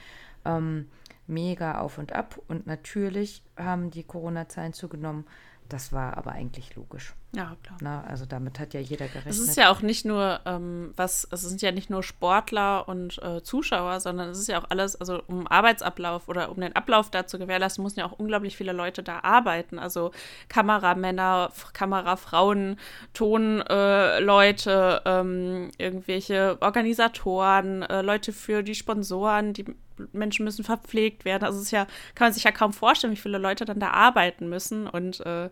Ähm, 0.46 0.88
mega 1.28 1.80
auf 1.80 1.98
und 1.98 2.14
ab. 2.14 2.40
Und 2.48 2.66
natürlich 2.66 3.44
haben 3.56 3.92
die 3.92 4.04
Corona-Zahlen 4.04 4.74
zugenommen. 4.74 5.26
Das 5.70 5.94
war 5.94 6.18
aber 6.18 6.32
eigentlich 6.32 6.76
logisch. 6.76 7.14
Ja, 7.32 7.56
klar. 7.64 7.78
Na, 7.82 8.04
also 8.06 8.26
damit 8.26 8.60
hat 8.60 8.74
ja 8.74 8.80
jeder 8.80 9.08
gerechnet. 9.08 9.36
Es 9.36 9.40
ist 9.40 9.56
ja 9.56 9.72
auch 9.72 9.84
nicht 9.84 10.04
nur 10.04 10.40
ähm, 10.46 10.94
was, 10.96 11.28
es 11.30 11.42
sind 11.44 11.62
ja 11.62 11.72
nicht 11.72 11.92
nur 11.92 12.02
Sportler 12.02 12.88
und 12.88 13.22
äh, 13.22 13.44
Zuschauer, 13.44 14.00
sondern 14.00 14.30
es 14.30 14.40
ist 14.40 14.48
ja 14.48 14.60
auch 14.60 14.66
alles, 14.70 14.96
also 14.96 15.22
um 15.28 15.46
Arbeitsablauf 15.46 16.28
oder 16.28 16.50
um 16.50 16.60
den 16.60 16.76
Ablauf 16.76 17.12
da 17.12 17.28
zu 17.28 17.38
gewährleisten, 17.38 17.84
müssen 17.84 18.00
ja 18.00 18.08
auch 18.08 18.18
unglaublich 18.18 18.58
viele 18.58 18.72
Leute 18.72 19.04
da 19.04 19.20
arbeiten. 19.20 19.78
Also 19.78 20.10
Kameramänner, 20.48 21.52
Kamerafrauen, 21.74 22.80
Tonleute, 23.14 25.02
äh, 25.06 25.20
ähm, 25.20 25.70
irgendwelche 25.78 26.58
Organisatoren, 26.62 27.84
äh, 27.84 28.02
Leute 28.02 28.34
für 28.34 28.64
die 28.64 28.76
Sponsoren, 28.76 29.54
die 29.54 29.66
Menschen 30.12 30.46
müssen 30.46 30.64
verpflegt 30.64 31.26
werden. 31.26 31.44
Also 31.44 31.60
es 31.60 31.66
ist 31.66 31.72
ja, 31.72 31.86
kann 32.16 32.28
man 32.28 32.34
sich 32.34 32.44
ja 32.44 32.52
kaum 32.52 32.74
vorstellen, 32.74 33.14
wie 33.14 33.18
viele 33.18 33.38
Leute 33.38 33.66
dann 33.66 33.80
da 33.80 33.92
arbeiten 33.92 34.50
müssen 34.50 34.88
und 34.88 35.20
äh, 35.26 35.50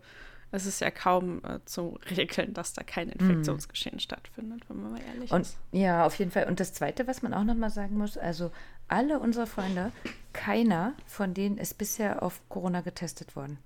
es 0.51 0.65
ist 0.65 0.79
ja 0.79 0.91
kaum 0.91 1.41
äh, 1.43 1.59
zu 1.65 1.99
regeln, 2.09 2.53
dass 2.53 2.73
da 2.73 2.83
kein 2.83 3.11
hm. 3.11 3.19
Infektionsgeschehen 3.19 3.97
mm. 3.97 3.99
stattfindet, 3.99 4.61
wenn 4.69 4.81
man 4.81 4.91
mal 4.93 5.01
ehrlich 5.13 5.31
und, 5.31 5.41
ist. 5.41 5.57
Ja, 5.71 6.05
auf 6.05 6.15
jeden 6.15 6.31
Fall. 6.31 6.47
Und 6.47 6.59
das 6.59 6.73
Zweite, 6.73 7.05
was 7.05 7.21
man 7.21 7.33
auch 7.33 7.43
nochmal 7.43 7.69
sagen 7.69 7.97
muss, 7.97 8.17
also 8.17 8.51
alle 8.87 9.19
unsere 9.19 9.45
Freunde, 9.45 9.91
keiner 10.31 10.93
von 11.05 11.33
denen 11.33 11.57
ist 11.57 11.77
bisher 11.77 12.23
auf 12.23 12.41
Corona 12.47 12.81
getestet 12.81 13.35
worden. 13.35 13.57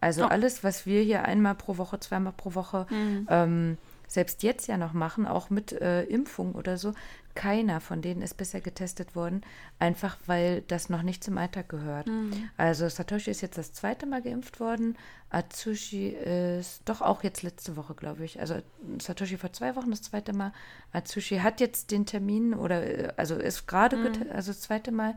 Also 0.00 0.24
oh. 0.24 0.28
alles, 0.28 0.64
was 0.64 0.86
wir 0.86 1.02
hier 1.02 1.24
einmal 1.24 1.54
pro 1.54 1.76
Woche, 1.76 2.00
zweimal 2.00 2.32
pro 2.32 2.54
Woche 2.54 2.86
mm. 2.90 3.26
ähm, 3.28 3.78
selbst 4.14 4.42
jetzt 4.42 4.66
ja 4.66 4.76
noch 4.76 4.92
machen, 4.92 5.26
auch 5.26 5.50
mit 5.50 5.72
äh, 5.72 6.04
Impfung 6.04 6.54
oder 6.54 6.78
so, 6.78 6.94
keiner 7.34 7.80
von 7.80 8.00
denen 8.00 8.22
ist 8.22 8.36
bisher 8.36 8.60
getestet 8.60 9.16
worden, 9.16 9.42
einfach 9.78 10.16
weil 10.26 10.62
das 10.62 10.88
noch 10.88 11.02
nicht 11.02 11.24
zum 11.24 11.36
Alltag 11.36 11.68
gehört. 11.68 12.06
Mhm. 12.06 12.48
Also 12.56 12.88
Satoshi 12.88 13.30
ist 13.30 13.40
jetzt 13.40 13.58
das 13.58 13.72
zweite 13.72 14.06
Mal 14.06 14.22
geimpft 14.22 14.60
worden, 14.60 14.96
Atsushi 15.30 16.10
ist 16.10 16.82
doch 16.84 17.00
auch 17.02 17.24
jetzt 17.24 17.42
letzte 17.42 17.76
Woche, 17.76 17.94
glaube 17.94 18.24
ich. 18.24 18.38
Also 18.38 18.62
Satoshi 19.02 19.36
vor 19.36 19.52
zwei 19.52 19.74
Wochen 19.74 19.90
das 19.90 20.02
zweite 20.02 20.32
Mal. 20.32 20.52
Atsushi 20.92 21.38
hat 21.38 21.60
jetzt 21.60 21.90
den 21.90 22.06
Termin 22.06 22.54
oder 22.54 22.86
äh, 22.86 23.12
also 23.16 23.34
ist 23.34 23.66
gerade, 23.66 23.96
mhm. 23.96 24.30
also 24.32 24.52
das 24.52 24.60
zweite 24.60 24.92
Mal. 24.92 25.16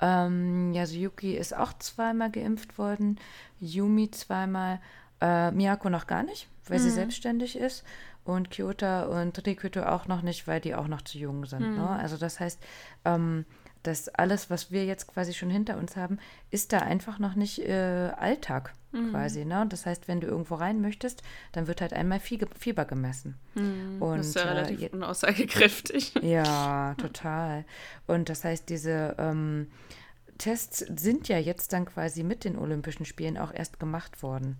Ähm, 0.00 0.72
Yasuyuki 0.72 1.36
ist 1.36 1.56
auch 1.56 1.72
zweimal 1.78 2.32
geimpft 2.32 2.76
worden, 2.76 3.20
Yumi 3.60 4.10
zweimal, 4.10 4.80
äh, 5.20 5.52
Miyako 5.52 5.90
noch 5.90 6.08
gar 6.08 6.24
nicht, 6.24 6.48
weil 6.66 6.80
mhm. 6.80 6.82
sie 6.82 6.90
selbstständig 6.90 7.56
ist. 7.56 7.84
Und 8.24 8.50
Kyoto 8.50 9.20
und 9.20 9.44
Rikuto 9.46 9.82
auch 9.82 10.06
noch 10.06 10.22
nicht, 10.22 10.46
weil 10.46 10.60
die 10.60 10.74
auch 10.74 10.88
noch 10.88 11.02
zu 11.02 11.18
jung 11.18 11.44
sind. 11.46 11.62
Hm. 11.64 11.76
Ne? 11.76 11.88
Also 11.88 12.16
das 12.16 12.38
heißt, 12.40 12.60
ähm, 13.04 13.44
dass 13.82 14.08
alles, 14.08 14.48
was 14.48 14.70
wir 14.70 14.84
jetzt 14.84 15.08
quasi 15.08 15.34
schon 15.34 15.50
hinter 15.50 15.76
uns 15.76 15.96
haben, 15.96 16.18
ist 16.50 16.72
da 16.72 16.78
einfach 16.78 17.18
noch 17.18 17.34
nicht 17.34 17.58
äh, 17.60 18.12
Alltag 18.16 18.74
Mhm. 18.94 19.10
quasi. 19.10 19.46
Ne? 19.46 19.64
Das 19.70 19.86
heißt, 19.86 20.06
wenn 20.06 20.20
du 20.20 20.26
irgendwo 20.26 20.54
rein 20.56 20.82
möchtest, 20.82 21.22
dann 21.52 21.66
wird 21.66 21.80
halt 21.80 21.94
einmal 21.94 22.18
Fie- 22.18 22.46
Fieber 22.58 22.84
gemessen. 22.84 23.38
Hm, 23.54 24.02
Und, 24.02 24.18
das 24.18 24.26
ist 24.26 24.34
ja 24.36 24.42
äh, 24.42 24.48
relativ 24.48 24.80
je- 24.80 24.90
unaussagekräftig. 24.90 26.12
Ja, 26.22 26.94
total. 26.98 27.64
Und 28.06 28.28
das 28.28 28.44
heißt, 28.44 28.68
diese 28.68 29.14
ähm, 29.18 29.68
Tests 30.38 30.78
sind 30.80 31.28
ja 31.28 31.38
jetzt 31.38 31.72
dann 31.72 31.86
quasi 31.86 32.22
mit 32.22 32.44
den 32.44 32.58
Olympischen 32.58 33.06
Spielen 33.06 33.38
auch 33.38 33.52
erst 33.54 33.80
gemacht 33.80 34.22
worden. 34.22 34.58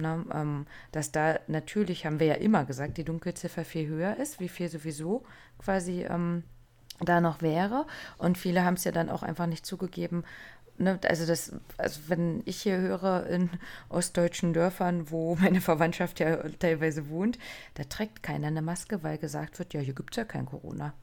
Ne, 0.00 0.24
ähm, 0.32 0.66
dass 0.92 1.12
da 1.12 1.40
natürlich, 1.46 2.06
haben 2.06 2.20
wir 2.20 2.26
ja 2.26 2.34
immer 2.34 2.64
gesagt, 2.64 2.96
die 2.96 3.04
Dunkelziffer 3.04 3.64
viel 3.64 3.86
höher 3.86 4.16
ist, 4.16 4.40
wie 4.40 4.48
viel 4.48 4.68
sowieso 4.68 5.24
quasi 5.58 6.06
ähm, 6.08 6.42
da 7.00 7.20
noch 7.20 7.42
wäre. 7.42 7.86
Und 8.16 8.38
viele 8.38 8.64
haben 8.64 8.74
es 8.74 8.84
ja 8.84 8.92
dann 8.92 9.10
auch 9.10 9.22
einfach 9.22 9.46
nicht 9.46 9.66
zugegeben. 9.66 10.24
Ne, 10.78 10.98
also 11.06 11.26
das, 11.26 11.52
also 11.76 12.00
wenn 12.08 12.42
ich 12.46 12.62
hier 12.62 12.78
höre 12.78 13.26
in 13.26 13.50
ostdeutschen 13.90 14.54
Dörfern, 14.54 15.10
wo 15.10 15.34
meine 15.40 15.60
Verwandtschaft 15.60 16.20
ja 16.20 16.36
teilweise 16.58 17.10
wohnt, 17.10 17.38
da 17.74 17.84
trägt 17.84 18.22
keiner 18.22 18.46
eine 18.46 18.62
Maske, 18.62 19.02
weil 19.02 19.18
gesagt 19.18 19.58
wird, 19.58 19.74
ja, 19.74 19.80
hier 19.80 19.94
gibt 19.94 20.14
es 20.14 20.16
ja 20.16 20.24
kein 20.24 20.46
Corona. 20.46 20.94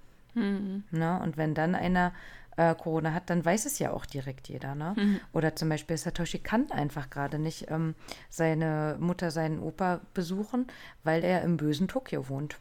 Ne? 0.91 1.19
Und 1.21 1.37
wenn 1.37 1.53
dann 1.53 1.75
einer 1.75 2.13
äh, 2.57 2.75
Corona 2.75 3.13
hat, 3.13 3.29
dann 3.29 3.45
weiß 3.45 3.65
es 3.65 3.79
ja 3.79 3.91
auch 3.91 4.05
direkt 4.05 4.49
jeder. 4.49 4.75
Ne? 4.75 4.95
Oder 5.31 5.55
zum 5.55 5.69
Beispiel 5.69 5.97
Satoshi 5.97 6.39
kann 6.39 6.69
einfach 6.71 7.09
gerade 7.09 7.39
nicht 7.39 7.71
ähm, 7.71 7.95
seine 8.29 8.97
Mutter, 8.99 9.31
seinen 9.31 9.59
Opa 9.59 10.01
besuchen, 10.13 10.67
weil 11.03 11.23
er 11.23 11.43
im 11.43 11.57
bösen 11.57 11.87
Tokio 11.87 12.27
wohnt. 12.29 12.57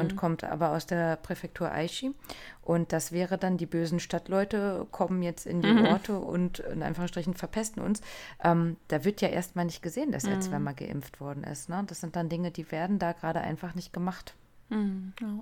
Und 0.00 0.14
kommt 0.16 0.44
aber 0.44 0.70
aus 0.70 0.86
der 0.86 1.16
Präfektur 1.16 1.72
Aichi. 1.72 2.14
Und 2.62 2.92
das 2.92 3.10
wäre 3.10 3.38
dann, 3.38 3.56
die 3.56 3.66
bösen 3.66 3.98
Stadtleute 3.98 4.86
kommen 4.92 5.22
jetzt 5.22 5.46
in 5.46 5.62
die 5.62 5.88
Orte 5.88 6.16
und 6.16 6.60
in 6.60 6.84
Anführungsstrichen 6.84 7.34
verpesten 7.34 7.82
uns. 7.82 8.00
Ähm, 8.42 8.76
da 8.86 9.04
wird 9.04 9.20
ja 9.20 9.28
erstmal 9.28 9.64
nicht 9.64 9.82
gesehen, 9.82 10.12
dass 10.12 10.24
er 10.24 10.40
zweimal 10.40 10.74
geimpft 10.74 11.20
worden 11.20 11.42
ist. 11.42 11.68
Ne? 11.68 11.82
Das 11.88 12.00
sind 12.00 12.14
dann 12.14 12.28
Dinge, 12.28 12.52
die 12.52 12.70
werden 12.70 13.00
da 13.00 13.12
gerade 13.12 13.40
einfach 13.40 13.74
nicht 13.74 13.92
gemacht. 13.92 14.34
Hm, 14.70 15.12
ja. 15.20 15.40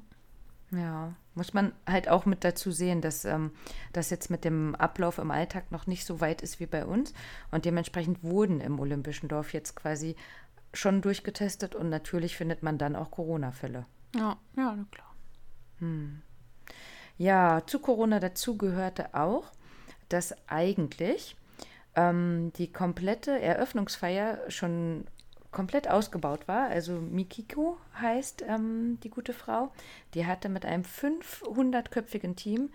Ja, 0.73 1.15
muss 1.35 1.55
man 1.55 1.73
halt 1.87 2.09
auch 2.09 2.27
mit 2.27 2.43
dazu 2.43 2.73
sehen, 2.73 3.01
dass 3.01 3.25
ähm, 3.25 3.53
das 3.93 4.11
jetzt 4.11 4.31
mit 4.31 4.45
dem 4.45 4.75
Ablauf 4.75 5.19
im 5.19 5.31
Alltag 5.31 5.71
noch 5.71 5.87
nicht 5.87 6.05
so 6.05 6.21
weit 6.21 6.43
ist 6.43 6.59
wie 6.59 6.67
bei 6.67 6.85
uns. 6.85 7.13
Und 7.51 7.65
dementsprechend 7.65 8.23
wurden 8.23 8.61
im 8.61 8.81
Olympischen 8.81 9.29
Dorf 9.29 9.53
jetzt 9.53 9.77
quasi 9.77 10.17
schon 10.73 11.03
durchgetestet 11.03 11.75
und 11.75 11.89
natürlich 11.89 12.37
findet 12.37 12.63
man 12.63 12.79
dann 12.79 12.97
auch 12.97 13.11
Corona-Fälle. 13.11 13.87
Ja, 14.15 14.37
ja, 14.57 14.77
na 14.77 14.87
klar. 14.91 15.15
Ja, 17.19 17.63
zu 17.67 17.79
Corona 17.79 18.21
dazu 18.21 18.59
gehörte 18.59 19.15
auch, 19.15 19.53
dass 20.09 20.35
eigentlich 20.49 21.37
ähm, 21.95 22.53
die 22.57 22.73
komplette 22.73 23.41
Eröffnungsfeier 23.41 24.51
schon 24.51 25.07
komplett 25.51 25.89
ausgebaut 25.89 26.49
war. 26.49 26.69
Also 26.69 26.93
Mikiko 26.93 27.79
heißt 28.01 28.45
ähm, 28.49 28.99
die 29.03 29.11
gute 29.11 29.33
Frau. 29.33 29.73
Die 30.15 30.27
hatte 30.27 30.49
mit 30.49 30.65
einem 30.65 30.83
500-köpfigen 30.83 32.37
Team 32.37 32.71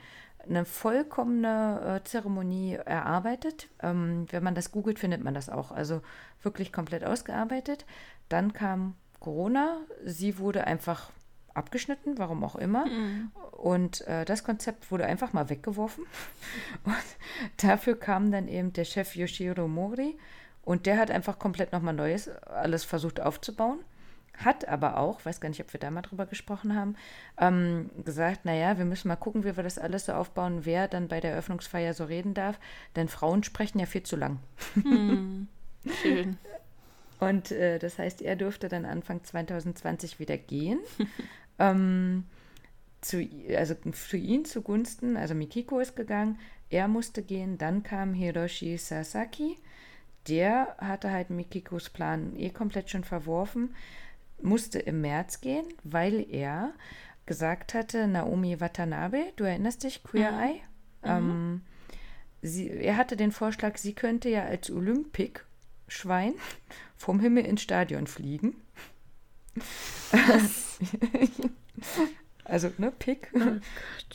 eine 0.48 0.66
vollkommene 0.66 2.02
äh, 2.02 2.04
Zeremonie 2.08 2.74
erarbeitet. 2.74 3.68
Ähm, 3.82 4.26
wenn 4.32 4.44
man 4.44 4.56
das 4.56 4.72
googelt, 4.72 5.00
findet 5.00 5.24
man 5.24 5.34
das 5.34 5.50
auch. 5.50 5.72
Also 5.72 6.02
wirklich 6.42 6.74
komplett 6.74 7.04
ausgearbeitet. 7.04 7.86
Dann 8.30 8.54
kam 8.54 8.96
Corona. 9.20 9.82
Sie 10.04 10.40
wurde 10.40 10.66
einfach 10.66 11.12
abgeschnitten, 11.54 12.18
warum 12.18 12.44
auch 12.44 12.56
immer. 12.56 12.86
Und 13.52 14.02
äh, 14.08 14.26
das 14.26 14.44
Konzept 14.44 14.90
wurde 14.92 15.06
einfach 15.06 15.34
mal 15.34 15.50
weggeworfen. 15.50 16.06
Und 16.84 16.96
dafür 17.58 18.00
kam 18.00 18.32
dann 18.32 18.48
eben 18.48 18.74
der 18.74 18.86
Chef 18.86 19.16
Yoshiro 19.16 19.68
Mori 19.68 20.18
und 20.64 20.86
der 20.86 20.98
hat 20.98 21.12
einfach 21.12 21.40
komplett 21.40 21.72
nochmal 21.72 21.94
Neues 21.94 22.30
alles 22.46 22.84
versucht 22.84 23.20
aufzubauen. 23.20 23.80
Hat 24.38 24.68
aber 24.68 24.98
auch, 24.98 25.24
weiß 25.26 25.42
gar 25.42 25.50
nicht, 25.50 25.62
ob 25.62 25.72
wir 25.74 25.80
da 25.80 25.92
mal 25.92 26.02
drüber 26.02 26.26
gesprochen 26.26 26.76
haben, 26.76 26.96
ähm, 27.38 27.90
gesagt, 28.06 28.46
naja, 28.46 28.78
wir 28.78 28.86
müssen 28.86 29.08
mal 29.08 29.16
gucken, 29.16 29.44
wie 29.44 29.56
wir 29.56 29.64
das 29.64 29.78
alles 29.78 30.06
so 30.06 30.14
aufbauen, 30.14 30.66
wer 30.66 30.88
dann 30.88 31.10
bei 31.10 31.20
der 31.20 31.32
Eröffnungsfeier 31.32 31.94
so 31.94 32.06
reden 32.06 32.34
darf, 32.34 32.60
denn 32.96 33.08
Frauen 33.08 33.44
sprechen 33.44 33.80
ja 33.80 33.86
viel 33.86 34.04
zu 34.04 34.16
lang. 34.16 34.40
Schön. 36.02 36.38
Und 37.20 37.52
äh, 37.52 37.78
das 37.78 38.00
heißt, 38.00 38.24
er 38.24 38.36
durfte 38.36 38.68
dann 38.68 38.84
Anfang 38.84 39.24
2020 39.24 40.20
wieder 40.20 40.38
gehen. 40.38 40.80
ähm, 41.60 42.26
zu, 43.00 43.24
also 43.56 43.76
für 43.92 44.18
ihn 44.18 44.44
zugunsten, 44.44 45.18
also 45.18 45.36
Mikiko 45.36 45.80
ist 45.80 45.96
gegangen, 45.96 46.40
er 46.72 46.88
musste 46.88 47.22
gehen, 47.22 47.60
dann 47.60 47.84
kam 47.84 48.14
Hiroshi 48.14 48.78
Sasaki. 48.78 49.58
Der 50.28 50.76
hatte 50.78 51.12
halt 51.12 51.30
Mikikos 51.30 51.90
Plan 51.90 52.36
eh 52.36 52.50
komplett 52.50 52.90
schon 52.90 53.04
verworfen, 53.04 53.76
musste 54.42 54.80
im 54.80 55.02
März 55.02 55.42
gehen, 55.42 55.66
weil 55.84 56.26
er 56.32 56.74
gesagt 57.26 57.74
hatte, 57.74 58.08
Naomi 58.08 58.60
Watanabe, 58.60 59.34
du 59.36 59.44
erinnerst 59.44 59.84
dich, 59.84 60.04
Queer 60.04 60.32
Eye? 60.32 60.62
Ähm, 61.04 61.62
sie, 62.42 62.70
er 62.70 62.98
hatte 62.98 63.16
den 63.16 63.32
Vorschlag, 63.32 63.78
sie 63.78 63.94
könnte 63.94 64.30
ja 64.30 64.44
als 64.46 64.70
Olympik-Schwein 64.70 66.34
vom 66.98 67.20
Himmel 67.20 67.46
ins 67.46 67.62
Stadion 67.62 68.08
fliegen. 68.08 68.56
also, 72.46 72.72
ne, 72.78 72.92
Pick. 72.92 73.32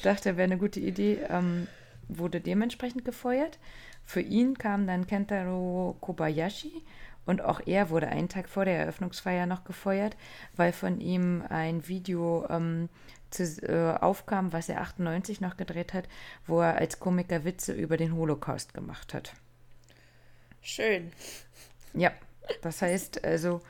Dachte, 0.02 0.36
wäre 0.36 0.44
eine 0.44 0.58
gute 0.58 0.80
Idee. 0.80 1.18
Ähm, 1.28 1.68
wurde 2.08 2.40
dementsprechend 2.40 3.04
gefeuert. 3.04 3.58
Für 4.06 4.20
ihn 4.20 4.56
kam 4.56 4.86
dann 4.86 5.06
Kentaro 5.06 5.96
Kobayashi 6.00 6.84
und 7.26 7.42
auch 7.42 7.60
er 7.66 7.90
wurde 7.90 8.06
einen 8.06 8.28
Tag 8.28 8.48
vor 8.48 8.64
der 8.64 8.78
Eröffnungsfeier 8.78 9.46
noch 9.46 9.64
gefeuert, 9.64 10.16
weil 10.54 10.72
von 10.72 11.00
ihm 11.00 11.42
ein 11.48 11.88
Video 11.88 12.46
ähm, 12.48 12.88
zu, 13.30 13.44
äh, 13.62 13.98
aufkam, 13.98 14.52
was 14.52 14.68
er 14.68 14.80
98 14.80 15.40
noch 15.40 15.56
gedreht 15.56 15.92
hat, 15.92 16.08
wo 16.46 16.60
er 16.60 16.76
als 16.76 17.00
Komiker 17.00 17.44
Witze 17.44 17.72
über 17.72 17.96
den 17.96 18.14
Holocaust 18.14 18.72
gemacht 18.74 19.12
hat. 19.12 19.34
Schön. 20.62 21.12
Ja, 21.92 22.12
das 22.62 22.82
heißt 22.82 23.24
also, 23.24 23.60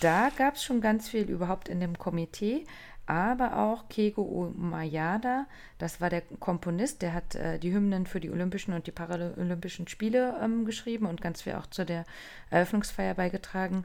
da 0.00 0.30
gab 0.36 0.54
es 0.54 0.64
schon 0.64 0.80
ganz 0.80 1.08
viel 1.08 1.30
überhaupt 1.30 1.68
in 1.68 1.80
dem 1.80 1.98
Komitee, 1.98 2.66
aber 3.08 3.56
auch 3.56 3.88
Kego 3.88 4.22
Umayada, 4.22 5.46
das 5.78 6.00
war 6.00 6.10
der 6.10 6.20
Komponist, 6.20 7.00
der 7.00 7.14
hat 7.14 7.34
äh, 7.34 7.58
die 7.58 7.72
Hymnen 7.72 8.06
für 8.06 8.20
die 8.20 8.30
Olympischen 8.30 8.74
und 8.74 8.86
die 8.86 8.92
Paralympischen 8.92 9.88
Spiele 9.88 10.38
ähm, 10.42 10.66
geschrieben 10.66 11.06
und 11.06 11.22
ganz 11.22 11.42
viel 11.42 11.54
auch 11.54 11.66
zu 11.66 11.86
der 11.86 12.04
Eröffnungsfeier 12.50 13.14
beigetragen. 13.14 13.84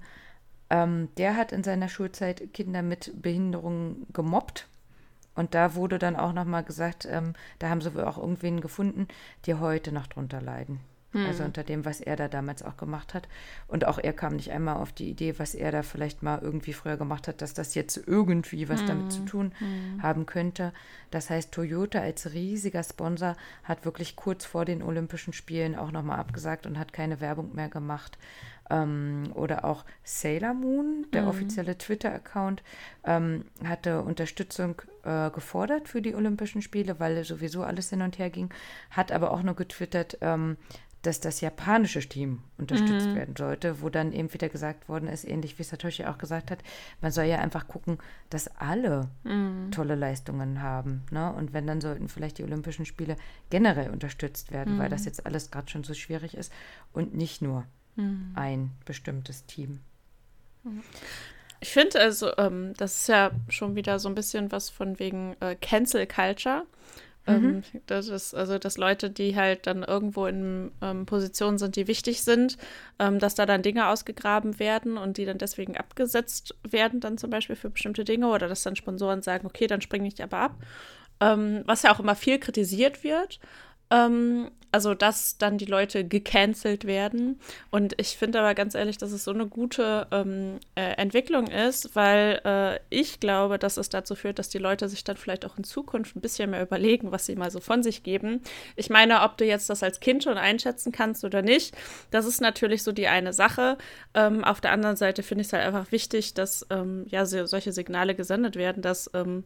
Ähm, 0.70 1.08
der 1.18 1.38
hat 1.38 1.54
in 1.54 1.64
seiner 1.64 1.88
Schulzeit 1.88 2.54
Kinder 2.54 2.82
mit 2.82 3.22
Behinderungen 3.22 4.06
gemobbt. 4.12 4.68
Und 5.36 5.56
da 5.56 5.76
wurde 5.76 6.00
dann 6.00 6.16
auch 6.18 6.34
nochmal 6.34 6.64
gesagt, 6.64 7.08
ähm, 7.10 7.34
da 7.60 7.70
haben 7.70 7.82
sie 7.82 7.96
wohl 7.96 8.04
auch 8.04 8.18
irgendwen 8.18 8.60
gefunden, 8.60 9.08
die 9.46 9.56
heute 9.56 9.92
noch 9.92 10.08
drunter 10.08 10.42
leiden. 10.42 10.80
Also 11.28 11.44
unter 11.44 11.64
dem, 11.64 11.86
was 11.86 12.02
er 12.02 12.16
da 12.16 12.28
damals 12.28 12.64
auch 12.64 12.78
gemacht 12.78 13.14
hat. 13.14 13.28
Und 13.68 13.86
auch 13.86 14.00
er 14.00 14.14
kam 14.14 14.36
nicht 14.36 14.52
einmal 14.52 14.78
auf 14.78 14.92
die 14.92 15.10
Idee, 15.10 15.38
was 15.38 15.56
er 15.56 15.72
da 15.72 15.84
vielleicht 15.84 16.24
mal 16.24 16.40
irgendwie 16.42 16.74
früher 16.74 16.98
gemacht 16.98 17.28
hat, 17.28 17.42
dass 17.42 17.54
das 17.54 17.76
jetzt 17.76 18.02
irgendwie 18.08 18.70
was 18.70 18.84
damit 18.86 19.12
zu 19.12 19.26
tun 19.26 19.52
haben 20.02 20.26
könnte. 20.26 20.74
Das 21.12 21.30
heißt, 21.30 21.52
Toyota 21.52 22.00
als 22.00 22.34
riesiger 22.34 22.84
Sponsor 22.84 23.36
hat 23.64 23.86
wirklich 23.86 24.16
kurz 24.16 24.46
vor 24.46 24.66
den 24.66 24.82
Olympischen 24.82 25.34
Spielen 25.34 25.76
auch 25.76 25.92
nochmal 25.92 26.20
abgesagt 26.20 26.66
und 26.66 26.80
hat 26.80 26.94
keine 26.94 27.22
Werbung 27.22 27.54
mehr 27.54 27.70
gemacht. 27.70 28.18
Ähm, 28.70 29.32
oder 29.34 29.66
auch 29.66 29.86
Sailor 30.04 30.54
Moon, 30.54 31.06
der 31.12 31.28
offizielle 31.28 31.78
Twitter-Account, 31.78 32.64
ähm, 33.04 33.46
hatte 33.64 34.02
Unterstützung 34.02 34.82
äh, 35.04 35.30
gefordert 35.32 35.90
für 35.90 36.02
die 36.02 36.16
Olympischen 36.16 36.62
Spiele, 36.62 37.00
weil 37.00 37.24
sowieso 37.26 37.64
alles 37.64 37.90
hin 37.90 38.02
und 38.02 38.18
her 38.20 38.30
ging, 38.30 38.50
hat 38.90 39.12
aber 39.12 39.32
auch 39.32 39.44
nur 39.44 39.56
getwittert, 39.56 40.18
ähm, 40.22 40.58
dass 41.04 41.20
das 41.20 41.42
japanische 41.42 42.00
Team 42.00 42.42
unterstützt 42.58 43.14
werden 43.14 43.36
sollte, 43.38 43.82
wo 43.82 43.90
dann 43.90 44.12
eben 44.12 44.34
wieder 44.34 44.50
gesagt 44.50 44.90
worden 44.90 45.08
ist, 45.08 45.26
ähnlich 45.26 45.60
wie 45.60 45.64
Satoshi 45.64 46.06
auch 46.06 46.18
gesagt 46.18 46.50
hat, 46.50 46.64
man 47.02 47.12
soll 47.12 47.26
ja 47.26 47.40
einfach 47.40 47.68
gucken, 47.68 48.00
dass 48.30 48.48
alle 48.58 49.10
tolle 49.72 49.96
Leistungen 49.96 50.62
haben. 50.62 51.04
Ne? 51.12 51.32
Und 51.34 51.54
wenn, 51.54 51.68
dann 51.68 51.82
sollten 51.82 52.08
vielleicht 52.08 52.38
die 52.38 52.44
Olympischen 52.44 52.86
Spiele 52.86 53.18
generell 53.50 53.92
unterstützt 53.92 54.52
werden, 54.52 54.80
weil 54.80 54.90
das 54.90 55.06
jetzt 55.06 55.26
alles 55.26 55.52
gerade 55.52 55.70
schon 55.70 55.84
so 55.84 55.94
schwierig 55.94 56.36
ist 56.36 56.52
und 56.94 57.14
nicht 57.14 57.42
nur 57.42 57.66
ein 58.34 58.72
bestimmtes 58.86 59.46
Team. 59.46 59.82
Ich 61.60 61.70
finde 61.70 62.00
also, 62.00 62.36
ähm, 62.38 62.74
das 62.78 62.98
ist 62.98 63.08
ja 63.08 63.32
schon 63.50 63.76
wieder 63.76 64.00
so 64.00 64.10
ein 64.10 64.16
bisschen 64.16 64.52
was 64.52 64.70
von 64.70 65.00
wegen 65.00 65.36
äh, 65.40 65.56
Cancel 65.56 66.08
Culture, 66.08 66.66
Ähm, 67.26 67.44
mhm. 67.44 67.64
das 67.86 68.10
ist, 68.10 68.34
also, 68.34 68.60
dass 68.60 68.78
Leute, 68.78 69.10
die 69.10 69.36
halt 69.36 69.66
dann 69.66 69.84
irgendwo 69.84 70.26
in 70.26 70.72
ähm, 70.82 71.06
Positionen 71.06 71.58
sind, 71.58 71.76
die 71.76 71.88
wichtig 71.88 72.22
sind, 72.22 72.58
ähm, 73.00 73.20
dass 73.20 73.36
da 73.36 73.46
dann 73.46 73.62
Dinge 73.62 73.88
ausgegraben 73.88 74.60
werden 74.60 74.98
und 74.98 75.18
die 75.18 75.26
dann 75.26 75.38
deswegen 75.38 75.78
abgesetzt 75.78 76.56
werden, 76.70 77.00
dann 77.00 77.18
zum 77.18 77.30
Beispiel 77.30 77.56
für 77.56 77.70
bestimmte 77.70 78.04
Dinge 78.04 78.28
oder 78.28 78.48
dass 78.48 78.64
dann 78.64 78.76
Sponsoren 78.76 79.22
sagen, 79.22 79.46
okay, 79.46 79.68
dann 79.68 79.82
springe 79.82 80.08
ich 80.08 80.22
aber 80.22 80.38
ab. 80.38 80.56
Ähm, 81.22 81.64
was 81.66 81.84
ja 81.84 81.94
auch 81.94 82.00
immer 82.00 82.16
viel 82.16 82.40
kritisiert 82.40 83.04
wird. 83.04 83.40
Ähm, 83.94 84.50
also, 84.74 84.96
dass 84.96 85.38
dann 85.38 85.60
die 85.60 85.66
Leute 85.66 86.04
gecancelt 86.04 86.86
werden. 86.86 87.40
Und 87.70 87.94
ich 88.02 88.18
finde 88.18 88.40
aber 88.40 88.56
ganz 88.56 88.74
ehrlich, 88.74 88.98
dass 88.98 89.12
es 89.12 89.24
so 89.24 89.30
eine 89.30 89.46
gute 89.46 90.08
ähm, 90.10 90.60
äh, 90.74 90.94
Entwicklung 90.96 91.46
ist, 91.46 91.96
weil 91.96 92.42
äh, 92.44 92.80
ich 92.90 93.20
glaube, 93.20 93.60
dass 93.60 93.78
es 93.78 93.90
dazu 93.90 94.16
führt, 94.16 94.40
dass 94.40 94.50
die 94.50 94.58
Leute 94.58 94.90
sich 94.90 95.04
dann 95.04 95.16
vielleicht 95.16 95.46
auch 95.46 95.60
in 95.60 95.64
Zukunft 95.64 96.16
ein 96.16 96.22
bisschen 96.22 96.50
mehr 96.50 96.64
überlegen, 96.64 97.12
was 97.12 97.28
sie 97.28 97.36
mal 97.36 97.52
so 97.52 97.60
von 97.60 97.84
sich 97.84 98.02
geben. 98.02 98.42
Ich 98.76 98.90
meine, 98.90 99.22
ob 99.22 99.38
du 99.38 99.46
jetzt 99.46 99.70
das 99.70 99.84
als 99.84 100.00
Kind 100.00 100.24
schon 100.24 100.40
einschätzen 100.40 100.92
kannst 100.92 101.24
oder 101.24 101.44
nicht, 101.44 101.78
das 102.10 102.26
ist 102.26 102.42
natürlich 102.42 102.82
so 102.82 102.92
die 102.92 103.08
eine 103.08 103.32
Sache. 103.32 103.78
Ähm, 104.16 104.44
auf 104.44 104.60
der 104.60 104.72
anderen 104.72 104.96
Seite 104.96 105.22
finde 105.22 105.44
ich 105.44 105.50
es 105.50 105.54
halt 105.54 105.66
einfach 105.68 105.92
wichtig, 105.92 106.34
dass 106.34 106.66
ähm, 106.72 107.06
ja 107.10 107.28
so, 107.28 107.46
solche 107.46 107.74
Signale 107.74 108.16
gesendet 108.16 108.56
werden, 108.56 108.82
dass 108.82 109.08
ähm, 109.14 109.44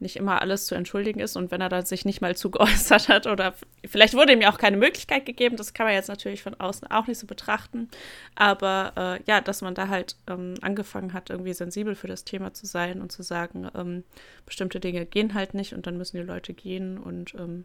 nicht 0.00 0.16
immer 0.16 0.40
alles 0.40 0.66
zu 0.66 0.74
entschuldigen 0.74 1.20
ist 1.20 1.36
und 1.36 1.50
wenn 1.50 1.60
er 1.60 1.68
dann 1.68 1.84
sich 1.84 2.04
nicht 2.04 2.20
mal 2.20 2.36
zu 2.40 2.50
geäußert 2.50 3.08
hat 3.08 3.26
oder 3.26 3.54
vielleicht 3.86 4.14
wurde 4.14 4.32
ihm 4.32 4.40
ja 4.40 4.52
auch 4.52 4.58
keine 4.58 4.76
Möglichkeit 4.76 5.26
gegeben, 5.26 5.56
das 5.56 5.74
kann 5.74 5.86
man 5.86 5.94
jetzt 5.94 6.08
natürlich 6.08 6.42
von 6.42 6.54
außen 6.54 6.90
auch 6.90 7.06
nicht 7.06 7.18
so 7.18 7.26
betrachten, 7.26 7.88
aber 8.34 8.92
äh, 8.96 9.30
ja, 9.30 9.40
dass 9.40 9.62
man 9.62 9.74
da 9.74 9.88
halt 9.88 10.16
ähm, 10.28 10.54
angefangen 10.62 11.12
hat, 11.12 11.30
irgendwie 11.30 11.52
sensibel 11.52 11.94
für 11.94 12.08
das 12.08 12.24
Thema 12.24 12.54
zu 12.54 12.66
sein 12.66 13.00
und 13.00 13.12
zu 13.12 13.22
sagen, 13.22 13.68
ähm, 13.74 14.04
bestimmte 14.46 14.80
Dinge 14.80 15.06
gehen 15.06 15.34
halt 15.34 15.54
nicht 15.54 15.74
und 15.74 15.86
dann 15.86 15.96
müssen 15.96 16.16
die 16.16 16.22
Leute 16.22 16.54
gehen 16.54 16.98
und 16.98 17.34
ähm, 17.34 17.64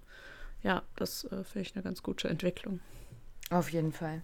ja, 0.64 0.82
das 0.96 1.26
äh, 1.26 1.44
finde 1.44 1.62
ich 1.62 1.76
eine 1.76 1.84
ganz 1.84 2.02
gute 2.02 2.28
Entwicklung. 2.28 2.80
Auf 3.52 3.70
jeden 3.70 3.92
Fall. 3.92 4.24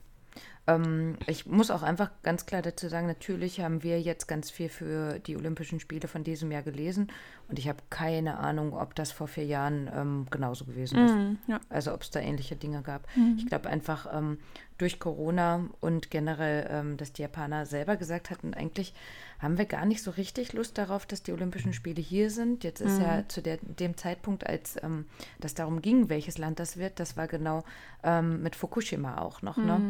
Ähm, 0.67 1.17
ich 1.27 1.45
muss 1.45 1.71
auch 1.71 1.81
einfach 1.81 2.11
ganz 2.23 2.45
klar 2.45 2.61
dazu 2.61 2.87
sagen, 2.87 3.07
natürlich 3.07 3.61
haben 3.61 3.83
wir 3.83 3.99
jetzt 3.99 4.27
ganz 4.27 4.51
viel 4.51 4.69
für 4.69 5.19
die 5.19 5.35
Olympischen 5.35 5.79
Spiele 5.79 6.07
von 6.07 6.23
diesem 6.23 6.51
Jahr 6.51 6.61
gelesen 6.61 7.11
und 7.51 7.59
ich 7.59 7.67
habe 7.67 7.79
keine 7.89 8.37
Ahnung, 8.37 8.73
ob 8.73 8.95
das 8.95 9.11
vor 9.11 9.27
vier 9.27 9.45
Jahren 9.45 9.89
ähm, 9.93 10.25
genauso 10.29 10.65
gewesen 10.65 11.05
ist. 11.05 11.13
Mm, 11.13 11.51
ja. 11.51 11.59
Also 11.69 11.93
ob 11.93 12.01
es 12.01 12.11
da 12.11 12.19
ähnliche 12.19 12.55
Dinge 12.55 12.81
gab. 12.81 13.05
Mm. 13.15 13.35
Ich 13.37 13.47
glaube 13.47 13.69
einfach 13.69 14.07
ähm, 14.13 14.37
durch 14.77 14.99
Corona 14.99 15.65
und 15.79 16.09
generell, 16.09 16.67
ähm, 16.71 16.97
dass 16.97 17.11
die 17.11 17.23
Japaner 17.23 17.65
selber 17.65 17.97
gesagt 17.97 18.29
hatten, 18.29 18.53
eigentlich 18.53 18.93
haben 19.39 19.57
wir 19.57 19.65
gar 19.65 19.85
nicht 19.85 20.01
so 20.01 20.11
richtig 20.11 20.53
Lust 20.53 20.77
darauf, 20.77 21.05
dass 21.05 21.23
die 21.23 21.33
Olympischen 21.33 21.73
Spiele 21.73 22.01
hier 22.01 22.29
sind. 22.29 22.63
Jetzt 22.63 22.79
ist 22.79 22.99
mhm. 22.99 23.01
ja 23.03 23.23
zu 23.27 23.41
der, 23.41 23.57
dem 23.61 23.97
Zeitpunkt, 23.97 24.47
als 24.47 24.81
ähm, 24.81 25.05
das 25.39 25.53
darum 25.53 25.81
ging, 25.81 26.09
welches 26.09 26.37
Land 26.37 26.59
das 26.59 26.77
wird, 26.77 26.99
das 26.99 27.17
war 27.17 27.27
genau 27.27 27.63
ähm, 28.03 28.41
mit 28.41 28.55
Fukushima 28.55 29.17
auch 29.17 29.41
noch, 29.41 29.57
ne? 29.57 29.81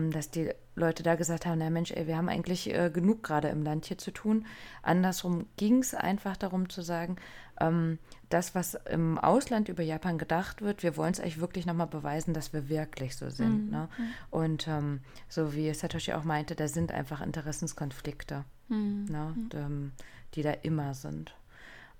Mhm. 0.00 0.06
Ähm, 0.06 0.12
dass 0.12 0.30
die 0.30 0.50
Leute 0.74 1.02
da 1.02 1.14
gesagt 1.14 1.46
haben, 1.46 1.58
na 1.58 1.70
Mensch, 1.70 1.90
ey, 1.92 2.06
wir 2.06 2.16
haben 2.16 2.28
eigentlich 2.28 2.72
äh, 2.72 2.90
genug 2.90 3.22
gerade 3.22 3.48
im 3.48 3.62
Land 3.62 3.86
hier 3.86 3.98
zu 3.98 4.10
tun. 4.10 4.46
Andersrum 4.82 5.46
ging 5.56 5.78
es 5.78 5.94
einfach 5.94 6.36
darum 6.36 6.68
zu 6.68 6.82
sagen, 6.82 7.16
ähm, 7.60 7.98
das, 8.28 8.54
was 8.54 8.74
im 8.88 9.18
Ausland 9.18 9.68
über 9.68 9.82
Japan 9.82 10.16
gedacht 10.16 10.62
wird, 10.62 10.82
wir 10.82 10.96
wollen 10.96 11.12
es 11.12 11.20
eigentlich 11.20 11.40
wirklich 11.40 11.66
nochmal 11.66 11.86
beweisen, 11.86 12.34
dass 12.34 12.52
wir 12.52 12.68
wirklich 12.68 13.16
so 13.16 13.28
sind. 13.28 13.66
Mhm. 13.66 13.70
Ne? 13.70 13.88
Und 14.30 14.68
ähm, 14.68 15.00
so 15.28 15.54
wie 15.54 15.72
Satoshi 15.74 16.12
auch 16.12 16.24
meinte, 16.24 16.54
da 16.54 16.68
sind 16.68 16.92
einfach 16.92 17.20
Interessenskonflikte, 17.20 18.44
mhm. 18.68 19.06
ne? 19.08 19.34
Und, 19.36 19.54
ähm, 19.54 19.92
die 20.34 20.42
da 20.42 20.52
immer 20.52 20.94
sind. 20.94 21.34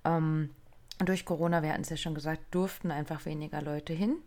Ähm, 0.05 0.49
durch 1.05 1.25
Corona, 1.25 1.63
wir 1.63 1.69
hatten 1.69 1.81
es 1.81 1.89
ja 1.89 1.97
schon 1.97 2.15
gesagt, 2.15 2.41
durften 2.51 2.91
einfach 2.91 3.25
weniger 3.25 3.61
Leute 3.61 3.93
hin. 3.93 4.17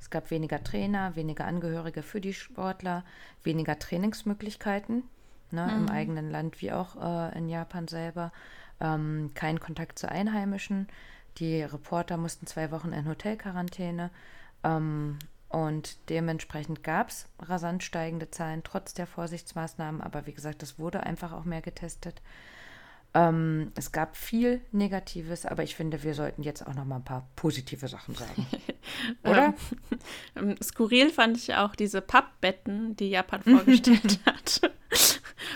Es 0.00 0.10
gab 0.10 0.30
weniger 0.30 0.62
Trainer, 0.62 1.16
weniger 1.16 1.46
Angehörige 1.46 2.02
für 2.02 2.20
die 2.20 2.34
Sportler, 2.34 3.04
weniger 3.42 3.78
Trainingsmöglichkeiten 3.78 5.04
ne, 5.52 5.66
mhm. 5.66 5.76
im 5.76 5.88
eigenen 5.88 6.30
Land 6.30 6.60
wie 6.60 6.72
auch 6.72 6.96
äh, 6.96 7.38
in 7.38 7.48
Japan 7.48 7.88
selber. 7.88 8.32
Ähm, 8.80 9.30
kein 9.34 9.60
Kontakt 9.60 9.98
zu 9.98 10.08
Einheimischen. 10.08 10.88
Die 11.38 11.62
Reporter 11.62 12.16
mussten 12.16 12.46
zwei 12.46 12.70
Wochen 12.70 12.92
in 12.92 13.08
Hotelquarantäne. 13.08 14.10
Ähm, 14.64 15.18
und 15.48 16.08
dementsprechend 16.08 16.82
gab 16.82 17.10
es 17.10 17.28
rasant 17.38 17.82
steigende 17.82 18.30
Zahlen 18.30 18.62
trotz 18.64 18.94
der 18.94 19.06
Vorsichtsmaßnahmen. 19.06 20.00
Aber 20.00 20.26
wie 20.26 20.32
gesagt, 20.32 20.62
es 20.62 20.78
wurde 20.78 21.02
einfach 21.02 21.32
auch 21.32 21.44
mehr 21.44 21.60
getestet. 21.60 22.22
Ähm, 23.14 23.72
es 23.74 23.92
gab 23.92 24.16
viel 24.16 24.62
Negatives, 24.72 25.44
aber 25.44 25.62
ich 25.62 25.74
finde, 25.74 26.02
wir 26.02 26.14
sollten 26.14 26.42
jetzt 26.42 26.66
auch 26.66 26.74
noch 26.74 26.86
mal 26.86 26.96
ein 26.96 27.04
paar 27.04 27.28
positive 27.36 27.86
Sachen 27.86 28.14
sagen. 28.14 28.46
Oder? 29.24 29.54
ähm, 30.34 30.54
skurril 30.62 31.10
fand 31.10 31.36
ich 31.36 31.54
auch 31.54 31.74
diese 31.74 32.00
Pappbetten, 32.00 32.96
die 32.96 33.10
Japan 33.10 33.42
vorgestellt 33.44 34.18
hat. 34.24 34.72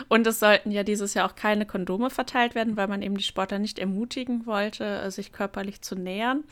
Und 0.08 0.26
es 0.26 0.40
sollten 0.40 0.70
ja 0.70 0.82
dieses 0.82 1.14
Jahr 1.14 1.30
auch 1.30 1.34
keine 1.34 1.64
Kondome 1.64 2.10
verteilt 2.10 2.54
werden, 2.54 2.76
weil 2.76 2.88
man 2.88 3.02
eben 3.02 3.16
die 3.16 3.24
Sportler 3.24 3.58
nicht 3.58 3.78
ermutigen 3.78 4.44
wollte, 4.44 5.10
sich 5.10 5.32
körperlich 5.32 5.80
zu 5.80 5.94
nähern. 5.94 6.44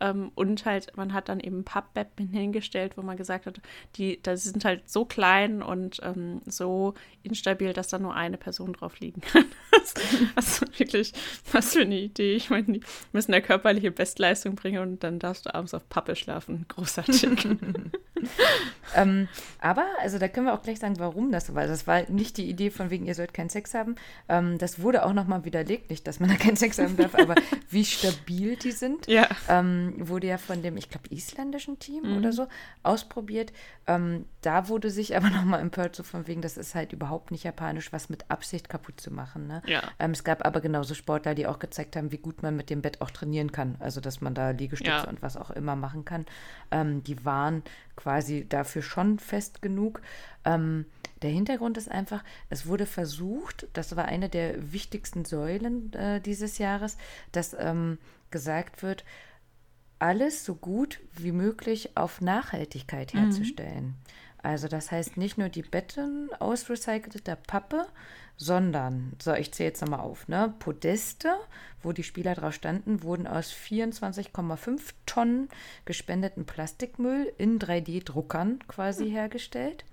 Ähm, 0.00 0.32
und 0.34 0.64
halt, 0.64 0.96
man 0.96 1.12
hat 1.12 1.28
dann 1.28 1.40
eben 1.40 1.64
Pappbetten 1.64 2.28
hingestellt, 2.28 2.96
wo 2.96 3.02
man 3.02 3.16
gesagt 3.16 3.46
hat, 3.46 3.60
die, 3.96 4.20
die 4.22 4.36
sind 4.36 4.64
halt 4.64 4.88
so 4.88 5.04
klein 5.04 5.62
und 5.62 6.00
ähm, 6.02 6.40
so 6.46 6.94
instabil, 7.22 7.72
dass 7.72 7.88
da 7.88 7.98
nur 7.98 8.14
eine 8.14 8.36
Person 8.36 8.72
drauf 8.72 8.98
liegen 9.00 9.20
kann. 9.20 9.44
also 10.34 10.66
wirklich, 10.78 11.12
was 11.52 11.72
für 11.72 11.82
eine 11.82 11.98
Idee. 11.98 12.34
Ich 12.34 12.50
meine, 12.50 12.64
die 12.64 12.80
müssen 13.12 13.32
eine 13.32 13.42
körperliche 13.42 13.90
Bestleistung 13.90 14.54
bringen 14.54 14.80
und 14.80 15.04
dann 15.04 15.18
darfst 15.18 15.46
du 15.46 15.54
abends 15.54 15.74
auf 15.74 15.88
Pappe 15.88 16.16
schlafen. 16.16 16.64
Großartig. 16.68 17.26
ähm, 18.96 19.28
aber, 19.60 19.86
also 20.00 20.18
da 20.18 20.28
können 20.28 20.46
wir 20.46 20.54
auch 20.54 20.62
gleich 20.62 20.78
sagen, 20.78 20.98
warum 20.98 21.32
das 21.32 21.46
so 21.46 21.54
war. 21.54 21.66
Das 21.66 21.86
war 21.86 22.08
nicht 22.10 22.36
die 22.36 22.48
Idee 22.48 22.70
von 22.70 22.90
wegen, 22.90 23.06
ihr 23.06 23.14
sollt 23.14 23.34
keinen 23.34 23.50
Sex 23.50 23.74
haben. 23.74 23.96
Ähm, 24.28 24.58
das 24.58 24.80
wurde 24.80 25.04
auch 25.04 25.12
nochmal 25.12 25.44
widerlegt, 25.44 25.90
nicht, 25.90 26.06
dass 26.06 26.20
man 26.20 26.28
da 26.28 26.36
keinen 26.36 26.56
Sex 26.56 26.78
haben 26.78 26.96
darf, 26.96 27.14
aber 27.14 27.34
wie 27.70 27.84
stabil 27.84 28.56
die 28.56 28.72
sind. 28.72 29.06
Ja. 29.06 29.28
Ähm, 29.48 29.94
wurde 29.98 30.26
ja 30.26 30.38
von 30.38 30.62
dem, 30.62 30.76
ich 30.76 30.88
glaube, 30.88 31.08
isländischen 31.10 31.78
Team 31.78 32.04
mhm. 32.04 32.18
oder 32.18 32.32
so 32.32 32.48
ausprobiert. 32.82 33.52
Ähm, 33.86 34.24
da 34.42 34.68
wurde 34.68 34.90
sich 34.90 35.16
aber 35.16 35.30
nochmal 35.30 35.60
empört, 35.60 35.96
so 35.96 36.02
von 36.02 36.26
wegen, 36.26 36.42
das 36.42 36.56
ist 36.56 36.74
halt 36.74 36.92
überhaupt 36.92 37.30
nicht 37.30 37.44
japanisch, 37.44 37.92
was 37.92 38.08
mit 38.08 38.30
Absicht 38.30 38.68
kaputt 38.68 39.00
zu 39.00 39.12
machen. 39.12 39.46
Ne? 39.46 39.62
Ja. 39.66 39.82
Ähm, 39.98 40.12
es 40.12 40.24
gab 40.24 40.46
aber 40.46 40.60
genauso 40.60 40.94
Sportler, 40.94 41.34
die 41.34 41.46
auch 41.46 41.58
gezeigt 41.58 41.96
haben, 41.96 42.12
wie 42.12 42.18
gut 42.18 42.42
man 42.42 42.56
mit 42.56 42.70
dem 42.70 42.82
Bett 42.82 43.00
auch 43.00 43.10
trainieren 43.10 43.52
kann. 43.52 43.76
Also, 43.80 44.00
dass 44.00 44.20
man 44.20 44.34
da 44.34 44.50
Liegestütze 44.50 44.90
ja. 44.90 45.08
und 45.08 45.22
was 45.22 45.36
auch 45.36 45.50
immer 45.50 45.76
machen 45.76 46.04
kann. 46.04 46.26
Ähm, 46.70 47.02
die 47.02 47.24
waren 47.24 47.62
quasi 47.96 48.09
dafür 48.48 48.82
schon 48.82 49.18
fest 49.18 49.62
genug. 49.62 50.00
Ähm, 50.44 50.86
der 51.22 51.30
Hintergrund 51.30 51.76
ist 51.76 51.90
einfach, 51.90 52.24
es 52.48 52.66
wurde 52.66 52.86
versucht, 52.86 53.68
das 53.74 53.94
war 53.96 54.06
eine 54.06 54.28
der 54.28 54.72
wichtigsten 54.72 55.24
Säulen 55.24 55.92
äh, 55.92 56.20
dieses 56.20 56.58
Jahres, 56.58 56.96
dass 57.32 57.54
ähm, 57.58 57.98
gesagt 58.30 58.82
wird, 58.82 59.04
alles 59.98 60.46
so 60.46 60.54
gut 60.54 61.00
wie 61.12 61.32
möglich 61.32 61.96
auf 61.96 62.20
Nachhaltigkeit 62.20 63.12
mhm. 63.12 63.18
herzustellen. 63.18 63.84
Mhm. 63.84 63.94
Also 64.42 64.68
das 64.68 64.90
heißt 64.90 65.16
nicht 65.16 65.38
nur 65.38 65.48
die 65.48 65.62
Betten 65.62 66.30
aus 66.38 66.68
recycelter 66.70 67.36
Pappe, 67.36 67.86
sondern, 68.36 69.12
so 69.20 69.34
ich 69.34 69.52
zähle 69.52 69.68
jetzt 69.68 69.82
nochmal 69.82 70.00
auf, 70.00 70.26
ne, 70.26 70.54
Podeste, 70.58 71.34
wo 71.82 71.92
die 71.92 72.02
Spieler 72.02 72.34
drauf 72.34 72.54
standen, 72.54 73.02
wurden 73.02 73.26
aus 73.26 73.52
24,5 73.52 74.80
Tonnen 75.04 75.48
gespendeten 75.84 76.46
Plastikmüll 76.46 77.30
in 77.36 77.58
3D-Druckern 77.58 78.60
quasi 78.66 79.04
mhm. 79.04 79.12
hergestellt. 79.12 79.84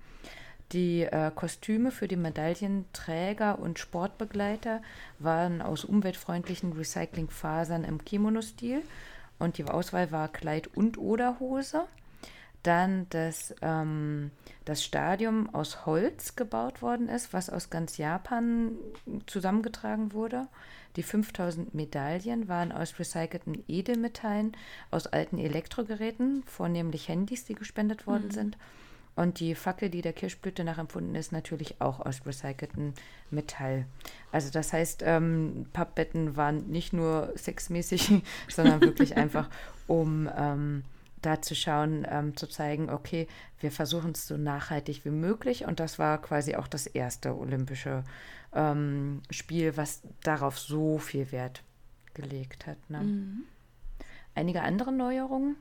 Die 0.72 1.04
äh, 1.04 1.32
Kostüme 1.34 1.92
für 1.92 2.08
die 2.08 2.18
Medaillenträger 2.18 3.60
und 3.60 3.80
Sportbegleiter 3.80 4.82
waren 5.20 5.62
aus 5.62 5.86
umweltfreundlichen 5.86 6.74
Recyclingfasern 6.74 7.84
im 7.84 8.04
Kimono-Stil 8.04 8.82
und 9.40 9.58
die 9.58 9.64
Auswahl 9.66 10.12
war 10.12 10.28
Kleid 10.28 10.68
und 10.76 10.98
oder 10.98 11.40
Hose. 11.40 11.86
Dann 12.68 13.08
das, 13.12 13.56
ähm, 13.62 14.30
das 14.66 14.84
Stadium 14.84 15.56
aus 15.56 15.86
Holz 15.86 16.36
gebaut 16.36 16.82
worden 16.82 17.08
ist, 17.08 17.32
was 17.32 17.50
aus 17.50 17.70
ganz 17.70 17.96
Japan 17.96 18.74
zusammengetragen 19.26 20.12
wurde. 20.12 20.50
Die 20.98 21.04
5000 21.04 21.74
Medaillen 21.74 22.50
waren 22.50 22.74
aus 22.74 23.00
recycelten 23.00 23.64
Edelmetallen, 23.70 24.52
aus 24.92 25.08
alten 25.08 25.38
Elektrogeräten, 25.38 26.44
vornehmlich 26.46 27.08
Handys, 27.08 27.46
die 27.46 27.56
gespendet 27.56 28.06
worden 28.06 28.26
mhm. 28.26 28.32
sind. 28.32 28.58
Und 29.16 29.40
die 29.40 29.56
Fackel, 29.56 29.90
die 29.90 30.02
der 30.02 30.12
Kirschblüte 30.12 30.66
nachempfunden 30.66 31.16
ist, 31.16 31.32
natürlich 31.32 31.80
auch 31.80 32.02
aus 32.02 32.26
recyceltem 32.26 32.94
Metall. 33.32 33.86
Also 34.34 34.52
das 34.52 34.74
heißt, 34.74 35.04
ähm, 35.06 35.68
Pappbetten 35.72 36.36
waren 36.36 36.68
nicht 36.68 36.92
nur 36.92 37.32
sexmäßig, 37.38 38.24
sondern 38.50 38.82
wirklich 38.82 39.16
einfach, 39.16 39.50
um 39.88 40.30
ähm, 40.38 40.84
da 41.22 41.42
zu 41.42 41.56
schauen, 41.56 42.06
ähm, 42.10 42.36
zu 42.36 42.48
zeigen, 42.48 42.90
okay, 42.90 43.28
wir 43.60 43.72
versuchen 43.72 44.12
es 44.12 44.28
so 44.28 44.38
nachhaltig 44.38 45.06
wie 45.06 45.10
möglich. 45.12 45.66
Und 45.66 45.80
das 45.80 46.00
war 46.00 46.22
quasi 46.22 46.56
auch 46.56 46.68
das 46.68 46.88
erste 46.88 47.36
olympische 47.36 48.04
ähm, 48.54 49.22
Spiel, 49.30 49.78
was 49.78 50.02
darauf 50.24 50.60
so 50.60 50.98
viel 50.98 51.32
Wert 51.32 51.64
gelegt 52.14 52.68
hat. 52.68 52.78
Ne? 52.90 53.00
Mhm. 53.00 53.44
Einige 54.36 54.62
andere 54.62 54.92
Neuerungen 54.92 55.56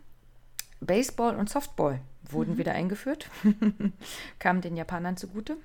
Baseball 0.81 1.37
und 1.37 1.49
Softball 1.49 2.01
wurden 2.29 2.55
mhm. 2.55 2.59
wieder 2.59 2.73
eingeführt, 2.73 3.31
kamen 4.39 4.61
den 4.61 4.77
Japanern 4.77 5.17
zugute. 5.17 5.57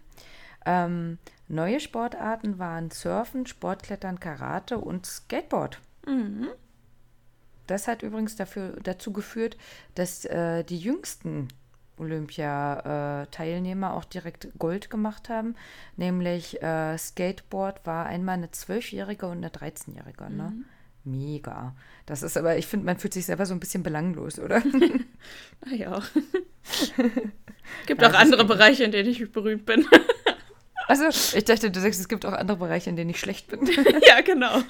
Ähm, 0.66 1.18
neue 1.48 1.80
Sportarten 1.80 2.60
waren 2.60 2.92
Surfen, 2.92 3.46
Sportklettern, 3.48 4.20
Karate 4.20 4.78
und 4.78 5.06
Skateboard. 5.06 5.80
Mhm. 6.06 6.48
Das 7.68 7.88
hat 7.88 8.04
übrigens 8.04 8.36
dafür, 8.36 8.78
dazu 8.84 9.14
geführt, 9.14 9.58
dass 9.96 10.26
äh, 10.26 10.64
die 10.64 10.80
jüngsten 10.80 11.48
Olympia-Teilnehmer 11.98 13.94
auch 13.94 14.06
direkt 14.06 14.50
Gold 14.58 14.90
gemacht 14.90 15.30
haben. 15.30 15.56
Nämlich 15.98 16.62
äh, 16.62 16.98
Skateboard 16.98 17.86
war 17.86 18.08
einmal 18.08 18.38
eine 18.38 18.52
Zwölfjährige 18.52 19.28
und 19.28 19.38
eine 19.38 19.50
13-Jährige. 19.50 20.30
Ne? 20.30 20.54
Mhm. 20.54 20.66
Mega. 21.04 21.76
Das 22.06 22.24
ist 22.24 22.38
aber, 22.38 22.58
ich 22.58 22.68
finde, 22.68 22.86
man 22.86 22.98
fühlt 22.98 23.14
sich 23.14 23.26
selber 23.26 23.46
so 23.46 23.54
ein 23.54 23.60
bisschen 23.60 23.84
belanglos, 23.84 24.40
oder? 24.40 24.62
ah 25.66 25.74
ja. 25.74 26.02
gibt 27.88 28.02
ja, 28.02 28.10
auch 28.10 28.14
andere 28.14 28.46
Bereiche, 28.46 28.84
in 28.84 28.92
denen 28.92 29.10
ich 29.10 29.32
berühmt 29.32 29.66
bin. 29.66 29.88
also, 30.88 31.08
ich 31.36 31.46
dachte, 31.46 31.72
du 31.72 31.80
sagst, 31.80 32.00
es 32.00 32.08
gibt 32.08 32.26
auch 32.26 32.34
andere 32.34 32.58
Bereiche, 32.58 32.90
in 32.90 32.96
denen 32.96 33.10
ich 33.10 33.20
schlecht 33.20 33.48
bin. 33.48 33.66
ja, 34.08 34.22
genau. 34.22 34.62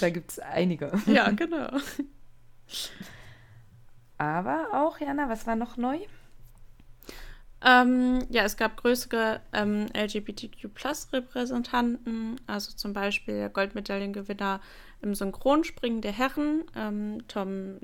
Da 0.00 0.10
gibt 0.10 0.32
es 0.32 0.38
einige. 0.38 0.92
Ja, 1.06 1.30
genau. 1.30 1.68
Aber 4.18 4.68
auch, 4.72 4.98
Jana, 4.98 5.28
was 5.28 5.46
war 5.46 5.56
noch 5.56 5.76
neu? 5.76 5.98
Ähm, 7.64 8.18
ja, 8.30 8.44
es 8.44 8.56
gab 8.56 8.76
größere 8.76 9.40
ähm, 9.52 9.86
LGBTQ-Plus-Repräsentanten, 9.94 12.40
also 12.46 12.72
zum 12.72 12.92
Beispiel 12.92 13.34
der 13.34 13.48
Goldmedaillengewinner 13.48 14.60
im 15.02 15.14
Synchronspringen 15.14 16.00
der 16.00 16.12
Herren, 16.12 16.64
ähm, 16.74 17.26
Tom 17.28 17.78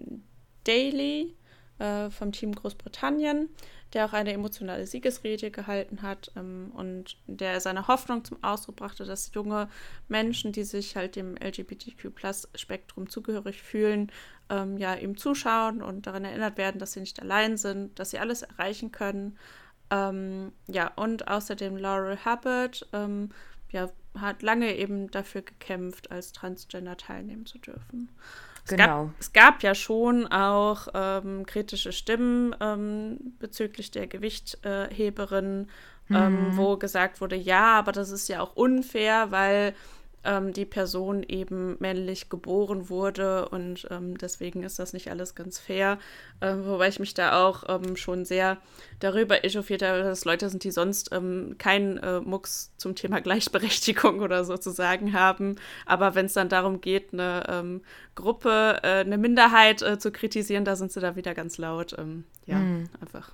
Daly 0.65 1.37
äh, 1.79 2.11
vom 2.11 2.33
Team 2.33 2.55
Großbritannien, 2.55 3.49
der 3.93 4.07
auch 4.07 4.13
eine 4.13 4.33
emotionale 4.33 4.87
Siegesrede 4.87 5.51
gehalten 5.51 6.03
hat 6.03 6.33
ähm, 6.37 6.73
und 6.75 7.17
der 7.27 7.61
seine 7.61 7.89
Hoffnung 7.89 8.25
zum 8.25 8.43
Ausdruck 8.43 8.77
brachte, 8.77 9.05
dass 9.05 9.33
junge 9.35 9.69
Menschen, 10.09 10.53
die 10.53 10.65
sich 10.65 10.97
halt 10.97 11.17
dem 11.17 11.37
LGBTQ-Plus-Spektrum 11.37 13.09
zugehörig 13.09 13.63
fühlen, 13.63 14.11
ähm, 14.51 14.79
ja, 14.79 14.95
ihm 14.95 15.17
zuschauen 15.17 15.83
und 15.83 16.07
daran 16.07 16.25
erinnert 16.25 16.57
werden, 16.59 16.79
dass 16.79 16.93
sie 16.93 17.01
nicht 17.01 17.21
allein 17.21 17.57
sind, 17.57 17.99
dass 17.99 18.11
sie 18.11 18.19
alles 18.19 18.43
erreichen 18.43 18.93
können 18.93 19.39
ähm, 19.93 20.53
ja, 20.69 20.91
und 20.97 21.29
außerdem 21.29 21.77
Laurel 21.77 22.19
Hubbard 22.25 22.89
ähm, 22.95 23.29
ja, 23.71 23.91
hat 24.19 24.41
lange 24.41 24.75
eben 24.75 25.11
dafür 25.11 25.43
gekämpft, 25.43 26.11
als 26.11 26.33
Transgender 26.33 26.97
teilnehmen 26.97 27.45
zu 27.45 27.59
dürfen. 27.59 28.11
Es 28.65 28.71
genau. 28.71 29.07
Gab, 29.07 29.11
es 29.19 29.33
gab 29.33 29.63
ja 29.63 29.75
schon 29.75 30.27
auch 30.27 30.89
ähm, 30.95 31.45
kritische 31.47 31.93
Stimmen 31.93 32.55
ähm, 32.61 33.35
bezüglich 33.39 33.91
der 33.91 34.07
Gewichtheberin, 34.07 35.69
ähm, 36.11 36.51
mhm. 36.51 36.57
wo 36.57 36.77
gesagt 36.77 37.21
wurde, 37.21 37.37
ja, 37.37 37.79
aber 37.79 37.93
das 37.93 38.11
ist 38.11 38.29
ja 38.29 38.41
auch 38.41 38.55
unfair, 38.55 39.31
weil 39.31 39.75
ähm, 40.25 40.53
die 40.53 40.65
Person 40.65 41.23
eben 41.23 41.77
männlich 41.81 42.29
geboren 42.29 42.89
wurde 42.89 43.49
und 43.49 43.87
ähm, 43.91 44.17
deswegen 44.19 44.63
ist 44.63 44.79
das 44.79 44.93
nicht 44.93 45.11
alles 45.11 45.35
ganz 45.35 45.59
fair. 45.59 45.99
Äh, 46.41 46.55
wobei 46.65 46.89
ich 46.89 46.99
mich 46.99 47.15
da 47.15 47.45
auch 47.45 47.65
ähm, 47.69 47.97
schon 47.97 48.25
sehr 48.25 48.59
darüber 49.01 49.45
echauffiert 49.45 49.83
habe, 49.83 50.03
dass 50.03 50.25
Leute 50.25 50.49
sind, 50.49 50.65
die 50.65 50.71
sonst 50.71 51.11
ähm, 51.13 51.57
keinen 51.59 51.99
äh, 51.99 52.21
Mucks 52.21 52.73
zum 52.77 52.95
Thema 52.95 53.21
Gleichberechtigung 53.21 54.21
oder 54.21 54.45
so 54.45 54.57
zu 54.57 54.71
sagen 54.71 55.13
haben. 55.13 55.57
Aber 55.87 56.15
wenn 56.15 56.27
es 56.27 56.35
dann 56.35 56.49
darum 56.49 56.81
geht, 56.81 57.13
eine 57.13 57.45
ähm, 57.49 57.83
Gruppe, 58.15 58.81
äh, 58.83 59.01
eine 59.01 59.19
Minderheit 59.19 59.83
äh, 59.83 59.99
zu 59.99 60.13
kritisieren, 60.13 60.65
da 60.65 60.77
sind 60.77 60.93
sie 60.93 61.01
da 61.01 61.17
wieder 61.17 61.35
ganz 61.35 61.59
laut. 61.59 61.97
Ähm, 61.99 62.25
ja, 62.47 62.59
mhm. 62.59 62.89
einfach. 63.01 63.33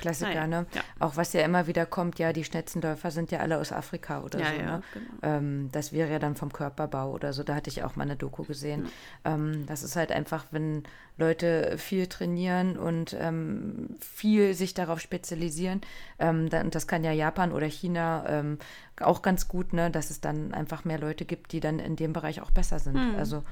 Klassiker, 0.00 0.32
ja, 0.32 0.46
ne? 0.46 0.66
Ja. 0.74 0.82
Auch 0.98 1.16
was 1.16 1.32
ja 1.32 1.42
immer 1.42 1.66
wieder 1.66 1.86
kommt, 1.86 2.18
ja, 2.18 2.32
die 2.32 2.44
schnellsten 2.44 2.80
Läufer 2.80 3.10
sind 3.10 3.30
ja 3.30 3.40
alle 3.40 3.58
aus 3.58 3.72
Afrika 3.72 4.22
oder 4.22 4.40
ja, 4.40 4.46
so. 4.46 4.52
ne? 4.52 4.82
Genau. 4.94 5.10
Ähm, 5.22 5.68
das 5.72 5.92
wäre 5.92 6.10
ja 6.10 6.18
dann 6.18 6.34
vom 6.34 6.52
Körperbau 6.52 7.12
oder 7.12 7.32
so. 7.32 7.42
Da 7.42 7.54
hatte 7.54 7.70
ich 7.70 7.82
auch 7.84 7.96
mal 7.96 8.04
eine 8.04 8.16
Doku 8.16 8.44
gesehen. 8.44 8.86
Ähm, 9.24 9.66
das 9.66 9.82
ist 9.82 9.96
halt 9.96 10.10
einfach, 10.12 10.46
wenn 10.50 10.82
Leute 11.16 11.76
viel 11.78 12.06
trainieren 12.06 12.76
und 12.76 13.16
ähm, 13.18 13.90
viel 14.00 14.54
sich 14.54 14.74
darauf 14.74 15.00
spezialisieren, 15.00 15.82
ähm, 16.18 16.48
dann, 16.48 16.70
das 16.70 16.86
kann 16.86 17.04
ja 17.04 17.12
Japan 17.12 17.52
oder 17.52 17.66
China 17.66 18.24
ähm, 18.26 18.58
auch 19.00 19.22
ganz 19.22 19.48
gut, 19.48 19.72
ne? 19.72 19.90
Dass 19.90 20.10
es 20.10 20.20
dann 20.20 20.54
einfach 20.54 20.84
mehr 20.84 20.98
Leute 20.98 21.24
gibt, 21.24 21.52
die 21.52 21.60
dann 21.60 21.78
in 21.78 21.96
dem 21.96 22.12
Bereich 22.12 22.40
auch 22.40 22.50
besser 22.50 22.78
sind. 22.78 22.94
Hm. 22.94 23.16
Also 23.16 23.44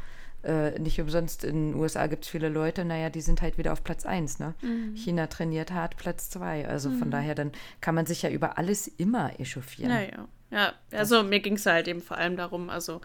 äh, 0.45 0.79
nicht 0.79 1.01
umsonst 1.01 1.45
in 1.45 1.73
den 1.73 1.81
USA 1.81 2.07
gibt 2.07 2.25
es 2.25 2.31
viele 2.31 2.49
Leute, 2.49 2.85
naja, 2.85 3.11
die 3.11 3.21
sind 3.21 3.43
halt 3.43 3.59
wieder 3.59 3.73
auf 3.73 3.83
Platz 3.83 4.07
1. 4.07 4.39
Ne? 4.39 4.55
Mhm. 4.63 4.95
China 4.95 5.27
trainiert 5.27 5.73
hart, 5.73 5.97
Platz 5.97 6.31
2. 6.31 6.69
Also 6.69 6.91
mhm. 6.91 6.99
von 6.99 7.11
daher, 7.11 7.35
dann 7.35 7.53
kann 7.81 7.95
man 7.95 8.07
sich 8.07 8.23
ja 8.23 8.31
über 8.31 8.57
alles 8.57 8.87
immer 8.87 9.39
echauffieren. 9.41 9.91
Naja, 9.91 10.29
ja. 10.51 10.73
Also 10.93 11.23
mir 11.23 11.41
ging 11.41 11.55
es 11.55 11.67
halt 11.67 11.89
eben 11.89 12.01
vor 12.01 12.19
allem 12.19 12.37
darum, 12.37 12.71
also 12.71 13.01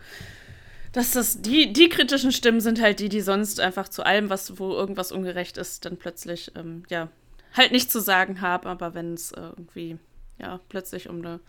dass 0.91 1.11
das 1.11 1.41
die, 1.41 1.73
die 1.73 1.89
kritischen 1.89 2.31
Stimmen 2.31 2.61
sind 2.61 2.79
halt 2.79 2.99
die, 2.99 3.09
die 3.09 3.21
sonst 3.21 3.59
einfach 3.59 3.89
zu 3.89 4.05
allem, 4.05 4.29
was, 4.29 4.59
wo 4.59 4.73
irgendwas 4.73 5.11
ungerecht 5.11 5.57
ist, 5.57 5.86
dann 5.86 5.97
plötzlich, 5.97 6.51
ähm, 6.55 6.84
ja, 6.88 7.09
halt 7.53 7.71
nichts 7.71 7.91
zu 7.91 7.99
sagen 7.99 8.41
haben, 8.41 8.67
aber 8.67 8.93
wenn 8.93 9.15
es 9.15 9.31
äh, 9.31 9.41
irgendwie, 9.41 9.97
ja, 10.38 10.59
plötzlich 10.69 11.09
um 11.09 11.17
eine 11.17 11.39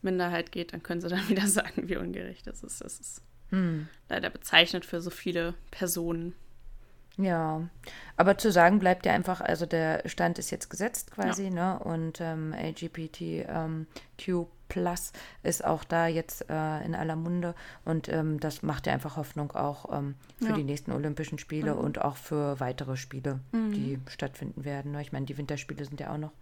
Minderheit 0.00 0.52
geht, 0.52 0.72
dann 0.72 0.82
können 0.82 1.02
sie 1.02 1.08
dann 1.08 1.28
wieder 1.28 1.46
sagen, 1.46 1.86
wie 1.88 1.98
ungerecht 1.98 2.46
das 2.46 2.62
ist. 2.62 2.80
Das 2.80 2.98
ist 2.98 3.22
hm. 3.54 3.88
leider 4.08 4.30
bezeichnet 4.30 4.84
für 4.84 5.00
so 5.00 5.10
viele 5.10 5.54
Personen. 5.70 6.34
Ja, 7.16 7.62
aber 8.16 8.38
zu 8.38 8.50
sagen 8.50 8.80
bleibt 8.80 9.06
ja 9.06 9.12
einfach, 9.12 9.40
also 9.40 9.66
der 9.66 10.02
Stand 10.08 10.40
ist 10.40 10.50
jetzt 10.50 10.68
gesetzt 10.68 11.12
quasi, 11.12 11.44
ja. 11.44 11.50
ne? 11.50 11.78
Und 11.78 12.20
ähm, 12.20 12.52
LGBTQ 12.52 13.20
ähm, 13.48 13.86
Plus 14.68 15.12
ist 15.44 15.64
auch 15.64 15.84
da 15.84 16.08
jetzt 16.08 16.50
äh, 16.50 16.84
in 16.84 16.96
aller 16.96 17.14
Munde 17.14 17.54
und 17.84 18.08
ähm, 18.08 18.40
das 18.40 18.62
macht 18.62 18.88
ja 18.88 18.92
einfach 18.92 19.16
Hoffnung 19.16 19.52
auch 19.52 19.96
ähm, 19.96 20.16
für 20.38 20.48
ja. 20.48 20.54
die 20.54 20.64
nächsten 20.64 20.90
Olympischen 20.90 21.38
Spiele 21.38 21.74
mhm. 21.74 21.80
und 21.80 22.00
auch 22.00 22.16
für 22.16 22.58
weitere 22.58 22.96
Spiele, 22.96 23.38
mhm. 23.52 23.72
die 23.72 24.00
stattfinden 24.08 24.64
werden. 24.64 24.92
Ne? 24.92 25.02
Ich 25.02 25.12
meine, 25.12 25.26
die 25.26 25.38
Winterspiele 25.38 25.84
sind 25.84 26.00
ja 26.00 26.12
auch 26.12 26.18
noch 26.18 26.32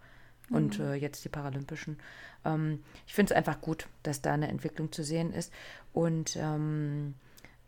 und 0.49 0.79
mhm. 0.79 0.85
äh, 0.85 0.93
jetzt 0.95 1.23
die 1.25 1.29
Paralympischen. 1.29 1.97
Ähm, 2.45 2.83
ich 3.07 3.13
finde 3.13 3.33
es 3.33 3.37
einfach 3.37 3.61
gut, 3.61 3.87
dass 4.03 4.21
da 4.21 4.33
eine 4.33 4.47
Entwicklung 4.47 4.91
zu 4.91 5.03
sehen 5.03 5.33
ist 5.33 5.51
und 5.93 6.35
ähm, 6.35 7.15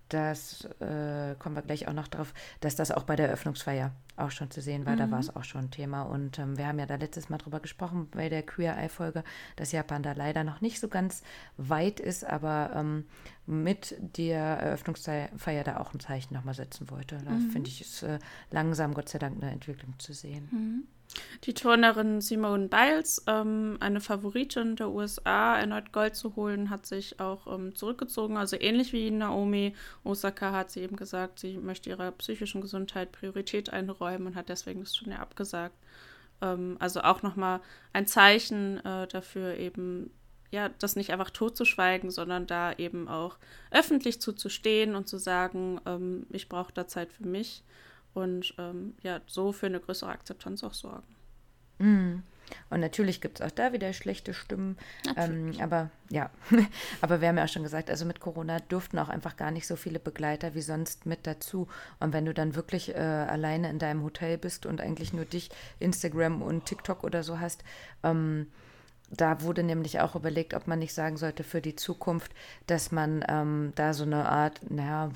das 0.10 0.66
äh, 0.80 1.36
kommen 1.40 1.56
wir 1.56 1.64
gleich 1.64 1.88
auch 1.88 1.94
noch 1.94 2.08
drauf, 2.08 2.34
dass 2.60 2.76
das 2.76 2.92
auch 2.92 3.04
bei 3.04 3.16
der 3.16 3.28
Eröffnungsfeier 3.28 3.92
auch 4.18 4.32
schon 4.32 4.52
zu 4.52 4.62
sehen 4.62 4.86
war. 4.86 4.94
Mhm. 4.94 5.00
Da 5.00 5.12
war 5.12 5.20
es 5.20 5.36
auch 5.36 5.44
schon 5.44 5.72
Thema. 5.72 6.04
Und 6.04 6.38
ähm, 6.38 6.58
wir 6.58 6.68
haben 6.68 6.80
ja 6.80 6.86
da 6.86 6.96
letztes 6.96 7.30
Mal 7.30 7.38
drüber 7.38 7.60
gesprochen 7.60 8.08
bei 8.12 8.30
der 8.30 8.44
Queer 8.44 8.78
Eye-Folge, 8.78 9.24
dass 9.56 9.72
Japan 9.72 10.04
da 10.04 10.14
leider 10.14 10.44
noch 10.44 10.62
nicht 10.62 10.80
so 10.80 10.88
ganz 10.88 11.24
weit 11.58 12.00
ist, 12.00 12.24
aber 12.24 12.72
ähm, 12.76 13.06
mit 13.48 13.96
der 14.18 14.40
Eröffnungsfeier 14.40 15.64
da 15.64 15.78
auch 15.78 15.94
ein 15.94 16.00
Zeichen 16.00 16.36
nochmal 16.36 16.54
setzen 16.54 16.90
wollte. 16.92 17.18
Da 17.26 17.32
mhm. 17.32 17.50
finde 17.50 17.70
ich 17.70 17.82
es 17.82 18.04
äh, 18.04 18.20
langsam, 18.52 18.94
Gott 18.94 19.10
sei 19.10 19.18
Dank, 19.18 19.42
eine 19.42 19.52
Entwicklung 19.52 19.96
zu 19.98 20.14
sehen. 20.14 20.50
Mhm. 20.52 20.84
Die 21.44 21.54
Turnerin 21.54 22.22
Simone 22.22 22.68
Biles, 22.68 23.24
ähm, 23.28 23.78
eine 23.80 24.02
Favoritin 24.02 24.76
der 24.76 24.90
USA, 24.90 25.58
erneut 25.58 25.92
Gold 25.92 26.16
zu 26.16 26.36
holen, 26.36 26.70
hat 26.70 26.86
sich 26.86 27.20
auch 27.20 27.48
ähm, 27.54 27.76
zurückgezogen. 27.76 28.38
Also 28.38 28.58
ähnlich 28.60 28.94
wie 28.94 29.12
Naomi 29.12 29.76
Osaka 30.04 30.52
hat 30.52 30.72
sie 30.72 30.82
eben 30.82 30.96
gesagt, 30.96 31.40
sie 31.40 31.58
möchte 31.58 31.90
ihrer 31.90 32.12
psychischen 32.12 32.62
Gesundheit 32.62 33.12
Priorität 33.12 33.72
einräumen 33.72 34.28
und 34.28 34.36
hat 34.36 34.50
deswegen 34.50 34.82
das 34.82 34.94
Turnier 34.94 35.20
abgesagt. 35.20 35.76
Ähm, 36.42 36.78
also 36.80 37.02
auch 37.02 37.22
nochmal 37.22 37.62
ein 37.94 38.08
Zeichen 38.08 38.84
äh, 38.86 39.08
dafür, 39.08 39.58
eben 39.58 40.12
ja, 40.52 40.70
das 40.70 40.96
nicht 40.96 41.12
einfach 41.12 41.32
totzuschweigen, 41.32 42.12
sondern 42.12 42.48
da 42.48 42.74
eben 42.74 43.08
auch 43.08 43.38
öffentlich 43.72 44.22
zuzustehen 44.22 44.96
und 44.96 45.08
zu 45.08 45.18
sagen, 45.18 45.82
ähm, 45.86 46.28
ich 46.30 46.50
brauche 46.50 46.74
da 46.74 46.88
Zeit 46.88 47.12
für 47.12 47.28
mich 47.28 47.64
und 48.16 48.56
ähm, 48.58 48.96
ja, 49.04 49.22
so 49.28 49.52
für 49.52 49.68
eine 49.68 49.80
größere 49.80 50.10
Akzeptanz 50.10 50.64
auch 50.64 50.74
sorgen. 50.74 51.06
Mm. 51.78 52.24
Und 52.70 52.80
natürlich 52.80 53.22
gibt 53.22 53.40
es 53.40 53.46
auch 53.46 53.52
da 53.52 53.74
wieder 53.74 53.92
schlechte 53.92 54.34
Stimmen. 54.34 54.78
Ähm, 55.18 55.54
aber 55.60 55.90
ja, 56.10 56.30
aber 57.02 57.20
wir 57.20 57.28
haben 57.28 57.38
ja 57.38 57.46
auch 57.46 57.50
schon 57.50 57.64
gesagt, 57.64 57.90
also 57.90 58.06
mit 58.06 58.20
Corona 58.20 58.60
durften 58.60 59.00
auch 59.00 59.10
einfach 59.10 59.36
gar 59.36 59.52
nicht 59.52 59.66
so 59.66 59.76
viele 59.76 60.00
Begleiter 60.00 60.54
wie 60.54 60.62
sonst 60.62 61.06
mit 61.06 61.26
dazu. 61.26 61.68
Und 62.00 62.14
wenn 62.14 62.26
du 62.26 62.34
dann 62.34 62.56
wirklich 62.56 62.94
äh, 62.94 63.00
alleine 63.00 63.70
in 63.70 63.80
deinem 63.80 64.04
Hotel 64.04 64.38
bist 64.38 64.66
und 64.66 64.80
eigentlich 64.80 65.12
nur 65.12 65.26
dich, 65.26 65.50
Instagram 65.80 66.42
und 66.42 66.66
TikTok 66.66 67.04
oder 67.04 67.24
so 67.24 67.40
hast, 67.40 67.64
ähm, 68.04 68.48
da 69.12 69.42
wurde 69.42 69.64
nämlich 69.64 70.00
auch 70.00 70.16
überlegt, 70.16 70.54
ob 70.54 70.68
man 70.68 70.80
nicht 70.80 70.94
sagen 70.94 71.18
sollte 71.18 71.44
für 71.44 71.62
die 71.62 71.76
Zukunft, 71.76 72.32
dass 72.68 72.92
man 72.92 73.24
ähm, 73.28 73.72
da 73.76 73.94
so 73.94 74.04
eine 74.04 74.28
Art, 74.28 74.60
naja, 74.70 75.10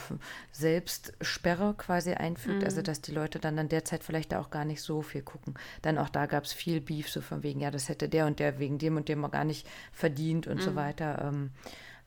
Selbstsperre 0.51 1.73
quasi 1.77 2.13
einfügt. 2.13 2.63
Also, 2.63 2.65
mhm. 2.65 2.69
Also, 2.69 2.81
dass 2.83 3.01
die 3.01 3.11
Leute 3.11 3.39
dann 3.39 3.57
in 3.57 3.67
der 3.67 3.83
Zeit 3.83 4.03
vielleicht 4.03 4.33
auch 4.35 4.51
gar 4.51 4.63
nicht 4.63 4.83
so 4.83 5.01
viel 5.01 5.23
gucken. 5.23 5.55
Dann 5.81 5.97
auch 5.97 6.09
da 6.09 6.27
gab 6.27 6.43
es 6.43 6.53
viel 6.53 6.81
Beef, 6.81 7.09
so 7.09 7.19
von 7.19 7.41
wegen, 7.41 7.59
ja, 7.59 7.71
das 7.71 7.89
hätte 7.89 8.07
der 8.07 8.27
und 8.27 8.39
der 8.39 8.59
wegen 8.59 8.77
dem 8.77 8.95
und 8.95 9.09
dem 9.09 9.25
auch 9.25 9.31
gar 9.31 9.43
nicht 9.43 9.67
verdient 9.91 10.45
und 10.45 10.57
mhm. 10.57 10.61
so 10.61 10.75
weiter. 10.75 11.27
Ähm, 11.27 11.49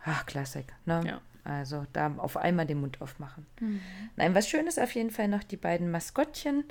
ach, 0.05 0.25
Klassik, 0.25 0.67
ne? 0.87 1.03
Ja. 1.05 1.21
Also 1.45 1.85
da 1.93 2.15
auf 2.19 2.37
einmal 2.37 2.67
den 2.67 2.81
Mund 2.81 3.01
aufmachen. 3.01 3.47
Mhm. 3.59 3.81
Nein, 4.15 4.35
was 4.35 4.49
schön 4.49 4.69
ist 4.69 4.79
auf 4.79 4.95
jeden 4.95 5.11
Fall 5.11 5.27
noch 5.27 5.43
die 5.43 5.57
beiden 5.57 5.91
Maskottchen. 5.91 6.65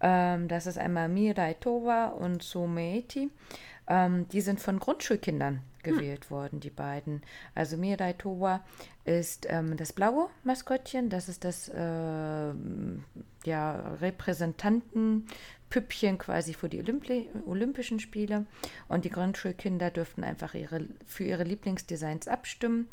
Ähm, 0.00 0.48
das 0.48 0.66
ist 0.66 0.76
einmal 0.76 1.08
Mirai 1.08 1.54
Towa 1.54 2.08
und 2.08 2.42
Someeti. 2.42 3.30
Ähm, 3.88 4.28
die 4.28 4.42
sind 4.42 4.60
von 4.60 4.78
Grundschulkindern 4.78 5.62
gewählt 5.82 6.24
hm. 6.24 6.30
worden, 6.30 6.60
die 6.60 6.70
beiden. 6.70 7.22
Also 7.54 7.76
Mirai 7.76 8.12
Towa 8.12 8.64
ist 9.04 9.46
ähm, 9.48 9.76
das 9.76 9.92
blaue 9.92 10.28
Maskottchen, 10.44 11.08
das 11.08 11.28
ist 11.28 11.42
das 11.44 11.68
äh, 11.68 12.52
ja, 13.44 13.94
Repräsentantenpüppchen 14.00 16.18
quasi 16.18 16.52
für 16.52 16.68
die 16.68 16.80
Olympi 16.80 17.30
Olympischen 17.46 18.00
Spiele. 18.00 18.44
Und 18.88 19.06
die 19.06 19.10
Grundschulkinder 19.10 19.90
dürften 19.90 20.24
einfach 20.24 20.54
ihre, 20.54 20.86
für 21.06 21.24
ihre 21.24 21.44
Lieblingsdesigns 21.44 22.28
abstimmen. 22.28 22.88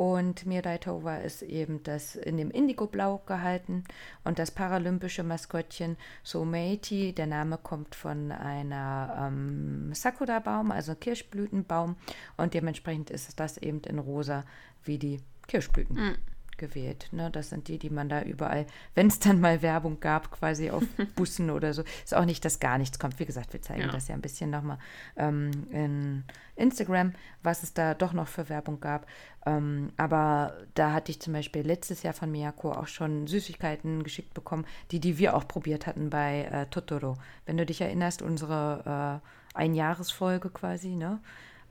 Und 0.00 0.46
Mirai 0.46 0.78
Tova 0.78 1.18
ist 1.18 1.42
eben 1.42 1.82
das 1.82 2.14
in 2.14 2.38
dem 2.38 2.50
Indigo-Blau 2.50 3.20
gehalten. 3.26 3.84
Und 4.24 4.38
das 4.38 4.50
paralympische 4.50 5.22
Maskottchen 5.22 5.98
Someiti, 6.22 7.12
der 7.12 7.26
Name 7.26 7.58
kommt 7.58 7.94
von 7.94 8.32
einer 8.32 9.28
ähm, 9.28 9.92
Sakura-Baum, 9.92 10.70
also 10.70 10.94
Kirschblütenbaum. 10.94 11.96
Und 12.38 12.54
dementsprechend 12.54 13.10
ist 13.10 13.38
das 13.38 13.58
eben 13.58 13.82
in 13.82 13.98
rosa 13.98 14.44
wie 14.84 14.96
die 14.96 15.20
Kirschblüten. 15.46 15.94
Mhm 15.94 16.16
gewählt. 16.60 17.08
Ne? 17.10 17.30
Das 17.32 17.48
sind 17.48 17.66
die, 17.66 17.78
die 17.78 17.90
man 17.90 18.08
da 18.08 18.22
überall, 18.22 18.66
wenn 18.94 19.08
es 19.08 19.18
dann 19.18 19.40
mal 19.40 19.62
Werbung 19.62 19.98
gab, 19.98 20.30
quasi 20.30 20.70
auf 20.70 20.84
Bussen 21.16 21.50
oder 21.50 21.74
so. 21.74 21.82
Ist 22.04 22.14
auch 22.14 22.24
nicht, 22.24 22.44
dass 22.44 22.60
gar 22.60 22.78
nichts 22.78 23.00
kommt. 23.00 23.18
Wie 23.18 23.24
gesagt, 23.24 23.52
wir 23.52 23.62
zeigen 23.62 23.82
ja. 23.82 23.88
das 23.88 24.06
ja 24.06 24.14
ein 24.14 24.20
bisschen 24.20 24.50
nochmal 24.50 24.78
ähm, 25.16 25.50
in 25.72 26.24
Instagram, 26.54 27.14
was 27.42 27.64
es 27.64 27.74
da 27.74 27.94
doch 27.94 28.12
noch 28.12 28.28
für 28.28 28.48
Werbung 28.48 28.78
gab. 28.78 29.06
Ähm, 29.46 29.90
aber 29.96 30.54
da 30.74 30.92
hatte 30.92 31.10
ich 31.10 31.20
zum 31.20 31.32
Beispiel 31.32 31.62
letztes 31.62 32.02
Jahr 32.02 32.12
von 32.14 32.30
Miyako 32.30 32.72
auch 32.72 32.86
schon 32.86 33.26
Süßigkeiten 33.26 34.04
geschickt 34.04 34.34
bekommen, 34.34 34.66
die, 34.90 35.00
die 35.00 35.18
wir 35.18 35.34
auch 35.34 35.48
probiert 35.48 35.86
hatten 35.86 36.10
bei 36.10 36.44
äh, 36.44 36.66
Totoro. 36.66 37.16
Wenn 37.46 37.56
du 37.56 37.64
dich 37.64 37.80
erinnerst, 37.80 38.20
unsere 38.20 39.22
äh, 39.54 39.58
Einjahresfolge 39.58 40.50
quasi, 40.50 40.94
ne? 40.94 41.20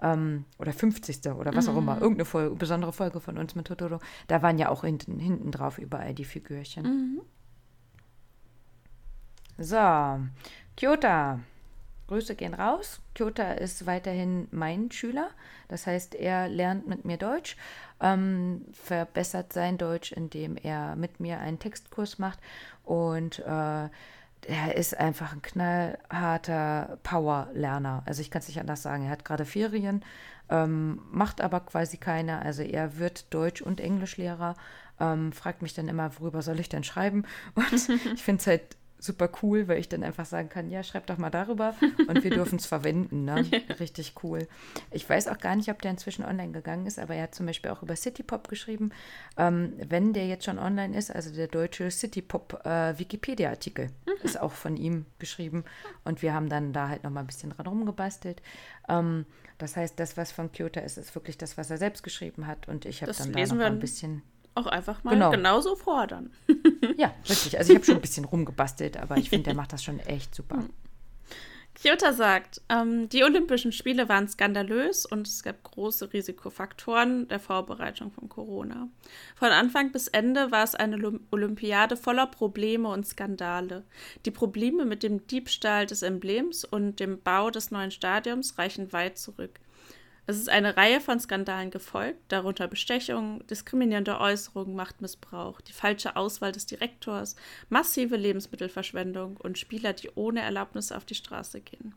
Ähm, 0.01 0.45
oder 0.57 0.73
50. 0.73 1.27
oder 1.31 1.53
was 1.53 1.67
auch 1.67 1.77
immer, 1.77 1.95
mhm. 1.95 2.01
irgendeine 2.01 2.25
Folge, 2.25 2.55
besondere 2.55 2.93
Folge 2.93 3.19
von 3.19 3.37
uns 3.37 3.55
mit 3.55 3.67
Totoro, 3.67 3.99
da 4.27 4.41
waren 4.41 4.57
ja 4.57 4.69
auch 4.69 4.83
hinten, 4.83 5.19
hinten 5.19 5.51
drauf 5.51 5.77
überall 5.77 6.13
die 6.13 6.25
Figürchen. 6.25 6.83
Mhm. 6.83 7.21
So, 9.57 10.19
Kyota. 10.77 11.39
Grüße 12.07 12.33
gehen 12.33 12.55
raus. 12.55 13.01
Kyota 13.13 13.51
ist 13.51 13.85
weiterhin 13.85 14.47
mein 14.49 14.89
Schüler. 14.89 15.29
Das 15.67 15.85
heißt, 15.85 16.15
er 16.15 16.49
lernt 16.49 16.87
mit 16.87 17.05
mir 17.05 17.17
Deutsch, 17.17 17.55
ähm, 17.99 18.65
verbessert 18.73 19.53
sein 19.53 19.77
Deutsch, 19.77 20.11
indem 20.11 20.57
er 20.57 20.95
mit 20.95 21.19
mir 21.19 21.39
einen 21.39 21.59
Textkurs 21.59 22.17
macht 22.17 22.39
und 22.83 23.39
äh, 23.39 23.89
er 24.47 24.75
ist 24.75 24.97
einfach 24.97 25.33
ein 25.33 25.41
knallharter 25.41 26.97
Power-Lerner. 27.03 28.03
Also 28.05 28.21
ich 28.21 28.31
kann 28.31 28.41
es 28.41 28.47
nicht 28.47 28.59
anders 28.59 28.81
sagen. 28.81 29.05
Er 29.05 29.11
hat 29.11 29.25
gerade 29.25 29.45
Ferien, 29.45 30.03
ähm, 30.49 31.01
macht 31.11 31.41
aber 31.41 31.59
quasi 31.61 31.97
keine. 31.97 32.41
Also 32.41 32.63
er 32.63 32.97
wird 32.97 33.33
Deutsch- 33.33 33.61
und 33.61 33.79
Englischlehrer, 33.79 34.55
ähm, 34.99 35.31
fragt 35.31 35.61
mich 35.61 35.73
dann 35.73 35.87
immer, 35.87 36.11
worüber 36.19 36.41
soll 36.41 36.59
ich 36.59 36.69
denn 36.69 36.83
schreiben? 36.83 37.25
Und 37.55 37.89
ich 38.13 38.23
finde 38.23 38.41
es 38.41 38.47
halt 38.47 38.77
super 38.99 39.29
cool, 39.41 39.67
weil 39.67 39.79
ich 39.79 39.89
dann 39.89 40.03
einfach 40.03 40.25
sagen 40.25 40.49
kann, 40.49 40.69
ja, 40.69 40.83
schreib 40.83 41.07
doch 41.07 41.17
mal 41.17 41.29
darüber 41.29 41.73
und 42.07 42.23
wir 42.23 42.31
dürfen 42.31 42.57
es 42.57 42.65
verwenden. 42.65 43.25
Ne? 43.25 43.45
Richtig 43.79 44.13
cool. 44.23 44.47
Ich 44.91 45.09
weiß 45.09 45.29
auch 45.29 45.37
gar 45.37 45.55
nicht, 45.55 45.69
ob 45.69 45.81
der 45.81 45.91
inzwischen 45.91 46.25
online 46.25 46.51
gegangen 46.51 46.85
ist, 46.85 46.99
aber 46.99 47.15
er 47.15 47.23
hat 47.23 47.35
zum 47.35 47.45
Beispiel 47.45 47.71
auch 47.71 47.81
über 47.81 47.95
Citypop 47.95 48.49
geschrieben. 48.49 48.91
Ähm, 49.37 49.73
wenn 49.87 50.13
der 50.13 50.27
jetzt 50.27 50.45
schon 50.45 50.59
online 50.59 50.97
ist, 50.97 51.15
also 51.15 51.33
der 51.33 51.47
deutsche 51.47 51.89
Citypop 51.89 52.65
äh, 52.65 52.99
Wikipedia-Artikel. 52.99 53.87
Ist 54.23 54.39
auch 54.39 54.51
von 54.51 54.77
ihm 54.77 55.05
geschrieben 55.19 55.63
und 56.03 56.21
wir 56.21 56.33
haben 56.33 56.49
dann 56.49 56.73
da 56.73 56.89
halt 56.89 57.03
nochmal 57.03 57.23
ein 57.23 57.27
bisschen 57.27 57.51
dran 57.51 57.67
rumgebastelt. 57.67 58.41
Ähm, 58.87 59.25
das 59.57 59.75
heißt, 59.75 59.99
das, 59.99 60.17
was 60.17 60.31
von 60.31 60.51
Kyoto 60.51 60.79
ist, 60.79 60.97
ist 60.97 61.13
wirklich 61.15 61.37
das, 61.37 61.57
was 61.57 61.69
er 61.69 61.77
selbst 61.77 62.03
geschrieben 62.03 62.47
hat 62.47 62.67
und 62.67 62.85
ich 62.85 63.01
habe 63.01 63.11
dann 63.11 63.31
da 63.31 63.45
noch 63.45 63.65
ein 63.65 63.79
bisschen 63.79 64.21
auch 64.55 64.67
einfach 64.67 65.03
mal 65.03 65.11
genau. 65.11 65.31
genauso 65.31 65.75
fordern. 65.75 66.31
ja, 66.97 67.13
richtig. 67.27 67.57
Also 67.57 67.71
ich 67.71 67.77
habe 67.77 67.85
schon 67.85 67.95
ein 67.95 68.01
bisschen 68.01 68.25
rumgebastelt, 68.25 68.97
aber 68.97 69.17
ich 69.17 69.29
finde, 69.29 69.45
der 69.45 69.55
macht 69.55 69.71
das 69.73 69.83
schon 69.83 69.99
echt 69.99 70.35
super. 70.35 70.63
Kyoto 71.81 72.11
sagt, 72.11 72.61
ähm, 72.67 73.07
die 73.07 73.23
Olympischen 73.23 73.71
Spiele 73.71 74.09
waren 74.09 74.27
skandalös 74.27 75.05
und 75.05 75.25
es 75.27 75.43
gab 75.43 75.63
große 75.63 76.11
Risikofaktoren 76.11 77.29
der 77.29 77.39
Vorbereitung 77.39 78.11
von 78.11 78.27
Corona. 78.27 78.89
Von 79.37 79.49
Anfang 79.49 79.93
bis 79.93 80.09
Ende 80.09 80.51
war 80.51 80.65
es 80.65 80.75
eine 80.75 81.19
Olympiade 81.31 81.95
voller 81.95 82.27
Probleme 82.27 82.89
und 82.89 83.07
Skandale. 83.07 83.85
Die 84.25 84.31
Probleme 84.31 84.83
mit 84.83 85.03
dem 85.03 85.25
Diebstahl 85.27 85.85
des 85.85 86.01
Emblems 86.01 86.65
und 86.65 86.99
dem 86.99 87.21
Bau 87.21 87.49
des 87.49 87.71
neuen 87.71 87.91
Stadions 87.91 88.57
reichen 88.57 88.91
weit 88.91 89.17
zurück. 89.17 89.61
Es 90.29 90.37
ist 90.37 90.49
eine 90.49 90.77
Reihe 90.77 91.01
von 91.01 91.19
Skandalen 91.19 91.71
gefolgt, 91.71 92.19
darunter 92.27 92.67
Bestechung, 92.67 93.43
diskriminierende 93.47 94.19
Äußerungen, 94.19 94.75
Machtmissbrauch, 94.75 95.59
die 95.59 95.73
falsche 95.73 96.15
Auswahl 96.15 96.51
des 96.51 96.67
Direktors, 96.67 97.35
massive 97.69 98.15
Lebensmittelverschwendung 98.15 99.37
und 99.37 99.57
Spieler, 99.57 99.93
die 99.93 100.11
ohne 100.13 100.41
Erlaubnis 100.41 100.91
auf 100.91 101.03
die 101.03 101.15
Straße 101.15 101.61
gehen. 101.61 101.95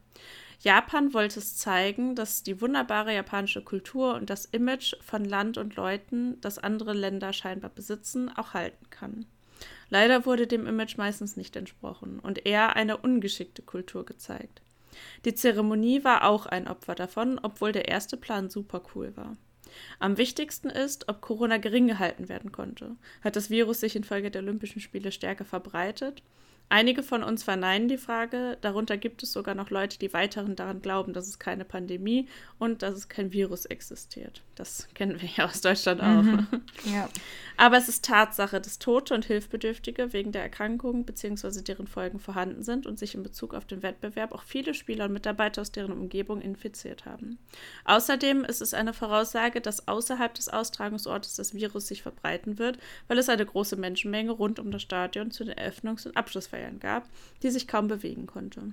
Japan 0.60 1.12
wollte 1.12 1.40
es 1.40 1.58
zeigen, 1.58 2.14
dass 2.14 2.42
die 2.42 2.62
wunderbare 2.62 3.14
japanische 3.14 3.60
Kultur 3.60 4.14
und 4.14 4.30
das 4.30 4.46
Image 4.46 4.94
von 5.02 5.26
Land 5.26 5.58
und 5.58 5.76
Leuten, 5.76 6.40
das 6.40 6.58
andere 6.58 6.94
Länder 6.94 7.34
scheinbar 7.34 7.68
besitzen, 7.68 8.30
auch 8.34 8.54
halten 8.54 8.88
kann. 8.88 9.26
Leider 9.90 10.24
wurde 10.24 10.46
dem 10.46 10.66
Image 10.66 10.96
meistens 10.96 11.36
nicht 11.36 11.54
entsprochen 11.54 12.18
und 12.18 12.46
eher 12.46 12.76
eine 12.76 12.96
ungeschickte 12.96 13.60
Kultur 13.60 14.06
gezeigt. 14.06 14.61
Die 15.24 15.34
Zeremonie 15.34 16.04
war 16.04 16.24
auch 16.24 16.46
ein 16.46 16.68
Opfer 16.68 16.94
davon, 16.94 17.40
obwohl 17.42 17.72
der 17.72 17.88
erste 17.88 18.16
Plan 18.16 18.50
super 18.50 18.82
cool 18.94 19.16
war. 19.16 19.36
Am 19.98 20.18
wichtigsten 20.18 20.68
ist, 20.68 21.08
ob 21.08 21.20
Corona 21.20 21.56
gering 21.56 21.86
gehalten 21.86 22.28
werden 22.28 22.52
konnte. 22.52 22.96
Hat 23.22 23.36
das 23.36 23.50
Virus 23.50 23.80
sich 23.80 23.96
infolge 23.96 24.30
der 24.30 24.42
Olympischen 24.42 24.80
Spiele 24.80 25.12
stärker 25.12 25.44
verbreitet? 25.44 26.22
Einige 26.72 27.02
von 27.02 27.22
uns 27.22 27.42
verneinen 27.42 27.86
die 27.86 27.98
Frage, 27.98 28.56
darunter 28.62 28.96
gibt 28.96 29.22
es 29.22 29.30
sogar 29.30 29.54
noch 29.54 29.68
Leute, 29.68 29.98
die 29.98 30.14
weiterhin 30.14 30.56
daran 30.56 30.80
glauben, 30.80 31.12
dass 31.12 31.28
es 31.28 31.38
keine 31.38 31.66
Pandemie 31.66 32.28
und 32.58 32.80
dass 32.80 32.94
es 32.94 33.10
kein 33.10 33.30
Virus 33.30 33.66
existiert. 33.66 34.40
Das 34.54 34.88
kennen 34.94 35.20
wir 35.20 35.28
ja 35.28 35.44
aus 35.44 35.60
Deutschland 35.60 36.00
auch. 36.00 36.22
Mhm. 36.22 36.46
Ja. 36.90 37.08
Aber 37.58 37.76
es 37.76 37.88
ist 37.88 38.04
Tatsache, 38.04 38.60
dass 38.60 38.78
Tote 38.78 39.14
und 39.14 39.26
Hilfsbedürftige 39.26 40.12
wegen 40.14 40.32
der 40.32 40.42
Erkrankung 40.42 41.04
bzw. 41.04 41.60
deren 41.60 41.86
Folgen 41.86 42.18
vorhanden 42.18 42.62
sind 42.62 42.86
und 42.86 42.98
sich 42.98 43.14
in 43.14 43.22
Bezug 43.22 43.54
auf 43.54 43.66
den 43.66 43.82
Wettbewerb 43.82 44.32
auch 44.32 44.42
viele 44.42 44.72
Spieler 44.72 45.04
und 45.04 45.12
Mitarbeiter 45.12 45.60
aus 45.60 45.72
deren 45.72 45.92
Umgebung 45.92 46.40
infiziert 46.40 47.04
haben. 47.04 47.38
Außerdem 47.84 48.44
ist 48.44 48.62
es 48.62 48.72
eine 48.72 48.94
Voraussage, 48.94 49.60
dass 49.60 49.86
außerhalb 49.86 50.32
des 50.34 50.48
Austragungsortes 50.48 51.36
das 51.36 51.54
Virus 51.54 51.86
sich 51.86 52.02
verbreiten 52.02 52.58
wird, 52.58 52.78
weil 53.08 53.18
es 53.18 53.28
eine 53.28 53.44
große 53.44 53.76
Menschenmenge 53.76 54.32
rund 54.32 54.58
um 54.58 54.70
das 54.70 54.82
Stadion 54.82 55.30
zu 55.30 55.44
den 55.44 55.54
Eröffnungs- 55.54 56.06
und 56.06 56.16
Abschlussfeiern 56.16 56.61
gab, 56.70 57.08
die 57.42 57.50
sich 57.50 57.66
kaum 57.66 57.88
bewegen 57.88 58.26
konnte. 58.26 58.72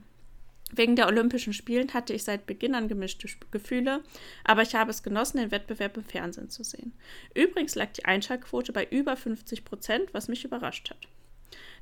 Wegen 0.72 0.96
der 0.96 1.08
Olympischen 1.08 1.54
Spielen 1.54 1.94
hatte 1.94 2.14
ich 2.14 2.24
seit 2.24 2.46
Beginn 2.46 2.76
an 2.76 2.88
gemischte 2.88 3.28
Gefühle, 3.50 4.02
aber 4.44 4.62
ich 4.62 4.76
habe 4.76 4.92
es 4.92 5.02
genossen, 5.02 5.38
den 5.38 5.52
Wettbewerb 5.52 5.98
im 5.98 6.04
Fernsehen 6.04 6.50
zu 6.50 6.64
sehen. 6.64 6.94
Übrigens 7.34 7.74
lag 7.74 7.92
die 7.94 8.06
Einschaltquote 8.06 8.72
bei 8.72 8.86
über 8.86 9.16
50 9.16 9.66
Prozent, 9.66 10.14
was 10.14 10.28
mich 10.28 10.46
überrascht 10.46 10.92
hat. 10.92 11.08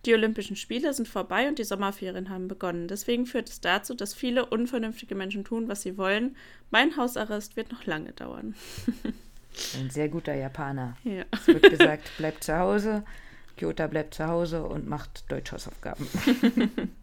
Die 0.05 0.14
Olympischen 0.14 0.55
Spiele 0.55 0.93
sind 0.93 1.08
vorbei 1.08 1.49
und 1.49 1.60
die 1.60 1.66
Sommerferien 1.66 2.30
haben 2.30 2.47
begonnen. 2.47 2.88
Deswegen 2.88 3.26
führt 3.26 3.49
es 3.49 3.60
dazu, 3.60 3.93
dass 3.93 4.14
viele 4.14 4.45
unvernünftige 4.45 5.16
Menschen 5.16 5.43
tun, 5.43 5.68
was 5.68 5.82
sie 5.82 5.97
wollen. 5.97 6.38
Mein 6.70 6.95
Hausarrest 6.95 7.58
wird 7.58 7.72
noch 7.72 7.86
lange 7.86 8.14
dauern. 8.14 8.55
Ein 9.78 9.89
sehr 9.89 10.08
guter 10.08 10.36
Japaner. 10.36 10.95
Ja. 11.03 11.26
Es 11.32 11.47
wird 11.47 11.64
gesagt, 11.70 12.10
bleibt 12.18 12.43
zu 12.43 12.58
Hause. 12.58 13.03
Kyoto 13.58 13.88
bleibt 13.88 14.14
zu 14.14 14.28
Hause 14.28 14.64
und 14.64 14.88
macht 14.88 15.30
Deutschhausaufgaben. 15.32 16.08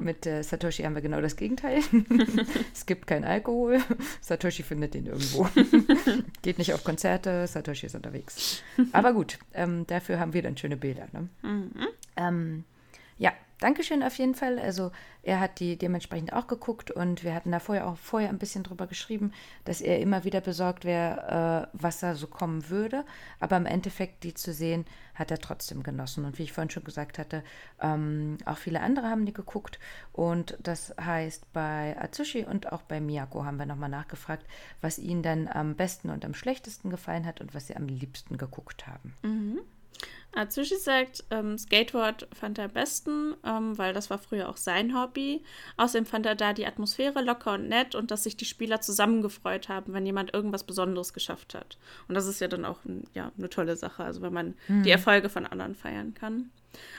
Mit 0.00 0.26
äh, 0.26 0.42
Satoshi 0.42 0.82
haben 0.82 0.94
wir 0.94 1.02
genau 1.02 1.20
das 1.20 1.36
Gegenteil. 1.36 1.80
es 2.74 2.86
gibt 2.86 3.06
keinen 3.06 3.24
Alkohol. 3.24 3.80
Satoshi 4.20 4.62
findet 4.62 4.94
den 4.94 5.06
irgendwo. 5.06 5.48
Geht 6.42 6.58
nicht 6.58 6.74
auf 6.74 6.84
Konzerte. 6.84 7.46
Satoshi 7.46 7.86
ist 7.86 7.94
unterwegs. 7.94 8.62
Aber 8.92 9.12
gut, 9.12 9.38
ähm, 9.54 9.86
dafür 9.86 10.18
haben 10.18 10.32
wir 10.34 10.42
dann 10.42 10.56
schöne 10.56 10.76
Bilder. 10.76 11.06
Ne? 11.12 11.28
Mhm. 11.42 11.88
Ähm, 12.16 12.64
ja, 13.18 13.32
Dankeschön 13.62 14.02
auf 14.02 14.18
jeden 14.18 14.34
Fall. 14.34 14.58
Also 14.58 14.90
er 15.22 15.38
hat 15.38 15.60
die 15.60 15.78
dementsprechend 15.78 16.32
auch 16.32 16.48
geguckt 16.48 16.90
und 16.90 17.22
wir 17.22 17.32
hatten 17.32 17.52
da 17.52 17.60
vorher 17.60 17.86
auch 17.86 17.96
vorher 17.96 18.28
ein 18.28 18.38
bisschen 18.38 18.64
drüber 18.64 18.88
geschrieben, 18.88 19.32
dass 19.64 19.80
er 19.80 20.00
immer 20.00 20.24
wieder 20.24 20.40
besorgt 20.40 20.84
wäre, 20.84 21.68
äh, 21.72 21.78
was 21.80 22.00
da 22.00 22.16
so 22.16 22.26
kommen 22.26 22.68
würde. 22.70 23.04
Aber 23.38 23.56
im 23.56 23.66
Endeffekt, 23.66 24.24
die 24.24 24.34
zu 24.34 24.52
sehen, 24.52 24.84
hat 25.14 25.30
er 25.30 25.38
trotzdem 25.38 25.84
genossen. 25.84 26.24
Und 26.24 26.38
wie 26.38 26.42
ich 26.42 26.52
vorhin 26.52 26.70
schon 26.70 26.82
gesagt 26.82 27.20
hatte, 27.20 27.44
ähm, 27.80 28.38
auch 28.46 28.58
viele 28.58 28.80
andere 28.80 29.06
haben 29.08 29.26
die 29.26 29.32
geguckt. 29.32 29.78
Und 30.12 30.58
das 30.60 30.92
heißt, 31.00 31.52
bei 31.52 31.96
Atsushi 32.00 32.44
und 32.44 32.72
auch 32.72 32.82
bei 32.82 33.00
Miyako 33.00 33.44
haben 33.44 33.60
wir 33.60 33.66
nochmal 33.66 33.90
nachgefragt, 33.90 34.44
was 34.80 34.98
ihnen 34.98 35.22
dann 35.22 35.46
am 35.46 35.76
besten 35.76 36.10
und 36.10 36.24
am 36.24 36.34
schlechtesten 36.34 36.90
gefallen 36.90 37.26
hat 37.26 37.40
und 37.40 37.54
was 37.54 37.68
sie 37.68 37.76
am 37.76 37.86
liebsten 37.86 38.38
geguckt 38.38 38.88
haben. 38.88 39.14
Mhm. 39.22 39.60
Atsushi 40.34 40.76
sagt, 40.76 41.24
ähm, 41.30 41.58
Skateboard 41.58 42.26
fand 42.32 42.58
er 42.58 42.64
am 42.64 42.70
besten, 42.70 43.34
ähm, 43.44 43.76
weil 43.76 43.92
das 43.92 44.08
war 44.08 44.18
früher 44.18 44.48
auch 44.48 44.56
sein 44.56 44.98
Hobby. 44.98 45.42
Außerdem 45.76 46.06
fand 46.06 46.24
er 46.24 46.34
da 46.34 46.54
die 46.54 46.66
Atmosphäre 46.66 47.22
locker 47.22 47.54
und 47.54 47.68
nett 47.68 47.94
und 47.94 48.10
dass 48.10 48.22
sich 48.22 48.36
die 48.36 48.46
Spieler 48.46 48.80
zusammengefreut 48.80 49.68
haben, 49.68 49.92
wenn 49.92 50.06
jemand 50.06 50.32
irgendwas 50.32 50.64
Besonderes 50.64 51.12
geschafft 51.12 51.54
hat. 51.54 51.76
Und 52.08 52.14
das 52.14 52.26
ist 52.26 52.40
ja 52.40 52.48
dann 52.48 52.64
auch 52.64 52.78
ja, 53.12 53.30
eine 53.36 53.50
tolle 53.50 53.76
Sache, 53.76 54.04
also 54.04 54.22
wenn 54.22 54.32
man 54.32 54.54
mhm. 54.68 54.84
die 54.84 54.90
Erfolge 54.90 55.28
von 55.28 55.44
anderen 55.44 55.74
feiern 55.74 56.14
kann. 56.14 56.50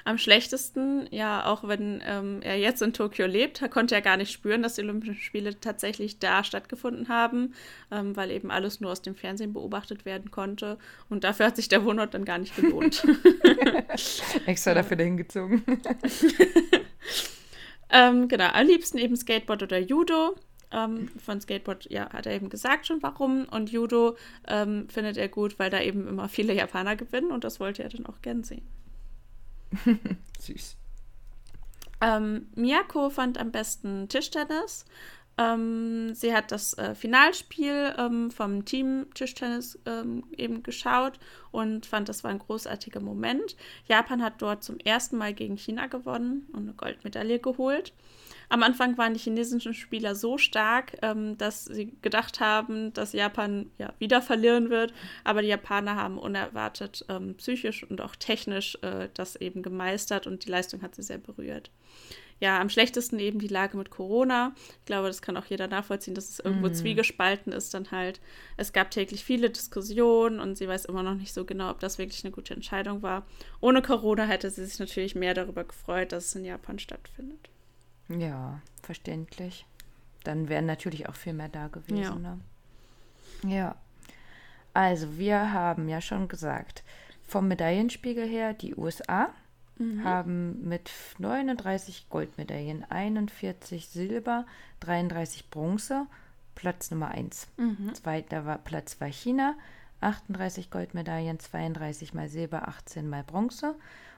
Am 0.05 0.17
schlechtesten, 0.17 1.07
ja, 1.11 1.45
auch 1.45 1.67
wenn 1.67 2.01
ähm, 2.05 2.41
er 2.41 2.57
jetzt 2.57 2.81
in 2.81 2.93
Tokio 2.93 3.25
lebt, 3.25 3.69
konnte 3.71 3.95
er 3.95 4.01
gar 4.01 4.17
nicht 4.17 4.31
spüren, 4.31 4.61
dass 4.61 4.75
die 4.75 4.81
Olympischen 4.81 5.15
Spiele 5.15 5.59
tatsächlich 5.59 6.19
da 6.19 6.43
stattgefunden 6.43 7.09
haben, 7.09 7.53
ähm, 7.91 8.15
weil 8.15 8.31
eben 8.31 8.51
alles 8.51 8.79
nur 8.79 8.91
aus 8.91 9.01
dem 9.01 9.15
Fernsehen 9.15 9.53
beobachtet 9.53 10.05
werden 10.05 10.31
konnte. 10.31 10.77
Und 11.09 11.23
dafür 11.23 11.47
hat 11.47 11.55
sich 11.55 11.69
der 11.69 11.85
Wohnort 11.85 12.13
dann 12.13 12.25
gar 12.25 12.37
nicht 12.37 12.55
gelohnt. 12.55 13.05
Extra 14.45 14.73
dafür 14.73 14.97
dahin 14.97 15.17
gezogen. 15.17 15.63
ähm, 17.89 18.27
genau, 18.27 18.47
am 18.47 18.67
liebsten 18.67 18.97
eben 18.97 19.15
Skateboard 19.15 19.63
oder 19.63 19.79
Judo. 19.79 20.35
Ähm, 20.71 21.09
von 21.23 21.39
Skateboard, 21.39 21.89
ja, 21.91 22.11
hat 22.11 22.25
er 22.25 22.33
eben 22.33 22.49
gesagt 22.49 22.87
schon 22.87 23.03
warum. 23.03 23.45
Und 23.45 23.71
Judo 23.71 24.17
ähm, 24.47 24.89
findet 24.89 25.17
er 25.17 25.29
gut, 25.29 25.59
weil 25.59 25.69
da 25.69 25.81
eben 25.81 26.07
immer 26.07 26.27
viele 26.27 26.53
Japaner 26.53 26.95
gewinnen 26.95 27.31
und 27.31 27.43
das 27.43 27.59
wollte 27.59 27.83
er 27.83 27.89
dann 27.89 28.07
auch 28.07 28.21
gern 28.21 28.43
sehen. 28.43 28.65
Süß. 30.39 30.77
Ähm, 32.01 32.47
Miyako 32.55 33.09
fand 33.09 33.37
am 33.37 33.51
besten 33.51 34.09
Tischtennis. 34.09 34.85
Ähm, 35.37 36.13
sie 36.13 36.33
hat 36.33 36.51
das 36.51 36.77
äh, 36.77 36.93
Finalspiel 36.93 37.95
ähm, 37.97 38.29
vom 38.29 38.65
Team 38.65 39.07
Tischtennis 39.15 39.79
ähm, 39.85 40.25
eben 40.37 40.61
geschaut 40.61 41.19
und 41.51 41.87
fand, 41.87 42.07
das 42.07 42.23
war 42.23 42.29
ein 42.29 42.39
großartiger 42.39 42.99
Moment. 42.99 43.55
Japan 43.87 44.21
hat 44.21 44.41
dort 44.41 44.63
zum 44.63 44.77
ersten 44.77 45.17
Mal 45.17 45.33
gegen 45.33 45.57
China 45.57 45.87
gewonnen 45.87 46.47
und 46.53 46.63
eine 46.63 46.73
Goldmedaille 46.73 47.39
geholt. 47.39 47.93
Am 48.49 48.63
Anfang 48.63 48.97
waren 48.97 49.13
die 49.13 49.19
chinesischen 49.19 49.73
Spieler 49.73 50.15
so 50.15 50.37
stark, 50.37 50.97
ähm, 51.01 51.37
dass 51.37 51.65
sie 51.65 51.93
gedacht 52.01 52.39
haben, 52.39 52.93
dass 52.93 53.13
Japan 53.13 53.71
ja 53.77 53.93
wieder 53.99 54.21
verlieren 54.21 54.69
wird. 54.69 54.93
Aber 55.23 55.41
die 55.41 55.47
Japaner 55.47 55.95
haben 55.95 56.17
unerwartet 56.17 57.05
ähm, 57.09 57.35
psychisch 57.35 57.83
und 57.83 58.01
auch 58.01 58.15
technisch 58.15 58.77
äh, 58.81 59.09
das 59.13 59.35
eben 59.35 59.63
gemeistert 59.63 60.27
und 60.27 60.45
die 60.45 60.49
Leistung 60.49 60.81
hat 60.81 60.95
sie 60.95 61.03
sehr 61.03 61.17
berührt. 61.17 61.71
Ja, 62.39 62.59
am 62.59 62.69
schlechtesten 62.69 63.19
eben 63.19 63.39
die 63.39 63.47
Lage 63.47 63.77
mit 63.77 63.89
Corona. 63.89 64.53
Ich 64.79 64.85
glaube, 64.85 65.07
das 65.07 65.21
kann 65.21 65.37
auch 65.37 65.45
jeder 65.45 65.67
nachvollziehen, 65.67 66.13
dass 66.13 66.29
es 66.29 66.39
irgendwo 66.39 66.67
mm. 66.67 66.73
zwiegespalten 66.73 67.53
ist 67.53 67.73
dann 67.73 67.91
halt. 67.91 68.19
Es 68.57 68.73
gab 68.73 68.91
täglich 68.91 69.23
viele 69.23 69.49
Diskussionen 69.49 70.41
und 70.41 70.57
sie 70.57 70.67
weiß 70.67 70.85
immer 70.85 71.03
noch 71.03 71.15
nicht 71.15 71.33
so 71.33 71.45
genau, 71.45 71.69
ob 71.69 71.79
das 71.79 71.99
wirklich 71.99 72.23
eine 72.25 72.33
gute 72.33 72.53
Entscheidung 72.53 73.01
war. 73.01 73.25
Ohne 73.61 73.81
Corona 73.81 74.25
hätte 74.25 74.49
sie 74.49 74.65
sich 74.65 74.77
natürlich 74.77 75.15
mehr 75.15 75.33
darüber 75.33 75.63
gefreut, 75.63 76.11
dass 76.11 76.25
es 76.25 76.35
in 76.35 76.43
Japan 76.43 76.79
stattfindet. 76.79 77.49
Ja, 78.09 78.61
verständlich. 78.81 79.65
Dann 80.23 80.49
wären 80.49 80.65
natürlich 80.65 81.09
auch 81.09 81.15
viel 81.15 81.33
mehr 81.33 81.49
da 81.49 81.67
gewesen. 81.67 82.01
Ja. 82.01 82.15
Ne? 82.15 82.39
ja. 83.43 83.75
Also, 84.73 85.17
wir 85.17 85.51
haben 85.51 85.87
ja 85.87 86.01
schon 86.01 86.27
gesagt, 86.27 86.83
vom 87.27 87.47
Medaillenspiegel 87.47 88.27
her, 88.27 88.53
die 88.53 88.75
USA 88.75 89.29
mhm. 89.77 90.03
haben 90.03 90.67
mit 90.67 90.89
39 91.19 92.07
Goldmedaillen, 92.09 92.89
41 92.89 93.87
Silber, 93.87 94.45
33 94.79 95.49
Bronze, 95.49 96.07
Platz 96.55 96.91
Nummer 96.91 97.09
1. 97.09 97.47
Mhm. 97.57 97.93
Zweiter 97.93 98.45
war, 98.45 98.57
Platz 98.57 98.99
war 98.99 99.07
China, 99.07 99.55
38 100.01 100.69
Goldmedaillen, 100.69 101.39
32 101.39 102.13
mal 102.13 102.29
Silber, 102.29 102.67
18 102.67 103.07
mal 103.07 103.23
Bronze. 103.23 103.75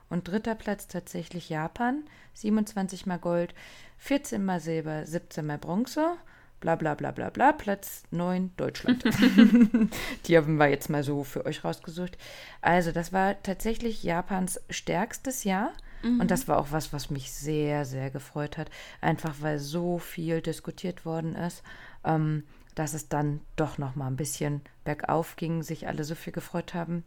Und 0.09 0.27
dritter 0.27 0.55
Platz 0.55 0.87
tatsächlich 0.87 1.49
Japan, 1.49 2.03
27 2.33 3.05
mal 3.05 3.17
Gold, 3.17 3.53
14 3.97 4.43
mal 4.43 4.59
Silber, 4.59 5.05
17 5.05 5.45
mal 5.45 5.57
Bronze, 5.57 6.17
bla 6.59 6.75
bla 6.75 6.95
bla 6.95 7.11
bla 7.11 7.29
bla, 7.29 7.51
Platz 7.51 8.03
9 8.11 8.51
Deutschland. 8.57 9.03
Die 10.25 10.37
haben 10.37 10.57
wir 10.57 10.67
jetzt 10.69 10.89
mal 10.89 11.03
so 11.03 11.23
für 11.23 11.45
euch 11.45 11.63
rausgesucht. 11.63 12.17
Also 12.61 12.91
das 12.91 13.13
war 13.13 13.41
tatsächlich 13.41 14.03
Japans 14.03 14.61
stärkstes 14.69 15.43
Jahr. 15.43 15.71
Mhm. 16.03 16.21
Und 16.21 16.31
das 16.31 16.47
war 16.47 16.57
auch 16.57 16.67
was, 16.71 16.93
was 16.93 17.09
mich 17.09 17.31
sehr, 17.31 17.85
sehr 17.85 18.09
gefreut 18.09 18.57
hat. 18.57 18.69
Einfach 19.01 19.35
weil 19.41 19.59
so 19.59 19.97
viel 19.97 20.41
diskutiert 20.41 21.05
worden 21.05 21.35
ist, 21.35 21.63
ähm, 22.03 22.43
dass 22.75 22.93
es 22.93 23.09
dann 23.09 23.41
doch 23.55 23.77
noch 23.77 23.95
mal 23.95 24.07
ein 24.07 24.17
bisschen 24.17 24.61
bergauf 24.83 25.35
ging, 25.35 25.63
sich 25.63 25.87
alle 25.87 26.03
so 26.03 26.13
viel 26.13 26.33
gefreut 26.33 26.73
haben 26.73 27.03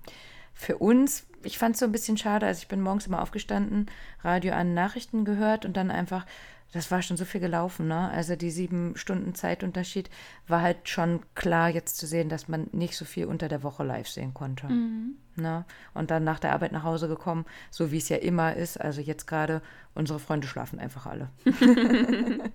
für 0.58 0.78
uns, 0.78 1.24
ich 1.44 1.56
fand 1.56 1.76
es 1.76 1.80
so 1.80 1.86
ein 1.86 1.92
bisschen 1.92 2.16
schade, 2.16 2.44
also 2.44 2.58
ich 2.60 2.68
bin 2.68 2.80
morgens 2.80 3.06
immer 3.06 3.22
aufgestanden, 3.22 3.86
Radio 4.24 4.54
an 4.54 4.74
Nachrichten 4.74 5.24
gehört 5.24 5.64
und 5.64 5.76
dann 5.76 5.92
einfach, 5.92 6.26
das 6.72 6.90
war 6.90 7.00
schon 7.00 7.16
so 7.16 7.24
viel 7.24 7.40
gelaufen, 7.40 7.86
ne? 7.86 8.10
Also 8.10 8.34
die 8.34 8.50
sieben 8.50 8.96
Stunden 8.96 9.36
Zeitunterschied 9.36 10.10
war 10.48 10.60
halt 10.60 10.88
schon 10.88 11.20
klar 11.36 11.70
jetzt 11.70 11.96
zu 11.96 12.08
sehen, 12.08 12.28
dass 12.28 12.48
man 12.48 12.66
nicht 12.72 12.96
so 12.96 13.04
viel 13.04 13.26
unter 13.26 13.46
der 13.46 13.62
Woche 13.62 13.84
live 13.84 14.08
sehen 14.08 14.34
konnte. 14.34 14.66
Mhm. 14.66 15.14
Ne? 15.36 15.64
Und 15.94 16.10
dann 16.10 16.24
nach 16.24 16.40
der 16.40 16.52
Arbeit 16.52 16.72
nach 16.72 16.82
Hause 16.82 17.06
gekommen, 17.06 17.46
so 17.70 17.92
wie 17.92 17.98
es 17.98 18.08
ja 18.08 18.16
immer 18.16 18.56
ist. 18.56 18.80
Also 18.80 19.00
jetzt 19.00 19.28
gerade, 19.28 19.62
unsere 19.94 20.18
Freunde 20.18 20.48
schlafen 20.48 20.80
einfach 20.80 21.06
alle. 21.06 21.30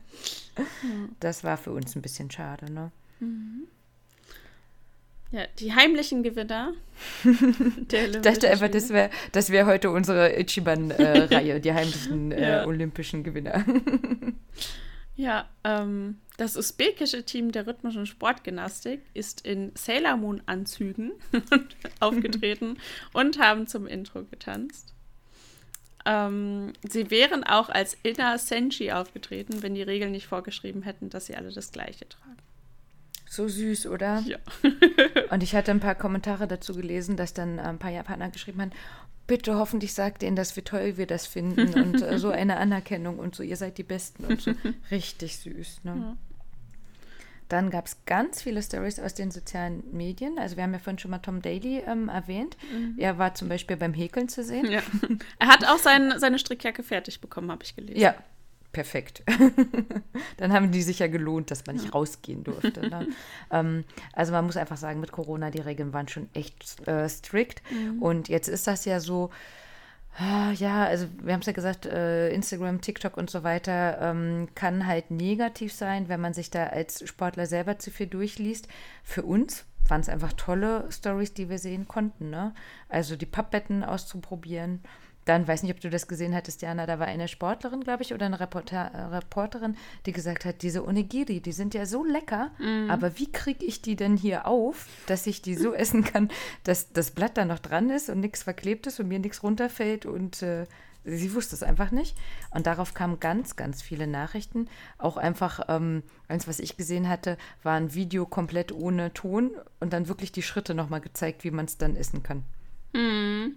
das 1.21 1.45
war 1.45 1.55
für 1.55 1.71
uns 1.71 1.95
ein 1.95 2.01
bisschen 2.01 2.29
schade, 2.29 2.69
ne? 2.69 2.91
Mhm. 3.21 3.67
Ja, 5.33 5.47
die 5.57 5.73
heimlichen 5.73 6.21
Gewinner 6.21 6.73
der 7.23 8.07
Ich 8.07 8.21
dachte 8.21 8.51
einfach, 8.51 8.69
das 8.69 8.89
wäre 8.89 9.09
das 9.31 9.49
wär 9.49 9.65
heute 9.65 9.89
unsere 9.89 10.39
Ichiban-Reihe, 10.39 11.55
äh, 11.55 11.59
die 11.59 11.73
heimlichen 11.73 12.31
äh, 12.31 12.63
olympischen 12.67 13.23
Gewinner. 13.23 13.65
ja, 15.15 15.49
ähm, 15.63 16.19
das 16.37 16.55
usbekische 16.55 17.23
Team 17.23 17.51
der 17.51 17.65
rhythmischen 17.65 18.05
Sportgymnastik 18.05 19.01
ist 19.15 19.41
in 19.43 19.71
Sailor 19.73 20.17
Moon-Anzügen 20.17 21.13
aufgetreten 21.99 22.77
und 23.11 23.39
haben 23.39 23.65
zum 23.65 23.87
Intro 23.87 24.25
getanzt. 24.25 24.93
Ähm, 26.05 26.73
sie 26.87 27.09
wären 27.09 27.43
auch 27.43 27.69
als 27.69 27.97
Inner 28.03 28.37
Senshi 28.37 28.91
aufgetreten, 28.91 29.63
wenn 29.63 29.73
die 29.73 29.81
Regeln 29.81 30.11
nicht 30.11 30.27
vorgeschrieben 30.27 30.83
hätten, 30.83 31.09
dass 31.09 31.25
sie 31.25 31.35
alle 31.35 31.51
das 31.51 31.71
Gleiche 31.71 32.07
tragen. 32.07 32.42
So 33.33 33.47
süß, 33.47 33.87
oder? 33.87 34.23
Ja. 34.27 34.37
und 35.31 35.41
ich 35.41 35.55
hatte 35.55 35.71
ein 35.71 35.79
paar 35.79 35.95
Kommentare 35.95 36.47
dazu 36.47 36.75
gelesen, 36.75 37.17
dass 37.17 37.33
dann 37.33 37.59
ein 37.59 37.79
paar 37.79 37.89
Japaner 37.89 38.29
geschrieben 38.29 38.61
haben, 38.61 38.71
bitte 39.25 39.55
hoffentlich 39.55 39.95
sagt 39.95 40.21
ihnen, 40.21 40.35
dass 40.35 40.55
wie 40.55 40.61
toll 40.61 40.97
wir 40.97 41.07
das 41.07 41.25
finden 41.25 41.73
und 41.83 41.99
äh, 42.03 42.19
so 42.19 42.29
eine 42.29 42.57
Anerkennung 42.57 43.17
und 43.17 43.33
so, 43.33 43.41
ihr 43.41 43.57
seid 43.57 43.79
die 43.79 43.83
Besten 43.83 44.25
und 44.25 44.39
so. 44.39 44.51
Richtig 44.91 45.37
süß, 45.37 45.83
ne? 45.83 45.95
Ja. 45.99 46.17
Dann 47.49 47.71
gab 47.71 47.87
es 47.87 48.05
ganz 48.05 48.43
viele 48.43 48.61
Stories 48.61 48.99
aus 48.99 49.15
den 49.15 49.31
sozialen 49.31 49.83
Medien. 49.91 50.37
Also 50.37 50.55
wir 50.55 50.63
haben 50.63 50.73
ja 50.73 50.79
vorhin 50.79 50.99
schon 50.99 51.11
mal 51.11 51.17
Tom 51.17 51.41
Daly 51.41 51.79
ähm, 51.87 52.09
erwähnt. 52.09 52.55
Mhm. 52.71 52.95
Er 52.99 53.17
war 53.17 53.33
zum 53.33 53.49
Beispiel 53.49 53.77
beim 53.77 53.95
Häkeln 53.95 54.29
zu 54.29 54.43
sehen. 54.43 54.69
Ja. 54.69 54.81
Er 55.39 55.47
hat 55.47 55.65
auch 55.65 55.79
sein, 55.79 56.13
seine 56.17 56.37
Strickjacke 56.37 56.83
fertig 56.83 57.19
bekommen, 57.19 57.51
habe 57.51 57.63
ich 57.63 57.75
gelesen. 57.75 57.99
Ja, 57.99 58.15
perfekt. 58.73 59.23
dann 60.37 60.51
haben 60.51 60.71
die 60.71 60.81
sich 60.81 60.99
ja 60.99 61.07
gelohnt, 61.07 61.51
dass 61.51 61.65
man 61.65 61.77
nicht 61.77 61.93
rausgehen 61.93 62.43
durfte. 62.43 62.89
Ne? 62.89 63.07
ähm, 63.51 63.85
also 64.11 64.33
man 64.33 64.45
muss 64.45 64.57
einfach 64.57 64.77
sagen, 64.77 64.99
mit 64.99 65.11
Corona, 65.11 65.51
die 65.51 65.61
Regeln 65.61 65.93
waren 65.93 66.07
schon 66.07 66.27
echt 66.33 66.85
äh, 66.87 67.07
strikt. 67.07 67.61
Mhm. 67.71 68.01
Und 68.01 68.27
jetzt 68.27 68.49
ist 68.49 68.67
das 68.67 68.83
ja 68.83 68.99
so, 68.99 69.29
ah, 70.17 70.51
ja, 70.53 70.83
also 70.83 71.07
wir 71.21 71.33
haben 71.33 71.41
es 71.41 71.45
ja 71.45 71.53
gesagt, 71.53 71.85
äh, 71.85 72.29
Instagram, 72.31 72.81
TikTok 72.81 73.15
und 73.15 73.29
so 73.29 73.43
weiter 73.43 73.99
ähm, 74.01 74.49
kann 74.55 74.87
halt 74.87 75.11
negativ 75.11 75.71
sein, 75.71 76.09
wenn 76.09 76.19
man 76.19 76.33
sich 76.33 76.49
da 76.49 76.65
als 76.65 77.07
Sportler 77.07 77.45
selber 77.45 77.79
zu 77.79 77.91
viel 77.91 78.07
durchliest. 78.07 78.67
Für 79.03 79.23
uns 79.23 79.65
waren 79.87 80.01
es 80.01 80.09
einfach 80.09 80.33
tolle 80.33 80.87
Stories, 80.91 81.33
die 81.33 81.49
wir 81.49 81.59
sehen 81.59 81.87
konnten. 81.87 82.31
Ne? 82.31 82.55
Also 82.89 83.15
die 83.15 83.25
Pappbetten 83.25 83.83
auszuprobieren 83.83 84.81
dann, 85.25 85.47
weiß 85.47 85.63
nicht, 85.63 85.73
ob 85.73 85.79
du 85.79 85.89
das 85.89 86.07
gesehen 86.07 86.35
hattest, 86.35 86.61
Jana, 86.61 86.85
da 86.85 86.99
war 86.99 87.07
eine 87.07 87.27
Sportlerin, 87.27 87.81
glaube 87.81 88.03
ich, 88.03 88.13
oder 88.13 88.25
eine 88.25 88.39
Reporter, 88.39 88.91
äh, 88.93 89.01
Reporterin, 89.15 89.75
die 90.05 90.11
gesagt 90.11 90.45
hat, 90.45 90.61
diese 90.61 90.85
Onigiri, 90.85 91.39
die 91.39 91.51
sind 91.51 91.73
ja 91.73 91.85
so 91.85 92.03
lecker, 92.03 92.51
mm. 92.59 92.89
aber 92.89 93.17
wie 93.17 93.31
kriege 93.31 93.65
ich 93.65 93.81
die 93.81 93.95
denn 93.95 94.17
hier 94.17 94.47
auf, 94.47 94.87
dass 95.07 95.27
ich 95.27 95.41
die 95.41 95.55
so 95.55 95.73
essen 95.73 96.03
kann, 96.03 96.29
dass 96.63 96.91
das 96.91 97.11
Blatt 97.11 97.37
da 97.37 97.45
noch 97.45 97.59
dran 97.59 97.89
ist 97.89 98.09
und 98.09 98.19
nichts 98.19 98.43
verklebt 98.43 98.87
ist 98.87 98.99
und 98.99 99.07
mir 99.07 99.19
nichts 99.19 99.43
runterfällt 99.43 100.05
und 100.05 100.41
äh, 100.41 100.65
Sie 101.05 101.33
wusste 101.33 101.55
es 101.55 101.63
einfach 101.63 101.91
nicht. 101.91 102.15
Und 102.51 102.65
darauf 102.65 102.93
kamen 102.93 103.19
ganz, 103.19 103.55
ganz 103.55 103.81
viele 103.81 104.07
Nachrichten. 104.07 104.69
Auch 104.97 105.17
einfach, 105.17 105.65
ähm, 105.67 106.03
eins, 106.27 106.47
was 106.47 106.59
ich 106.59 106.77
gesehen 106.77 107.09
hatte, 107.09 107.37
war 107.61 107.75
ein 107.75 107.93
Video 107.93 108.25
komplett 108.25 108.71
ohne 108.71 109.13
Ton 109.13 109.51
und 109.79 109.91
dann 109.91 110.07
wirklich 110.07 110.31
die 110.31 110.41
Schritte 110.41 110.73
nochmal 110.73 111.01
gezeigt, 111.01 111.43
wie 111.43 111.51
man 111.51 111.65
es 111.65 111.77
dann 111.77 111.95
essen 111.95 112.23
kann. 112.23 112.43
Mhm. 112.93 113.55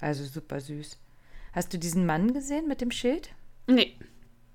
Also 0.00 0.24
super 0.24 0.60
süß. 0.60 0.98
Hast 1.52 1.72
du 1.72 1.78
diesen 1.78 2.06
Mann 2.06 2.34
gesehen 2.34 2.68
mit 2.68 2.80
dem 2.80 2.90
Schild? 2.90 3.30
Nee. 3.66 3.96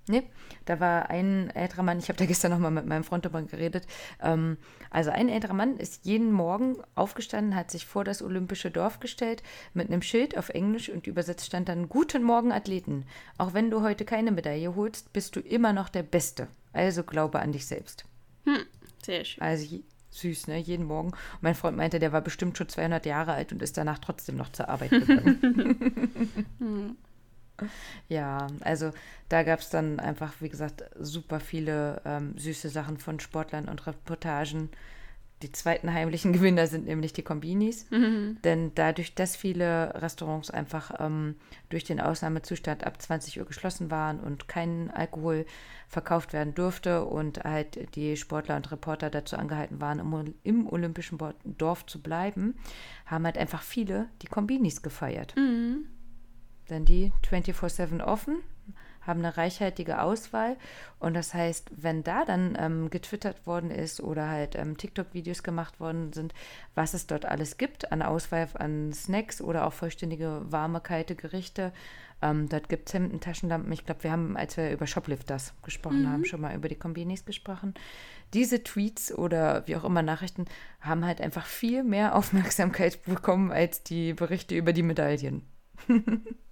Nee, 0.07 0.23
da 0.65 0.79
war 0.79 1.09
ein 1.09 1.51
älterer 1.51 1.83
Mann, 1.83 1.99
ich 1.99 2.09
habe 2.09 2.17
da 2.17 2.25
gestern 2.25 2.51
nochmal 2.51 2.71
mit 2.71 2.85
meinem 2.85 3.03
Freund 3.03 3.23
darüber 3.23 3.43
geredet. 3.43 3.85
Ähm, 4.21 4.57
also 4.89 5.11
ein 5.11 5.29
älterer 5.29 5.53
Mann 5.53 5.77
ist 5.77 6.05
jeden 6.05 6.31
Morgen 6.31 6.77
aufgestanden, 6.95 7.55
hat 7.55 7.69
sich 7.69 7.85
vor 7.85 8.03
das 8.03 8.21
olympische 8.21 8.71
Dorf 8.71 8.99
gestellt 8.99 9.43
mit 9.73 9.89
einem 9.89 10.01
Schild 10.01 10.37
auf 10.37 10.49
Englisch 10.49 10.89
und 10.89 11.05
übersetzt 11.05 11.45
stand 11.45 11.69
dann 11.69 11.87
Guten 11.87 12.23
Morgen 12.23 12.51
Athleten. 12.51 13.05
Auch 13.37 13.53
wenn 13.53 13.69
du 13.69 13.83
heute 13.83 14.03
keine 14.03 14.31
Medaille 14.31 14.75
holst, 14.75 15.13
bist 15.13 15.35
du 15.35 15.39
immer 15.39 15.71
noch 15.71 15.87
der 15.87 16.03
Beste. 16.03 16.47
Also 16.73 17.03
glaube 17.03 17.39
an 17.39 17.51
dich 17.51 17.67
selbst. 17.67 18.05
Hm, 18.45 18.65
sehr 19.03 19.23
schön. 19.23 19.41
Also 19.41 19.79
süß, 20.11 20.47
ne? 20.47 20.57
Jeden 20.57 20.85
Morgen. 20.85 21.09
Und 21.09 21.41
mein 21.41 21.55
Freund 21.55 21.77
meinte, 21.77 21.99
der 21.99 22.13
war 22.13 22.21
bestimmt 22.21 22.57
schon 22.57 22.69
200 22.69 23.05
Jahre 23.05 23.33
alt 23.33 23.51
und 23.51 23.61
ist 23.61 23.77
danach 23.77 23.99
trotzdem 23.99 24.37
noch 24.37 24.51
zur 24.51 24.69
Arbeit 24.69 24.91
gegangen. 24.91 26.97
Ja, 28.07 28.47
also 28.61 28.91
da 29.29 29.43
gab 29.43 29.59
es 29.59 29.69
dann 29.69 29.99
einfach, 29.99 30.33
wie 30.39 30.49
gesagt, 30.49 30.83
super 30.99 31.39
viele 31.39 32.01
ähm, 32.05 32.37
süße 32.37 32.69
Sachen 32.69 32.97
von 32.97 33.19
Sportlern 33.19 33.69
und 33.69 33.85
Reportagen. 33.87 34.69
Die 35.41 35.51
zweiten 35.51 35.93
heimlichen 35.93 36.33
Gewinner 36.33 36.67
sind 36.67 36.85
nämlich 36.85 37.13
die 37.13 37.23
Kombinis. 37.23 37.89
Mhm. 37.91 38.37
Denn 38.43 38.71
dadurch, 38.75 39.15
dass 39.15 39.35
viele 39.35 39.93
Restaurants 40.01 40.49
einfach 40.49 40.91
ähm, 40.99 41.35
durch 41.69 41.83
den 41.83 41.99
Ausnahmezustand 41.99 42.85
ab 42.85 43.01
20 43.01 43.39
Uhr 43.39 43.45
geschlossen 43.45 43.91
waren 43.91 44.19
und 44.19 44.47
kein 44.47 44.91
Alkohol 44.91 45.45
verkauft 45.87 46.33
werden 46.33 46.53
durfte 46.53 47.05
und 47.05 47.43
halt 47.43 47.95
die 47.95 48.15
Sportler 48.15 48.55
und 48.55 48.71
Reporter 48.71 49.09
dazu 49.09 49.35
angehalten 49.35 49.81
waren, 49.81 49.99
im, 49.99 50.33
im 50.43 50.67
Olympischen 50.67 51.17
Dorf 51.43 51.85
zu 51.85 52.01
bleiben, 52.01 52.55
haben 53.05 53.25
halt 53.25 53.37
einfach 53.37 53.61
viele 53.61 54.07
die 54.21 54.27
Kombinis 54.27 54.81
gefeiert. 54.81 55.35
Mhm. 55.35 55.87
Denn 56.69 56.85
die 56.85 57.11
24-7 57.29 58.01
offen, 58.01 58.37
haben 59.01 59.19
eine 59.19 59.37
reichhaltige 59.37 60.01
Auswahl. 60.01 60.57
Und 60.99 61.13
das 61.13 61.33
heißt, 61.33 61.71
wenn 61.75 62.03
da 62.03 62.25
dann 62.25 62.57
ähm, 62.59 62.89
getwittert 62.89 63.45
worden 63.47 63.71
ist 63.71 64.01
oder 64.01 64.29
halt 64.29 64.55
ähm, 64.55 64.77
TikTok-Videos 64.77 65.43
gemacht 65.43 65.79
worden 65.79 66.13
sind, 66.13 66.33
was 66.75 66.93
es 66.93 67.07
dort 67.07 67.25
alles 67.25 67.57
gibt 67.57 67.91
an 67.91 68.01
Auswahl 68.01 68.47
an 68.55 68.93
Snacks 68.93 69.41
oder 69.41 69.65
auch 69.65 69.73
vollständige 69.73 70.41
warme, 70.45 70.81
kalte 70.81 71.15
Gerichte. 71.15 71.73
Ähm, 72.21 72.47
dort 72.49 72.69
gibt 72.69 72.87
es 72.87 72.93
Hemden, 72.93 73.19
Taschenlampen. 73.19 73.71
Ich 73.71 73.85
glaube, 73.85 74.03
wir 74.03 74.11
haben, 74.11 74.37
als 74.37 74.55
wir 74.55 74.71
über 74.71 74.85
Shoplifters 74.85 75.53
gesprochen 75.63 76.09
haben, 76.09 76.23
schon 76.25 76.41
mal 76.41 76.55
über 76.55 76.69
die 76.69 76.75
Kombinis 76.75 77.25
gesprochen. 77.25 77.73
Diese 78.33 78.63
Tweets 78.63 79.11
oder 79.11 79.67
wie 79.67 79.75
auch 79.75 79.83
immer 79.83 80.03
Nachrichten 80.03 80.45
haben 80.79 81.05
halt 81.05 81.19
einfach 81.19 81.45
viel 81.45 81.83
mehr 81.83 82.15
Aufmerksamkeit 82.15 83.03
bekommen 83.03 83.51
als 83.51 83.83
die 83.83 84.13
Berichte 84.13 84.55
über 84.55 84.73
die 84.73 84.83
Medaillen. 84.83 85.43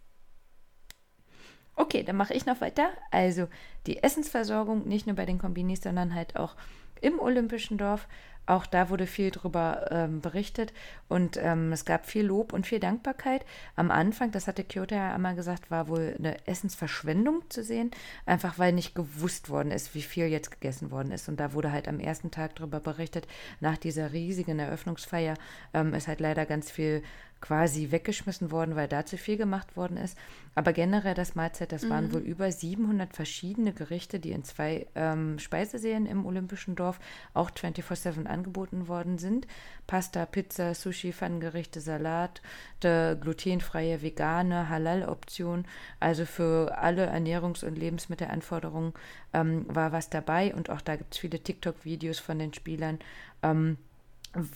Okay, 1.80 2.03
dann 2.03 2.17
mache 2.17 2.34
ich 2.34 2.45
noch 2.45 2.59
weiter. 2.59 2.89
Also 3.09 3.47
die 3.88 4.03
Essensversorgung 4.03 4.86
nicht 4.86 5.07
nur 5.07 5.15
bei 5.15 5.25
den 5.25 5.38
Kombinis, 5.39 5.82
sondern 5.82 6.13
halt 6.13 6.36
auch 6.36 6.55
im 6.99 7.19
Olympischen 7.19 7.77
Dorf. 7.77 8.05
Auch 8.45 8.65
da 8.65 8.89
wurde 8.89 9.07
viel 9.07 9.32
drüber 9.32 9.86
ähm, 9.89 10.19
berichtet 10.19 10.73
und 11.07 11.38
ähm, 11.38 11.71
es 11.71 11.86
gab 11.86 12.05
viel 12.05 12.25
Lob 12.25 12.51
und 12.51 12.67
viel 12.67 12.82
Dankbarkeit. 12.82 13.45
Am 13.77 13.91
Anfang, 13.91 14.32
das 14.32 14.47
hatte 14.47 14.65
Kyoto 14.65 14.95
ja 14.95 15.13
einmal 15.13 15.36
gesagt, 15.36 15.71
war 15.71 15.88
wohl 15.88 16.15
eine 16.17 16.45
Essensverschwendung 16.47 17.43
zu 17.49 17.63
sehen, 17.63 17.91
einfach 18.25 18.59
weil 18.59 18.73
nicht 18.73 18.93
gewusst 18.93 19.49
worden 19.49 19.71
ist, 19.71 19.95
wie 19.95 20.01
viel 20.01 20.25
jetzt 20.25 20.51
gegessen 20.51 20.91
worden 20.91 21.11
ist. 21.11 21.30
Und 21.30 21.39
da 21.39 21.53
wurde 21.53 21.71
halt 21.71 21.88
am 21.88 21.99
ersten 22.01 22.32
Tag 22.32 22.55
darüber 22.55 22.82
berichtet, 22.82 23.25
nach 23.61 23.77
dieser 23.77 24.11
riesigen 24.11 24.59
Eröffnungsfeier 24.59 25.36
ähm, 25.73 25.93
ist 25.93 26.09
halt 26.09 26.19
leider 26.19 26.45
ganz 26.45 26.71
viel 26.71 27.03
quasi 27.41 27.91
weggeschmissen 27.91 28.51
worden, 28.51 28.75
weil 28.75 28.87
da 28.87 29.05
zu 29.05 29.17
viel 29.17 29.37
gemacht 29.37 29.77
worden 29.77 29.97
ist. 29.97 30.17
Aber 30.55 30.73
generell 30.73 31.13
das 31.13 31.35
Mahlzeit, 31.35 31.71
das 31.71 31.89
waren 31.89 32.11
wohl 32.13 32.21
über 32.21 32.51
700 32.51 33.15
verschiedene 33.15 33.71
Gerichte, 33.71 34.19
die 34.19 34.31
in 34.31 34.43
zwei 34.43 34.87
ähm, 34.95 35.39
Speisesälen 35.39 36.05
im 36.05 36.25
Olympischen 36.25 36.75
Dorf 36.75 36.99
auch 37.33 37.49
24-7 37.51 38.25
angeboten 38.25 38.87
worden 38.87 39.17
sind. 39.19 39.47
Pasta, 39.87 40.25
Pizza, 40.25 40.73
Sushi, 40.73 41.13
Pfannengerichte, 41.13 41.79
Salat, 41.79 42.41
glutenfreie, 42.81 44.01
vegane, 44.01 44.69
Halal-Option. 44.69 45.65
Also 45.99 46.25
für 46.25 46.77
alle 46.77 47.09
Ernährungs- 47.09 47.63
und 47.65 47.77
Lebensmittelanforderungen 47.77 48.93
ähm, 49.33 49.65
war 49.67 49.91
was 49.91 50.09
dabei. 50.09 50.53
Und 50.53 50.69
auch 50.69 50.81
da 50.81 50.97
gibt 50.97 51.13
es 51.13 51.19
viele 51.19 51.39
TikTok-Videos 51.39 52.19
von 52.19 52.37
den 52.37 52.53
Spielern. 52.53 52.99
Ähm, 53.43 53.77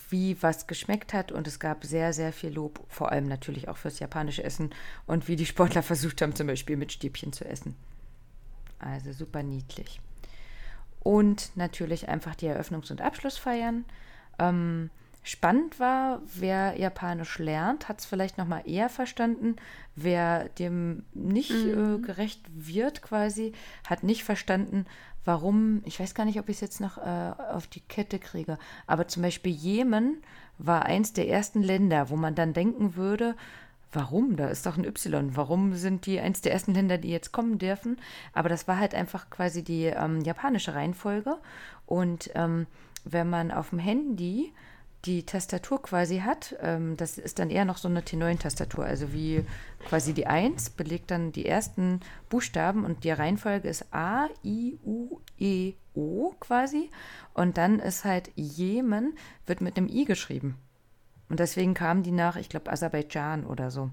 wie 0.08 0.40
was 0.42 0.66
geschmeckt 0.66 1.12
hat 1.12 1.32
und 1.32 1.46
es 1.46 1.58
gab 1.58 1.84
sehr, 1.84 2.12
sehr 2.12 2.32
viel 2.32 2.50
Lob, 2.52 2.80
vor 2.88 3.10
allem 3.10 3.26
natürlich 3.26 3.68
auch 3.68 3.76
fürs 3.76 3.98
japanische 3.98 4.44
Essen 4.44 4.70
und 5.06 5.28
wie 5.28 5.36
die 5.36 5.46
Sportler 5.46 5.82
versucht 5.84 6.22
haben, 6.22 6.34
zum 6.34 6.46
Beispiel 6.46 6.76
mit 6.76 6.92
Stäbchen 6.92 7.32
zu 7.32 7.44
essen. 7.44 7.76
Also 8.78 9.12
super 9.12 9.42
niedlich. 9.42 10.00
Und 11.00 11.50
natürlich 11.54 12.08
einfach 12.08 12.34
die 12.34 12.48
Eröffnungs- 12.48 12.90
und 12.90 13.00
Abschlussfeiern. 13.00 13.84
Ähm, 14.38 14.90
spannend 15.22 15.78
war, 15.80 16.22
wer 16.34 16.78
Japanisch 16.78 17.38
lernt, 17.38 17.88
hat 17.88 18.00
es 18.00 18.06
vielleicht 18.06 18.38
noch 18.38 18.46
mal 18.46 18.62
eher 18.66 18.88
verstanden. 18.88 19.56
Wer 19.96 20.48
dem 20.50 21.04
nicht 21.12 21.50
äh, 21.50 21.98
gerecht 21.98 22.40
wird 22.54 23.02
quasi, 23.02 23.52
hat 23.86 24.02
nicht 24.02 24.24
verstanden, 24.24 24.86
warum, 25.24 25.82
ich 25.84 26.00
weiß 26.00 26.14
gar 26.14 26.24
nicht, 26.24 26.38
ob 26.38 26.48
ich 26.48 26.56
es 26.56 26.60
jetzt 26.60 26.80
noch 26.80 26.98
äh, 26.98 27.32
auf 27.52 27.66
die 27.66 27.80
Kette 27.80 28.18
kriege, 28.18 28.58
aber 28.86 29.08
zum 29.08 29.22
Beispiel 29.22 29.52
Jemen 29.52 30.22
war 30.58 30.84
eins 30.84 31.12
der 31.12 31.28
ersten 31.28 31.62
Länder, 31.62 32.10
wo 32.10 32.16
man 32.16 32.34
dann 32.34 32.52
denken 32.52 32.96
würde, 32.96 33.34
warum? 33.94 34.36
Da 34.36 34.48
ist 34.48 34.66
doch 34.66 34.76
ein 34.76 34.84
Y. 34.84 35.36
Warum 35.36 35.74
sind 35.74 36.06
die 36.06 36.20
eins 36.20 36.40
der 36.40 36.52
ersten 36.52 36.74
Länder, 36.74 36.98
die 36.98 37.10
jetzt 37.10 37.32
kommen 37.32 37.58
dürfen? 37.58 37.98
Aber 38.32 38.48
das 38.48 38.68
war 38.68 38.78
halt 38.78 38.94
einfach 38.94 39.30
quasi 39.30 39.62
die 39.62 39.84
ähm, 39.84 40.20
japanische 40.20 40.74
Reihenfolge. 40.74 41.38
Und 41.86 42.30
ähm, 42.34 42.66
wenn 43.04 43.30
man 43.30 43.50
auf 43.50 43.70
dem 43.70 43.78
Handy 43.78 44.52
die 45.04 45.26
Tastatur 45.26 45.82
quasi 45.82 46.20
hat, 46.20 46.56
ähm, 46.60 46.96
das 46.96 47.18
ist 47.18 47.38
dann 47.38 47.50
eher 47.50 47.64
noch 47.64 47.76
so 47.76 47.88
eine 47.88 48.00
T9-Tastatur, 48.00 48.84
also 48.84 49.12
wie 49.12 49.44
quasi 49.86 50.14
die 50.14 50.26
1 50.26 50.70
belegt 50.70 51.10
dann 51.10 51.32
die 51.32 51.46
ersten 51.46 52.00
Buchstaben 52.28 52.84
und 52.84 53.04
die 53.04 53.10
Reihenfolge 53.10 53.68
ist 53.68 53.92
A, 53.92 54.28
I, 54.42 54.78
U, 54.84 55.20
E, 55.38 55.74
O 55.94 56.34
quasi 56.40 56.90
und 57.34 57.58
dann 57.58 57.80
ist 57.80 58.04
halt 58.04 58.30
Jemen, 58.34 59.16
wird 59.46 59.60
mit 59.60 59.76
einem 59.76 59.88
I 59.88 60.04
geschrieben. 60.04 60.56
Und 61.28 61.40
deswegen 61.40 61.74
kamen 61.74 62.02
die 62.02 62.12
nach, 62.12 62.36
ich 62.36 62.48
glaube, 62.48 62.70
Aserbaidschan 62.70 63.46
oder 63.46 63.70
so. 63.70 63.90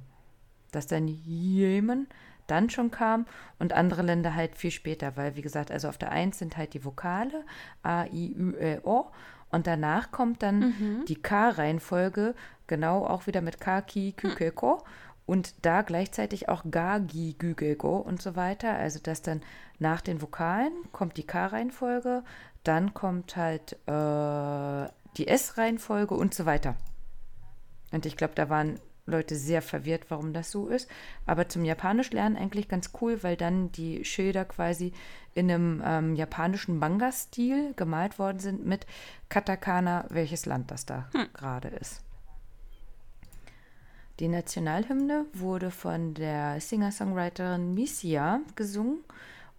Dass 0.72 0.88
dann 0.88 1.08
Jemen 1.08 2.08
dann 2.48 2.70
schon 2.70 2.92
kam 2.92 3.26
und 3.60 3.74
andere 3.74 4.02
Länder 4.02 4.36
halt 4.36 4.56
viel 4.56 4.72
später, 4.72 5.16
weil 5.16 5.36
wie 5.36 5.42
gesagt, 5.42 5.72
also 5.72 5.88
auf 5.88 5.98
der 5.98 6.12
1 6.12 6.38
sind 6.38 6.58
halt 6.58 6.74
die 6.74 6.84
Vokale 6.84 7.46
A, 7.84 8.06
I, 8.06 8.36
Ü, 8.38 8.56
E, 8.60 8.80
O 8.84 9.12
und 9.52 9.68
danach 9.68 10.12
kommt 10.12 10.44
dann 10.44 11.04
die 11.08 11.22
K-Reihenfolge, 11.22 12.36
genau 12.68 13.06
auch 13.06 13.28
wieder 13.28 13.42
mit 13.42 13.60
K, 13.60 13.82
Ki, 13.82 14.14
Kü, 14.14 14.36
Ke, 14.36 14.52
Ko. 14.52 14.84
Und 15.26 15.66
da 15.66 15.82
gleichzeitig 15.82 16.50
auch 16.50 16.64
Ga, 16.70 16.98
Gi, 16.98 17.36
Gü, 17.38 17.54
Ge, 17.54 17.76
Go 17.76 17.98
und 17.98 18.22
so 18.22 18.36
weiter. 18.36 18.76
Also 18.76 19.00
dass 19.00 19.22
dann 19.22 19.42
nach 19.80 20.02
den 20.02 20.22
Vokalen 20.22 20.74
kommt 20.92 21.18
die 21.18 21.26
K-Reihenfolge, 21.26 22.24
dann 22.64 22.94
kommt 22.94 23.36
halt 23.36 23.74
äh, 23.88 24.90
die 25.18 25.28
S-Reihenfolge 25.28 26.16
und 26.16 26.34
so 26.34 26.46
weiter. 26.46 26.76
Und 27.92 28.06
ich 28.06 28.18
glaube, 28.18 28.36
da 28.36 28.50
waren 28.50 28.80
Leute 29.06 29.36
sehr 29.36 29.62
verwirrt, 29.62 30.06
warum 30.10 30.34
das 30.34 30.52
so 30.52 30.68
ist. 30.68 30.90
Aber 31.26 31.50
zum 31.50 31.66
Japanisch 31.66 32.12
lernen 32.12 32.38
eigentlich 32.38 32.68
ganz 32.68 32.92
cool, 33.02 33.24
weil 33.24 33.36
dann 33.36 33.72
die 33.72 34.06
Schilder 34.06 34.46
quasi 34.46 34.94
in 35.34 35.50
einem 35.50 35.82
ähm, 35.86 36.16
japanischen 36.16 36.78
Manga-Stil 36.78 37.74
gemalt 37.76 38.20
worden 38.20 38.40
sind 38.40 38.66
mit 38.66 38.86
Katakana, 39.30 40.06
welches 40.10 40.46
Land 40.46 40.72
das 40.72 40.86
da 40.86 41.10
gerade 41.34 41.70
ist. 41.70 42.02
Die 44.20 44.28
Nationalhymne 44.28 45.26
wurde 45.34 45.72
von 45.72 46.14
der 46.14 46.62
Singer-Songwriterin 46.62 47.74
Misia 47.74 48.42
gesungen. 48.56 49.00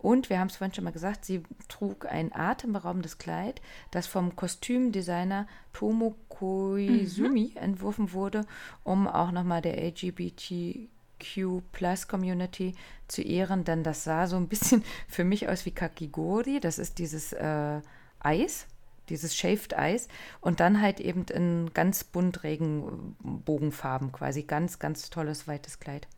Und 0.03 0.29
wir 0.29 0.41
haben 0.41 0.49
es 0.49 0.57
vorhin 0.57 0.75
schon 0.75 0.85
mal 0.85 0.93
gesagt, 0.93 1.25
sie 1.25 1.45
trug 1.69 2.07
ein 2.07 2.33
atemberaubendes 2.35 3.19
Kleid, 3.19 3.63
das 3.93 4.09
vom 4.09 4.35
Kostümdesigner 4.35 5.47
Tomo 5.73 6.17
Koizumi 6.29 7.53
entworfen 7.55 8.13
wurde, 8.13 8.45
um 8.83 9.07
auch 9.07 9.31
nochmal 9.31 9.63
der 9.63 9.81
LGBTQ 9.81 11.63
Plus 11.71 12.09
Community 12.09 12.75
zu 13.07 13.23
ehren, 13.23 13.63
denn 13.63 13.85
das 13.85 14.03
sah 14.03 14.27
so 14.27 14.37
ein 14.37 14.49
bisschen 14.49 14.83
für 15.09 15.23
mich 15.23 15.49
aus 15.49 15.65
wie 15.67 15.71
Kakigori, 15.71 16.59
das 16.59 16.81
ist 16.81 16.99
dieses 16.99 17.33
äh, 17.33 17.81
Eis, 18.19 18.67
dieses 19.09 19.37
Shaved 19.37 19.79
Eis. 19.79 20.09
Und 20.41 20.59
dann 20.59 20.81
halt 20.81 20.99
eben 20.99 21.27
in 21.27 21.71
ganz 21.75 22.03
bunt 22.03 22.43
Regenbogenfarben 22.43 24.11
quasi, 24.11 24.43
ganz, 24.43 24.81
ganz 24.81 25.11
tolles 25.11 25.47
weites 25.47 25.79
Kleid. 25.79 26.09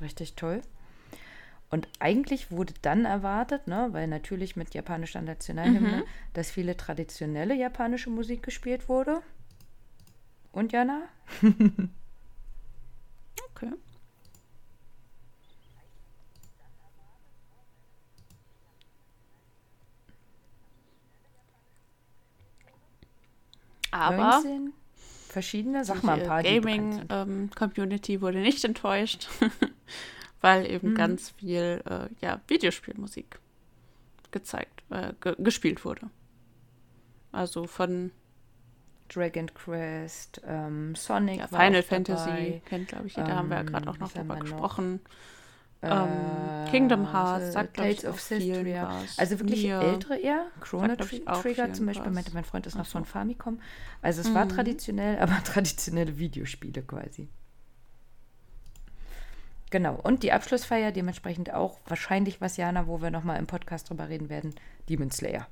Richtig 0.00 0.34
toll. 0.34 0.62
Und 1.74 1.88
eigentlich 1.98 2.52
wurde 2.52 2.72
dann 2.82 3.04
erwartet, 3.04 3.66
ne, 3.66 3.88
weil 3.90 4.06
natürlich 4.06 4.54
mit 4.54 4.74
japanischer 4.74 5.20
Nationalhymne, 5.20 5.96
mhm. 5.96 6.04
dass 6.32 6.52
viele 6.52 6.76
traditionelle 6.76 7.52
japanische 7.56 8.10
Musik 8.10 8.44
gespielt 8.44 8.88
wurde. 8.88 9.22
Und 10.52 10.70
Jana? 10.70 11.02
okay. 13.50 13.72
Aber 23.90 24.42
19 24.42 24.72
verschiedene, 25.28 25.84
sag 25.84 26.04
mal 26.04 26.20
ein 26.20 26.28
paar. 26.28 26.44
Gaming-Community 26.44 28.14
ähm, 28.14 28.20
wurde 28.20 28.38
nicht 28.38 28.64
enttäuscht, 28.64 29.28
weil 30.44 30.70
eben 30.70 30.88
hm. 30.88 30.94
ganz 30.94 31.30
viel 31.30 31.82
äh, 31.88 32.08
ja, 32.20 32.38
Videospielmusik 32.48 33.38
gezeigt, 34.30 34.82
äh, 34.90 35.14
ge 35.22 35.34
gespielt 35.38 35.86
wurde. 35.86 36.10
Also 37.32 37.66
von 37.66 38.10
Dragon 39.08 39.46
Quest, 39.54 40.42
ähm, 40.46 40.94
Sonic, 40.96 41.38
ja, 41.38 41.46
Final 41.46 41.82
Fantasy 41.82 42.28
dabei. 42.28 42.62
kennt, 42.66 42.88
glaube 42.88 43.06
ich, 43.06 43.16
jeder. 43.16 43.30
Ähm, 43.30 43.36
haben 43.36 43.48
wir 43.48 43.56
ja 43.56 43.62
gerade 43.62 43.88
auch 43.88 43.98
noch 43.98 44.12
drüber 44.12 44.36
gesprochen. 44.36 45.00
Noch? 45.80 45.90
Ähm, 45.90 46.70
Kingdom 46.70 47.10
Hearts, 47.10 47.54
sagt 47.54 47.78
Tales 47.78 48.04
of 48.04 48.20
Cystria. 48.20 49.00
Also 49.16 49.40
wirklich 49.40 49.62
Nier, 49.62 49.80
ältere 49.80 50.18
eher. 50.18 50.46
Chrono 50.60 50.94
Trigger 50.94 51.72
zum 51.72 51.86
Beispiel, 51.86 52.10
meinte 52.10 52.34
mein 52.34 52.44
Freund 52.44 52.66
ist 52.66 52.76
noch 52.76 52.84
so. 52.84 52.98
von 52.98 53.06
Famicom. 53.06 53.62
Also 54.02 54.20
es 54.20 54.28
mhm. 54.28 54.34
war 54.34 54.46
traditionell, 54.46 55.18
aber 55.20 55.42
traditionelle 55.42 56.18
Videospiele 56.18 56.82
quasi. 56.82 57.30
Genau. 59.74 59.98
Und 60.00 60.22
die 60.22 60.30
Abschlussfeier 60.30 60.92
dementsprechend 60.92 61.52
auch 61.52 61.80
wahrscheinlich 61.88 62.40
was, 62.40 62.56
Jana, 62.56 62.86
wo 62.86 63.02
wir 63.02 63.10
nochmal 63.10 63.40
im 63.40 63.48
Podcast 63.48 63.90
drüber 63.90 64.08
reden 64.08 64.28
werden, 64.28 64.54
Demon 64.88 65.10
Slayer. 65.10 65.48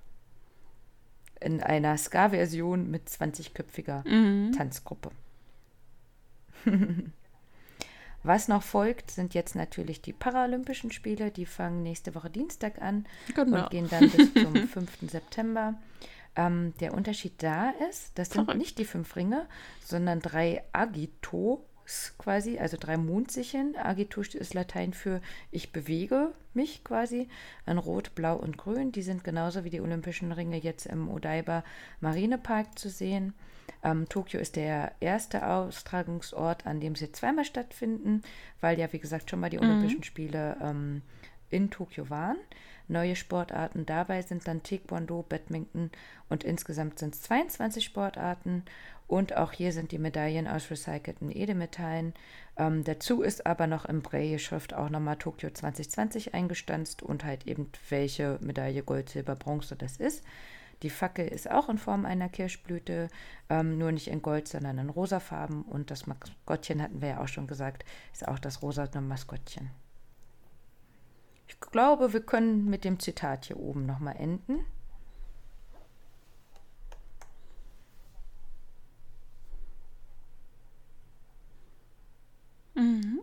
In 1.40 1.60
einer 1.60 1.98
Ska-Version 1.98 2.88
mit 2.88 3.08
20-köpfiger 3.08 4.08
mhm. 4.08 4.52
Tanzgruppe. 4.52 5.10
Was 8.22 8.46
noch 8.46 8.62
folgt, 8.62 9.10
sind 9.10 9.34
jetzt 9.34 9.56
natürlich 9.56 10.02
die 10.02 10.12
Paralympischen 10.12 10.92
Spiele. 10.92 11.32
Die 11.32 11.44
fangen 11.44 11.82
nächste 11.82 12.14
Woche 12.14 12.30
Dienstag 12.30 12.80
an 12.80 13.06
genau. 13.34 13.64
und 13.64 13.70
gehen 13.70 13.88
dann 13.90 14.08
bis 14.08 14.32
zum 14.34 14.54
5. 14.68 15.10
September. 15.10 15.74
Ähm, 16.36 16.74
der 16.78 16.94
Unterschied 16.94 17.42
da 17.42 17.70
ist, 17.90 18.12
das 18.14 18.30
sind 18.30 18.56
nicht 18.56 18.78
die 18.78 18.84
fünf 18.84 19.16
Ringe, 19.16 19.48
sondern 19.84 20.20
drei 20.20 20.62
Agitos 20.72 21.58
quasi, 22.18 22.58
also 22.58 22.76
drei 22.78 22.96
Mondsicheln. 22.96 23.76
Agito 23.76 24.20
ist 24.20 24.54
Latein 24.54 24.92
für 24.92 25.20
ich 25.50 25.72
bewege 25.72 26.32
mich 26.54 26.84
quasi. 26.84 27.28
An 27.66 27.78
Rot, 27.78 28.14
Blau 28.14 28.36
und 28.36 28.58
Grün. 28.58 28.92
Die 28.92 29.02
sind 29.02 29.24
genauso 29.24 29.64
wie 29.64 29.70
die 29.70 29.80
Olympischen 29.80 30.32
Ringe 30.32 30.58
jetzt 30.58 30.86
im 30.86 31.08
Odaiba 31.08 31.64
Marinepark 32.00 32.78
zu 32.78 32.88
sehen. 32.88 33.34
Ähm, 33.82 34.08
Tokio 34.08 34.40
ist 34.40 34.56
der 34.56 34.92
erste 35.00 35.46
Austragungsort, 35.46 36.66
an 36.66 36.80
dem 36.80 36.94
sie 36.94 37.10
zweimal 37.12 37.44
stattfinden, 37.44 38.22
weil 38.60 38.78
ja, 38.78 38.92
wie 38.92 38.98
gesagt, 38.98 39.30
schon 39.30 39.40
mal 39.40 39.50
die 39.50 39.58
mhm. 39.58 39.64
Olympischen 39.64 40.04
Spiele 40.04 40.56
ähm, 40.62 41.02
in 41.50 41.70
Tokio 41.70 42.08
waren. 42.10 42.38
Neue 42.88 43.16
Sportarten 43.16 43.86
dabei 43.86 44.22
sind 44.22 44.46
dann 44.46 44.62
Taekwondo, 44.62 45.24
Badminton 45.28 45.90
und 46.28 46.44
insgesamt 46.44 46.98
sind 46.98 47.14
es 47.14 47.22
22 47.22 47.84
Sportarten. 47.84 48.64
Und 49.12 49.36
auch 49.36 49.52
hier 49.52 49.72
sind 49.72 49.92
die 49.92 49.98
Medaillen 49.98 50.48
aus 50.48 50.70
recycelten 50.70 51.30
Edelmetallen. 51.30 52.14
Ähm, 52.56 52.82
dazu 52.82 53.20
ist 53.20 53.44
aber 53.44 53.66
noch 53.66 53.84
im 53.84 54.00
Braille-Schrift 54.00 54.72
auch 54.72 54.88
nochmal 54.88 55.18
Tokio 55.18 55.50
2020 55.50 56.32
eingestanzt 56.32 57.02
und 57.02 57.22
halt 57.22 57.46
eben 57.46 57.70
welche 57.90 58.38
Medaille 58.40 58.82
Gold, 58.82 59.10
Silber, 59.10 59.36
Bronze 59.36 59.76
das 59.76 59.98
ist. 59.98 60.24
Die 60.82 60.88
Fackel 60.88 61.28
ist 61.28 61.50
auch 61.50 61.68
in 61.68 61.76
Form 61.76 62.06
einer 62.06 62.30
Kirschblüte, 62.30 63.08
ähm, 63.50 63.76
nur 63.76 63.92
nicht 63.92 64.08
in 64.08 64.22
Gold, 64.22 64.48
sondern 64.48 64.78
in 64.78 64.88
rosafarben. 64.88 65.60
Und 65.60 65.90
das 65.90 66.06
Maskottchen 66.06 66.80
hatten 66.80 67.02
wir 67.02 67.08
ja 67.08 67.20
auch 67.20 67.28
schon 67.28 67.46
gesagt, 67.46 67.84
ist 68.14 68.26
auch 68.26 68.38
das 68.38 68.62
rosane 68.62 69.02
Maskottchen. 69.02 69.68
Ich 71.48 71.60
glaube, 71.60 72.14
wir 72.14 72.22
können 72.22 72.64
mit 72.70 72.82
dem 72.82 72.98
Zitat 72.98 73.44
hier 73.44 73.58
oben 73.58 73.84
nochmal 73.84 74.16
enden. 74.16 74.64
Mhm. 82.76 83.20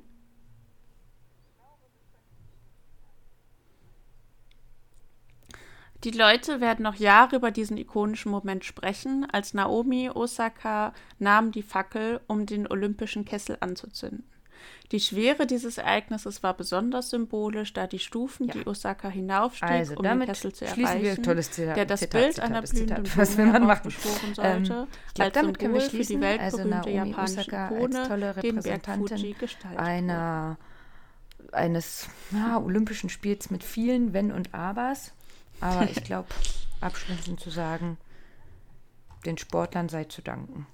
Die 6.05 6.11
Leute 6.11 6.61
werden 6.61 6.83
noch 6.83 6.95
Jahre 6.95 7.35
über 7.35 7.51
diesen 7.51 7.77
ikonischen 7.77 8.31
Moment 8.31 8.63
sprechen, 8.63 9.25
als 9.29 9.53
Naomi 9.53 10.09
Osaka 10.09 10.93
nahm 11.19 11.51
die 11.51 11.61
Fackel, 11.63 12.21
um 12.27 12.45
den 12.45 12.67
olympischen 12.71 13.25
Kessel 13.25 13.57
anzuzünden. 13.59 14.23
Die 14.91 14.99
Schwere 14.99 15.45
dieses 15.45 15.77
Ereignisses 15.77 16.41
war 16.41 16.55
besonders 16.55 17.11
symbolisch, 17.11 17.73
da 17.73 17.85
die 17.85 17.99
Stufen, 17.99 18.47
ja. 18.47 18.53
die 18.53 18.67
Osaka 18.67 19.09
hinaufstieg, 19.09 19.69
also, 19.69 19.95
um 19.95 20.03
den 20.03 20.19
Kessel 20.21 20.53
zu 20.53 20.65
erreichen, 20.65 21.23
Zitat, 21.23 21.77
der 21.77 21.85
das 21.85 21.99
Zitat, 21.99 22.21
Bild 22.21 22.33
Zitat, 22.35 22.49
einer 22.49 22.61
blühenden 22.61 23.03
Blume 23.03 23.53
heraufbeschworen 23.53 24.33
sollte, 24.33 24.49
ähm, 24.49 24.63
glaub, 24.63 24.87
als 25.19 25.33
damit 25.33 25.61
Symbol 25.61 25.81
für 25.81 25.97
die 25.97 26.21
weltberühmte 26.21 26.75
also 26.75 26.89
japanische 26.89 27.51
Ikone, 27.51 28.33
den 28.41 28.61
Berg 28.61 28.85
Fuji 28.85 29.33
gestaltet 29.33 29.79
einer, 29.79 30.57
eines 31.51 32.09
ja, 32.31 32.59
olympischen 32.59 33.09
Spiels 33.09 33.51
mit 33.51 33.63
vielen 33.63 34.13
Wenn 34.13 34.31
und 34.31 34.53
Abers. 34.53 35.13
Aber 35.61 35.89
ich 35.89 36.03
glaube, 36.03 36.29
abschließend 36.81 37.39
zu 37.39 37.49
sagen, 37.49 37.97
den 39.25 39.37
Sportlern 39.37 39.89
sei 39.89 40.05
zu 40.05 40.21
danken. 40.21 40.67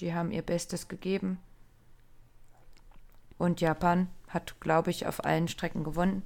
Die 0.00 0.12
haben 0.12 0.32
ihr 0.32 0.42
Bestes 0.42 0.88
gegeben. 0.88 1.38
Und 3.38 3.60
Japan 3.60 4.08
hat, 4.28 4.60
glaube 4.60 4.90
ich, 4.90 5.06
auf 5.06 5.24
allen 5.24 5.48
Strecken 5.48 5.84
gewonnen. 5.84 6.22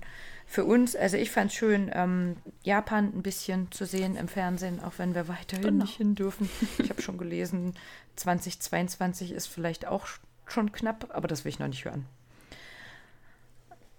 Für 0.46 0.64
uns, 0.64 0.96
also 0.96 1.18
ich 1.18 1.30
fand 1.30 1.50
es 1.50 1.56
schön, 1.58 1.90
ähm, 1.92 2.36
Japan 2.62 3.12
ein 3.14 3.22
bisschen 3.22 3.70
zu 3.70 3.84
sehen 3.84 4.16
im 4.16 4.28
Fernsehen, 4.28 4.82
auch 4.82 4.94
wenn 4.96 5.14
wir 5.14 5.28
weiterhin 5.28 5.62
genau. 5.62 5.84
nicht 5.84 5.98
hin 5.98 6.14
dürfen. 6.14 6.48
Ich 6.78 6.88
habe 6.88 7.02
schon 7.02 7.18
gelesen, 7.18 7.74
2022 8.16 9.32
ist 9.32 9.46
vielleicht 9.46 9.86
auch 9.86 10.06
schon 10.46 10.72
knapp, 10.72 11.10
aber 11.12 11.28
das 11.28 11.44
will 11.44 11.50
ich 11.50 11.58
noch 11.58 11.68
nicht 11.68 11.84
hören. 11.84 12.06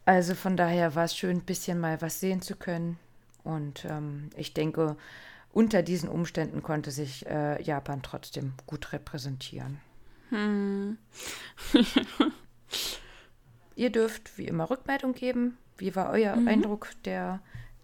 Also 0.06 0.34
von 0.34 0.58
daher 0.58 0.96
war 0.96 1.04
es 1.04 1.16
schön, 1.16 1.38
ein 1.38 1.46
bisschen 1.46 1.80
mal 1.80 2.02
was 2.02 2.20
sehen 2.20 2.42
zu 2.42 2.56
können. 2.56 2.98
Und 3.44 3.86
ähm, 3.86 4.32
ich 4.36 4.56
denke, 4.56 4.98
unter 5.54 5.84
diesen 5.84 6.10
Umständen 6.10 6.64
konnte 6.64 6.90
sich 6.90 7.28
äh, 7.28 7.62
Japan 7.62 8.02
trotzdem 8.02 8.54
gut 8.66 8.92
repräsentieren. 8.92 9.80
Hm. 10.30 10.98
Ihr 13.76 13.92
dürft 13.92 14.38
wie 14.38 14.46
immer 14.46 14.70
Rückmeldung 14.70 15.14
geben. 15.14 15.58
Wie 15.78 15.96
war 15.96 16.10
euer 16.10 16.36
mhm. 16.36 16.48
Eindruck 16.48 16.90
der 17.06 17.42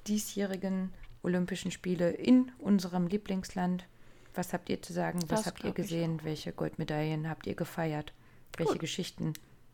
diesjährigen 0.08 0.94
Olympischen 1.24 1.72
Spiele 1.72 2.12
in 2.12 2.52
unserem 2.60 3.08
Lieblingsland? 3.08 3.86
Was 4.34 4.54
habt 4.54 4.70
ihr 4.70 4.82
zu 4.82 4.92
sagen? 4.94 5.22
Was 5.24 5.44
das 5.44 5.46
habt 5.48 5.64
ihr 5.64 5.72
gesehen? 5.72 6.20
Welche 6.24 6.52
Goldmedaillen 6.52 7.30
habt 7.30 7.48
ihr 7.48 7.56
gefeiert? 7.56 8.14
Welche 8.58 8.74
Gut. 8.74 8.82
Geschichten 8.82 9.34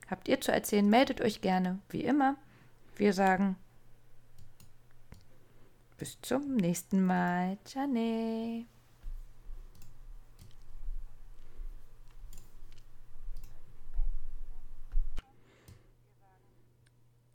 habt 0.10 0.28
ihr 0.28 0.40
zu 0.40 0.52
erzählen? 0.52 0.88
Meldet 0.88 1.22
euch 1.22 1.42
gerne, 1.42 1.80
wie 1.90 2.04
immer. 2.04 2.38
Wir 2.96 3.14
sagen 3.14 3.56
bis 5.98 6.20
zum 6.22 6.56
nächsten 6.56 7.06
Mal. 7.06 7.58
Ciao. 7.64 7.88